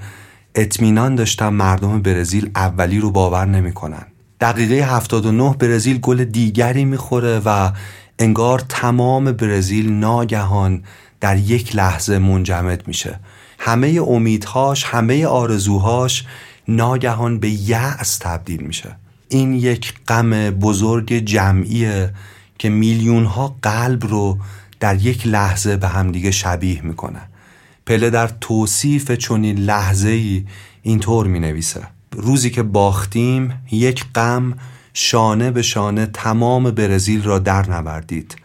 اطمینان 0.55 1.14
داشتم 1.14 1.55
مردم 1.55 2.03
برزیل 2.03 2.51
اولی 2.57 3.01
رو 3.01 3.11
باور 3.11 3.47
نمی‌کنن. 3.47 4.07
دقیقه 4.41 4.74
79 4.74 5.55
برزیل 5.59 5.99
گل 5.99 6.24
دیگری 6.24 6.85
می‌خوره 6.85 7.43
و 7.45 7.70
انگار 8.19 8.59
تمام 8.69 9.33
برزیل 9.33 9.93
ناگهان 9.93 10.83
در 11.21 11.37
یک 11.37 11.77
لحظه 11.77 12.19
منجمد 12.19 12.89
میشه. 12.89 13.21
همه 13.59 14.01
امیدهاش 14.07 14.85
همه 14.85 15.27
آرزوهاش 15.27 16.25
ناگهان 16.69 17.39
به 17.39 17.51
یأس 17.51 18.19
تبدیل 18.19 18.63
میشه. 18.63 18.97
این 19.29 19.55
یک 19.55 19.95
غم 20.09 20.51
بزرگ 20.51 21.13
جمعیه 21.13 22.15
که 22.59 22.71
میلیون 22.71 23.25
ها 23.25 23.57
قلب 23.63 24.07
رو 24.07 24.39
در 24.81 25.07
یک 25.07 25.27
لحظه 25.27 25.77
به 25.77 25.89
همدیگه 25.89 26.31
شبیه 26.31 26.83
می‌کنه. 26.83 27.21
پله 27.87 28.11
در 28.11 28.31
توصیف 28.41 29.11
چنین 29.11 29.59
لحظه 29.59 30.09
ای 30.09 30.45
اینطور 30.83 31.27
می 31.27 31.41
نویسه 31.41 31.83
روزی 32.13 32.51
که 32.51 32.63
باختیم 32.63 33.63
یک 33.71 34.05
غم 34.15 34.55
شانه 34.95 35.51
به 35.51 35.62
شانه 35.62 36.07
تمام 36.07 36.70
برزیل 36.70 37.22
را 37.22 37.38
در 37.38 37.70
نوردید 37.70 38.36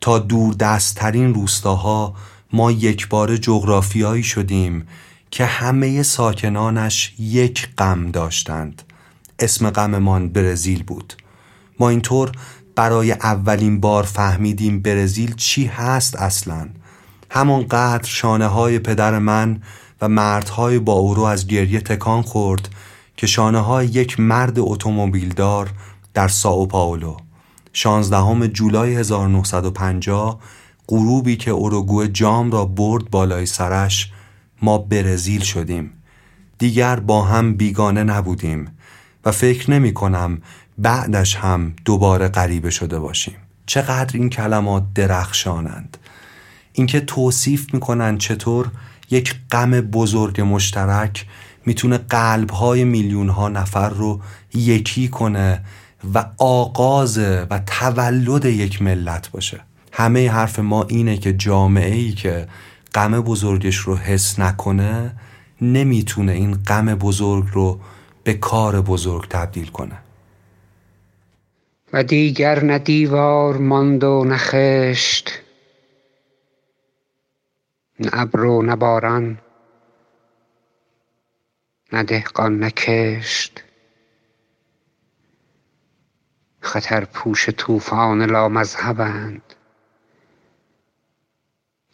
تا 0.00 0.18
دور 0.18 0.54
دستترین 0.54 1.34
روستاها 1.34 2.14
ما 2.52 2.72
یک 2.72 3.08
بار 3.08 3.36
جغرافیایی 3.36 4.22
شدیم 4.22 4.86
که 5.30 5.44
همه 5.44 6.02
ساکنانش 6.02 7.14
یک 7.18 7.68
غم 7.78 8.10
داشتند. 8.10 8.82
اسم 9.38 9.70
غممان 9.70 10.28
برزیل 10.28 10.82
بود. 10.82 11.14
ما 11.80 11.88
اینطور 11.88 12.32
برای 12.76 13.12
اولین 13.12 13.80
بار 13.80 14.02
فهمیدیم 14.02 14.80
برزیل 14.80 15.34
چی 15.34 15.66
هست 15.66 16.16
اصلا. 16.16 16.68
همانقدر 17.30 18.08
شانه 18.08 18.46
های 18.46 18.78
پدر 18.78 19.18
من 19.18 19.62
و 20.00 20.08
مردهای 20.08 20.78
با 20.78 20.92
اورو 20.92 21.22
از 21.22 21.46
گریه 21.46 21.80
تکان 21.80 22.22
خورد 22.22 22.68
که 23.16 23.26
شانه 23.26 23.58
های 23.58 23.86
یک 23.86 24.20
مرد 24.20 24.54
اتومبیلدار 24.58 25.70
در 26.16 26.28
ساو 26.28 26.66
پاولو 26.66 27.16
16 27.72 28.48
جولای 28.48 28.94
1950 28.94 30.40
غروبی 30.88 31.36
که 31.36 31.50
اوروگوه 31.50 32.08
جام 32.08 32.50
را 32.50 32.64
برد 32.64 33.10
بالای 33.10 33.46
سرش 33.46 34.12
ما 34.62 34.78
برزیل 34.78 35.40
شدیم. 35.40 35.92
دیگر 36.58 37.00
با 37.00 37.22
هم 37.22 37.54
بیگانه 37.54 38.04
نبودیم 38.04 38.78
و 39.24 39.32
فکر 39.32 39.70
نمی 39.70 39.94
کنم 39.94 40.42
بعدش 40.78 41.36
هم 41.36 41.72
دوباره 41.84 42.28
غریبه 42.28 42.70
شده 42.70 42.98
باشیم. 42.98 43.36
چقدر 43.66 44.16
این 44.16 44.30
کلمات 44.30 44.84
درخشانند. 44.94 45.98
اینکه 46.72 47.00
توصیف 47.00 47.74
می‌کنن 47.74 48.18
چطور 48.18 48.70
یک 49.10 49.34
غم 49.50 49.80
بزرگ 49.80 50.40
مشترک 50.40 51.26
می‌تونه 51.66 51.98
قلبهای 51.98 52.84
میلیون 52.84 53.28
ها 53.28 53.48
نفر 53.48 53.88
رو 53.88 54.20
یکی 54.54 55.08
کنه 55.08 55.62
و 56.14 56.30
آغاز 56.38 57.18
و 57.18 57.60
تولد 57.66 58.44
یک 58.44 58.82
ملت 58.82 59.30
باشه. 59.30 59.60
همه 59.92 60.30
حرف 60.30 60.58
ما 60.58 60.82
اینه 60.82 61.16
که 61.16 61.32
جامعه 61.32 61.94
ای 61.94 62.12
که 62.12 62.48
غم 62.94 63.20
بزرگش 63.20 63.76
رو 63.76 63.96
حس 63.96 64.38
نکنه 64.38 65.12
نمی‌تونه 65.60 66.32
این 66.32 66.54
غم 66.54 66.94
بزرگ 66.94 67.44
رو 67.52 67.80
به 68.24 68.34
کار 68.34 68.80
بزرگ 68.80 69.28
تبدیل 69.28 69.66
کنه. 69.66 69.98
و 71.92 72.04
دیگر 72.04 72.64
نه 72.64 72.78
دیوار 72.78 73.56
ماند 73.56 74.04
و 74.04 74.24
نخشت 74.24 75.30
نه 78.00 78.10
ابر 78.12 78.44
و 78.44 78.62
نه 78.62 78.76
باران 78.76 79.38
نه 81.92 82.02
دهقان 82.02 82.58
نه 82.58 82.70
خطر 86.66 87.04
پوش 87.04 87.50
طوفان 87.50 88.22
لامذهبند. 88.22 89.42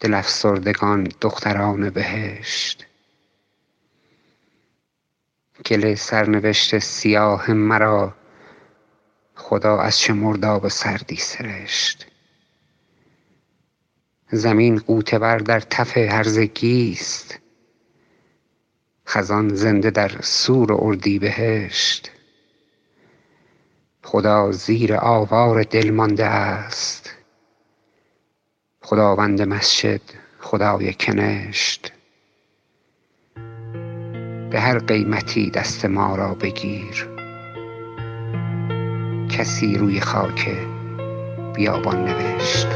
دل 0.00 0.14
افسردگان 0.14 1.08
دختران 1.20 1.90
بهشت. 1.90 2.86
گل 5.66 5.94
سرنوشت 5.94 6.78
سیاه 6.78 7.50
مرا 7.50 8.14
خدا 9.34 9.78
از 9.78 9.98
چه 9.98 10.12
مرداب 10.12 10.68
سردی 10.68 11.16
سرشت. 11.16 12.06
زمین 14.30 14.78
غوطه 14.78 15.18
ور 15.18 15.38
در 15.38 15.60
تف 15.60 15.98
هرزگی 15.98 16.92
است 16.92 17.38
خزان 19.06 19.54
زنده 19.54 19.90
در 19.90 20.20
سور 20.22 20.72
اردیبهشت 20.72 22.10
خدا 24.04 24.52
زیر 24.52 24.94
آوار 24.94 25.62
دل 25.62 25.90
مانده 25.90 26.26
است. 26.26 27.14
خداوند 28.82 29.42
مسجد 29.42 30.00
خدای 30.40 30.94
کنشت. 30.94 31.92
به 34.50 34.60
هر 34.60 34.78
قیمتی 34.78 35.50
دست 35.50 35.84
ما 35.84 36.16
را 36.16 36.34
بگیر. 36.34 37.08
کسی 39.30 39.74
روی 39.74 40.00
خاک 40.00 40.50
بیابان 41.54 42.04
نوشت. 42.04 42.66